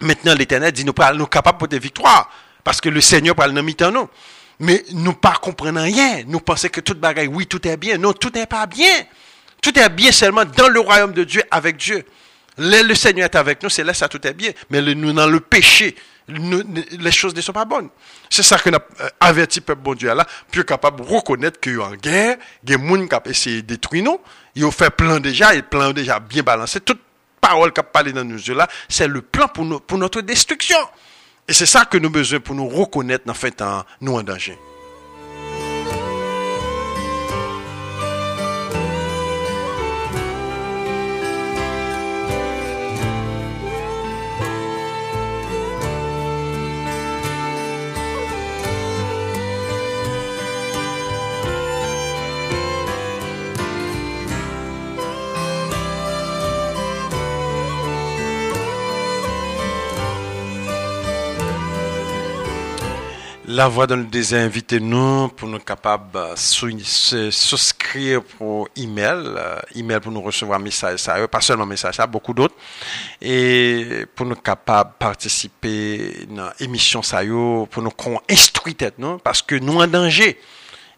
Maintenant, 0.00 0.34
l'Éternel 0.34 0.72
dit, 0.72 0.84
nous 0.84 0.94
sommes 0.96 1.28
capables 1.28 1.62
de 1.62 1.66
des 1.66 1.78
victoires. 1.78 2.30
Parce 2.64 2.80
que 2.80 2.88
le 2.88 3.00
Seigneur 3.00 3.34
parle 3.34 3.52
dans 3.52 3.62
mi 3.62 3.76
nous. 3.92 4.08
Mais 4.58 4.84
nous 4.92 5.12
ne 5.12 5.36
comprenons 5.38 5.82
rien. 5.82 6.22
Nous 6.26 6.40
pensons 6.40 6.68
que 6.68 6.80
tout 6.80 6.94
bagaille, 6.94 7.28
oui, 7.28 7.46
tout 7.46 7.66
est 7.66 7.76
bien. 7.76 7.98
Non, 7.98 8.12
tout 8.12 8.30
n'est 8.34 8.46
pas 8.46 8.66
bien. 8.66 8.90
Tout 9.62 9.78
est 9.78 9.88
bien 9.88 10.12
seulement 10.12 10.44
dans 10.44 10.68
le 10.68 10.80
royaume 10.80 11.12
de 11.12 11.24
Dieu, 11.24 11.42
avec 11.50 11.76
Dieu. 11.76 12.04
Le, 12.58 12.94
Seigneur 12.94 13.26
est 13.26 13.36
avec 13.36 13.62
nous, 13.62 13.68
c'est 13.68 13.84
là, 13.84 13.92
ça 13.92 14.08
tout 14.08 14.24
est 14.26 14.32
bien. 14.32 14.50
Mais 14.70 14.80
nous, 14.80 15.12
dans 15.12 15.26
le 15.26 15.40
péché, 15.40 15.94
les 16.28 17.12
choses 17.12 17.34
ne 17.34 17.40
sont 17.40 17.52
pas 17.52 17.64
bonnes. 17.64 17.88
C'est 18.30 18.42
ça 18.42 18.58
que 18.58 18.70
nous 18.70 18.78
averti 19.20 19.60
peuple 19.60 19.82
bon 19.82 19.94
Dieu 19.94 20.12
là, 20.12 20.26
plus 20.50 20.64
capable 20.64 21.04
de 21.04 21.06
reconnaître 21.06 21.60
qu'il 21.60 21.74
y 21.74 21.76
a 21.76 21.84
en 21.84 21.94
guerre, 21.94 22.36
il 22.64 22.70
y 22.70 22.74
a 22.74 22.78
des 22.78 22.88
gens 22.88 23.06
qui 23.06 23.14
ont 23.14 23.22
essayé 23.26 23.62
de 23.62 23.66
détruire 23.66 24.04
nous, 24.04 24.20
ils 24.54 24.64
ont 24.64 24.70
fait 24.70 24.90
plan 24.90 25.20
déjà, 25.20 25.54
et 25.54 25.62
plan 25.62 25.92
déjà 25.92 26.18
bien 26.18 26.42
balancé. 26.42 26.80
Toute 26.80 27.00
parole 27.48 27.72
qui 27.72 27.80
a 27.80 27.84
parlé 27.84 28.12
dans 28.12 28.24
nous 28.24 28.38
là, 28.54 28.68
c'est 28.88 29.06
le 29.06 29.22
plan 29.22 29.48
pour, 29.48 29.80
pour 29.82 29.98
notre 29.98 30.20
destruction. 30.20 30.78
Et 31.48 31.52
c'est 31.52 31.66
ça 31.66 31.84
que 31.84 31.96
nous 31.96 32.06
avons 32.06 32.12
besoin 32.18 32.40
pour 32.40 32.54
nous 32.54 32.68
reconnaître, 32.68 33.30
en 33.30 33.34
fait, 33.34 33.62
en, 33.62 33.84
nous 34.00 34.14
en 34.14 34.22
danger. 34.22 34.58
La 63.56 63.68
voix 63.68 63.86
dans 63.86 63.96
le 63.96 64.04
désert, 64.04 64.44
invitez-nous 64.44 65.28
pour 65.28 65.48
nous 65.48 65.58
capables 65.60 66.12
de 66.12 67.30
souscrire 67.30 68.22
pour 68.22 68.68
email, 68.76 69.14
euh, 69.16 69.58
email 69.74 69.98
pour 69.98 70.12
nous 70.12 70.20
recevoir 70.20 70.60
message 70.60 70.98
ça, 70.98 71.26
pas 71.26 71.40
seulement 71.40 71.64
message 71.64 71.94
ça, 71.94 72.06
beaucoup 72.06 72.34
d'autres, 72.34 72.54
et 73.18 74.04
pour 74.14 74.26
nous 74.26 74.34
capables 74.34 74.90
de 74.90 74.96
participer 74.98 76.26
dans 76.28 76.50
l'émission 76.60 77.02
ça, 77.02 77.22
pour 77.24 77.82
nous 77.82 78.18
instruire 78.28 78.90
nous, 78.98 79.16
parce 79.16 79.40
que 79.40 79.54
nous 79.54 79.80
en 79.80 79.86
danger. 79.86 80.38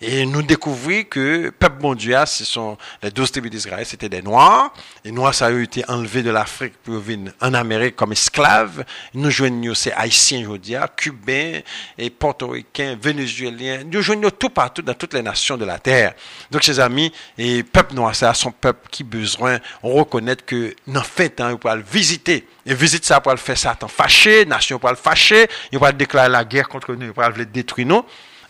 Et 0.00 0.24
nous 0.26 0.42
découvrir 0.42 1.08
que 1.08 1.50
peuple 1.50 1.80
bon 1.80 1.94
Dieu, 1.94 2.16
ce 2.24 2.44
sont 2.44 2.78
les 3.02 3.10
douze 3.10 3.32
tribus 3.32 3.50
d'Israël, 3.50 3.84
c'était 3.84 4.08
des 4.08 4.22
Noirs. 4.22 4.72
Les 5.04 5.10
Noirs, 5.10 5.34
ça 5.34 5.46
a 5.46 5.50
été 5.50 5.84
enlevé 5.90 6.22
de 6.22 6.30
l'Afrique 6.30 6.74
pour 6.84 7.00
venir 7.00 7.32
en 7.40 7.52
Amérique 7.52 7.96
comme 7.96 8.12
esclaves. 8.12 8.84
Nous 9.14 9.28
joignons 9.30 9.74
ces 9.74 9.90
Haïtiens 9.90 10.42
aujourd'hui, 10.42 10.76
Cubains 10.96 11.60
et 11.98 12.10
Portoricains, 12.10 12.96
Vénézuéliens. 13.00 13.82
Nous 13.90 14.00
joignons 14.00 14.30
tout 14.30 14.50
partout 14.50 14.82
dans 14.82 14.94
toutes 14.94 15.14
les 15.14 15.22
nations 15.22 15.56
de 15.56 15.64
la 15.64 15.80
terre. 15.80 16.14
Donc, 16.48 16.62
chers 16.62 16.78
amis, 16.78 17.12
et 17.36 17.64
peuple 17.64 17.94
noir, 17.96 18.14
c'est 18.14 18.32
son 18.34 18.52
peuple 18.52 18.88
qui 18.92 19.02
besoin, 19.02 19.58
on 19.82 19.94
reconnaît 19.94 20.36
que, 20.36 20.76
dans 20.86 21.02
fait 21.02 21.30
temps, 21.30 21.50
il 21.50 21.58
peut 21.58 21.74
le 21.74 21.82
visiter. 21.82 22.46
Et 22.64 22.72
visite 22.72 23.04
ça 23.04 23.20
pour 23.20 23.32
le 23.32 23.38
faire 23.38 23.58
Satan 23.58 23.88
fâché, 23.88 24.44
nation 24.44 24.78
pour 24.78 24.90
le 24.90 24.96
fâcher, 24.96 25.48
il 25.72 25.78
va 25.80 25.90
déclarer 25.90 26.28
la 26.28 26.44
guerre 26.44 26.68
contre 26.68 26.94
nous, 26.94 27.06
il 27.06 27.12
va 27.12 27.30
le 27.30 27.44
détruire 27.44 27.88
nous 27.88 28.04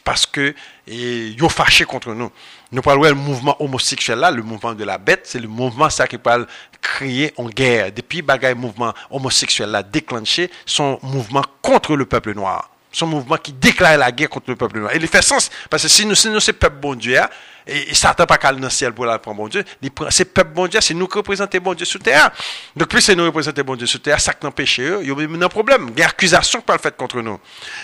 parce 0.08 0.24
que 0.24 0.54
ils 0.86 1.36
ont 1.44 1.50
fâché 1.50 1.84
contre 1.84 2.14
nous. 2.14 2.32
Nous 2.72 2.80
parlons 2.80 3.02
le 3.02 3.12
mouvement 3.12 3.62
homosexuel 3.62 4.18
là, 4.18 4.30
le 4.30 4.42
mouvement 4.42 4.72
de 4.72 4.82
la 4.82 4.96
bête, 4.96 5.20
c'est 5.24 5.38
le 5.38 5.48
mouvement 5.48 5.90
ça 5.90 6.06
qui 6.06 6.16
parle 6.16 6.46
créer 6.80 7.34
en 7.36 7.44
guerre. 7.44 7.92
Depuis 7.92 8.24
le 8.26 8.54
mouvement 8.54 8.94
homosexuel 9.10 9.68
là 9.68 9.82
déclenché, 9.82 10.50
son 10.64 10.98
mouvement 11.02 11.44
contre 11.60 11.94
le 11.94 12.06
peuple 12.06 12.32
noir. 12.32 12.70
Son 12.90 13.06
mouvement 13.06 13.36
qui 13.36 13.52
déclare 13.52 13.98
la 13.98 14.10
guerre 14.10 14.30
contre 14.30 14.48
le 14.48 14.56
peuple 14.56 14.78
noir. 14.78 14.94
Et 14.94 14.96
il 14.96 15.06
fait 15.06 15.20
sens, 15.20 15.50
parce 15.68 15.82
que 15.82 15.90
si 15.90 16.06
nous, 16.06 16.14
si 16.14 16.30
nous 16.30 16.40
peuple 16.40 16.76
bon 16.80 16.94
Dieu, 16.94 17.20
hein, 17.68 17.84
et, 17.88 17.94
Satan 17.94 18.26
pas 18.26 18.38
qu'à 18.38 18.52
dans 18.52 18.58
le 18.58 18.70
ciel 18.70 18.92
pour 18.92 19.06
la 19.06 19.18
prendre 19.18 19.38
bon 19.38 19.48
Dieu. 19.48 19.64
C'est 20.10 20.32
peuple 20.32 20.52
bon 20.54 20.66
Dieu, 20.66 20.80
c'est 20.80 20.94
nous 20.94 21.06
qui 21.06 21.18
représentons 21.18 21.58
bon 21.58 21.74
Dieu 21.74 21.84
sur 21.86 22.00
terre. 22.00 22.30
Donc 22.76 22.88
plus 22.88 23.00
c'est 23.00 23.14
nous 23.14 23.24
représentons 23.24 23.62
bon 23.62 23.76
Dieu 23.76 23.86
sur 23.86 24.00
terre, 24.00 24.20
ça 24.20 24.32
qui 24.32 24.44
n'empêche 24.44 24.80
eux, 24.80 25.00
il 25.02 25.08
y 25.08 25.10
a 25.10 25.44
un 25.44 25.48
problème. 25.48 25.90
Il 25.94 26.00
y 26.00 26.02
a 26.02 26.08
accusation 26.08 26.60
peut 26.60 26.72
le 26.72 26.78
faire 26.78 26.96
contre 26.96 27.20
nous. 27.20 27.38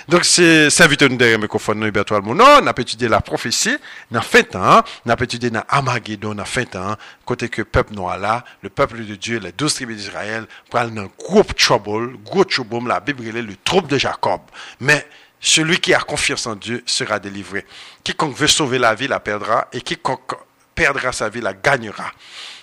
Donc 0.09 0.25
c'est 0.25 0.69
invité 0.81 1.09
nous 1.09 1.17
derrière 1.17 1.39
microphone 1.39 1.81
nous 1.81 1.87
Huberto 1.87 2.15
Almono, 2.15 2.45
on 2.45 2.67
a 2.67 2.73
étudié 2.77 3.09
la 3.09 3.21
prophétie, 3.21 3.77
a 4.15 4.21
fait 4.21 4.45
temps, 4.45 4.83
on 5.07 5.11
a 5.11 5.15
étudié 5.23 5.51
dans 5.51 5.63
Armageddon, 5.69 6.35
on 6.35 6.39
a 6.39 6.45
fait 6.45 6.67
temps, 6.67 6.97
côté 7.25 7.49
que 7.49 7.63
le 7.63 7.65
peuple 7.67 7.95
noir 7.95 8.19
là, 8.19 8.45
le 8.63 8.69
peuple 8.69 9.05
de 9.05 9.15
Dieu, 9.15 9.39
les 9.39 9.53
douze 9.53 9.75
tribus 9.75 9.97
d'Israël, 9.97 10.47
prennent 10.71 10.99
un 10.99 11.09
gros 11.19 11.45
trouble, 11.45 12.17
gros 12.25 12.45
trouble, 12.45 12.89
la 12.89 13.01
Bible 13.01 13.25
le 13.25 13.57
trouble 13.65 13.89
de 13.89 13.99
Jacob. 13.99 14.41
Mais 14.81 15.07
celui 15.45 15.79
qui 15.79 15.93
a 15.93 16.01
confiance 16.01 16.47
en 16.47 16.57
Dieu 16.57 16.83
sera 16.87 17.21
délivré. 17.21 17.67
Quiconque 18.03 18.35
veut 18.35 18.47
sauver 18.47 18.79
la 18.79 18.95
vie 18.95 19.07
la 19.07 19.21
perdra, 19.21 19.69
et 19.75 19.83
quiconque 19.83 20.33
perdra 20.75 21.13
sa 21.13 21.29
vie 21.29 21.43
la 21.43 21.53
gagnera. 21.53 22.11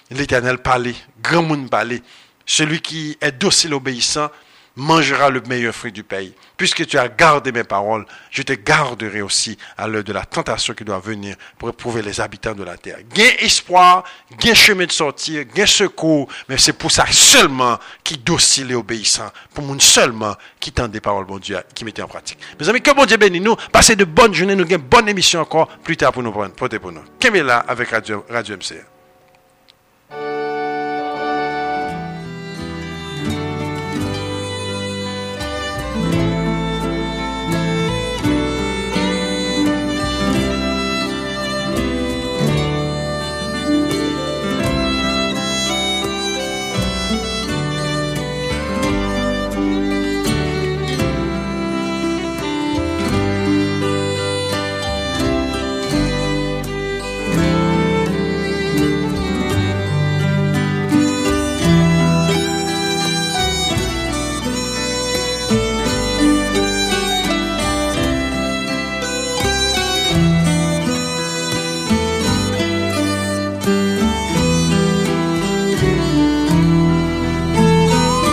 L'Éternel 0.10 0.58
parlait, 0.58 0.96
grand 1.22 1.44
monde 1.44 1.70
parlait. 1.70 2.02
Celui 2.44 2.82
qui 2.82 3.16
est 3.22 3.34
docile 3.34 3.76
obéissant 3.76 4.32
mangera 4.76 5.30
le 5.30 5.42
meilleur 5.42 5.74
fruit 5.74 5.92
du 5.92 6.04
pays. 6.04 6.34
Puisque 6.58 6.86
tu 6.86 6.98
as 6.98 7.08
gardé 7.08 7.52
mes 7.52 7.64
paroles, 7.64 8.06
je 8.30 8.42
te 8.42 8.54
garderai 8.54 9.22
aussi 9.22 9.58
à 9.78 9.88
l'heure 9.88 10.04
de 10.04 10.14
la 10.14 10.24
tentation 10.24 10.74
qui 10.74 10.84
doit 10.84 11.00
venir 11.00 11.36
pour 11.58 11.70
éprouver 11.70 12.02
les 12.02 12.22
habitants 12.22 12.54
de 12.54 12.64
la 12.64 12.78
terre. 12.78 13.00
Gain 13.14 13.32
espoir, 13.40 14.04
gain 14.40 14.54
chemin 14.54 14.86
de 14.86 14.92
sortir, 14.92 15.44
gain 15.46 15.66
secours, 15.66 16.28
mais 16.48 16.58
c'est 16.58 16.74
pour 16.74 16.92
ça 16.92 17.06
seulement 17.12 17.78
qui 18.04 18.18
docile 18.18 18.72
et 18.72 18.76
obéissant, 18.76 19.30
pour 19.54 19.64
mon 19.64 19.80
seulement 19.80 20.36
qui 20.60 20.72
tend 20.72 20.88
des 20.88 21.02
paroles, 21.02 21.26
bon 21.26 21.40
Dieu, 21.40 21.60
qui 21.74 21.84
mettait 21.84 22.02
en 22.02 22.08
pratique. 22.08 22.40
Mes 22.60 22.70
amis, 22.70 22.82
que 22.82 22.92
bon 22.92 23.06
Dieu 23.06 23.18
bénisse 23.18 23.42
nous, 23.42 23.56
passez 23.72 23.96
de 23.96 24.06
bonnes 24.06 24.34
journées, 24.34 24.56
nous 24.56 24.66
gagnons 24.66 24.84
bonne 24.90 25.10
émission 25.10 25.42
encore 25.42 25.68
plus 25.68 25.98
tard 25.98 26.12
pour 26.12 26.24
nous 26.24 26.32
prendre, 26.32 26.54
pour 26.54 26.92
nous. 26.92 27.44
là 27.44 27.66
avec 27.68 27.90
Radio, 27.90 28.26
Radio. 28.30 28.58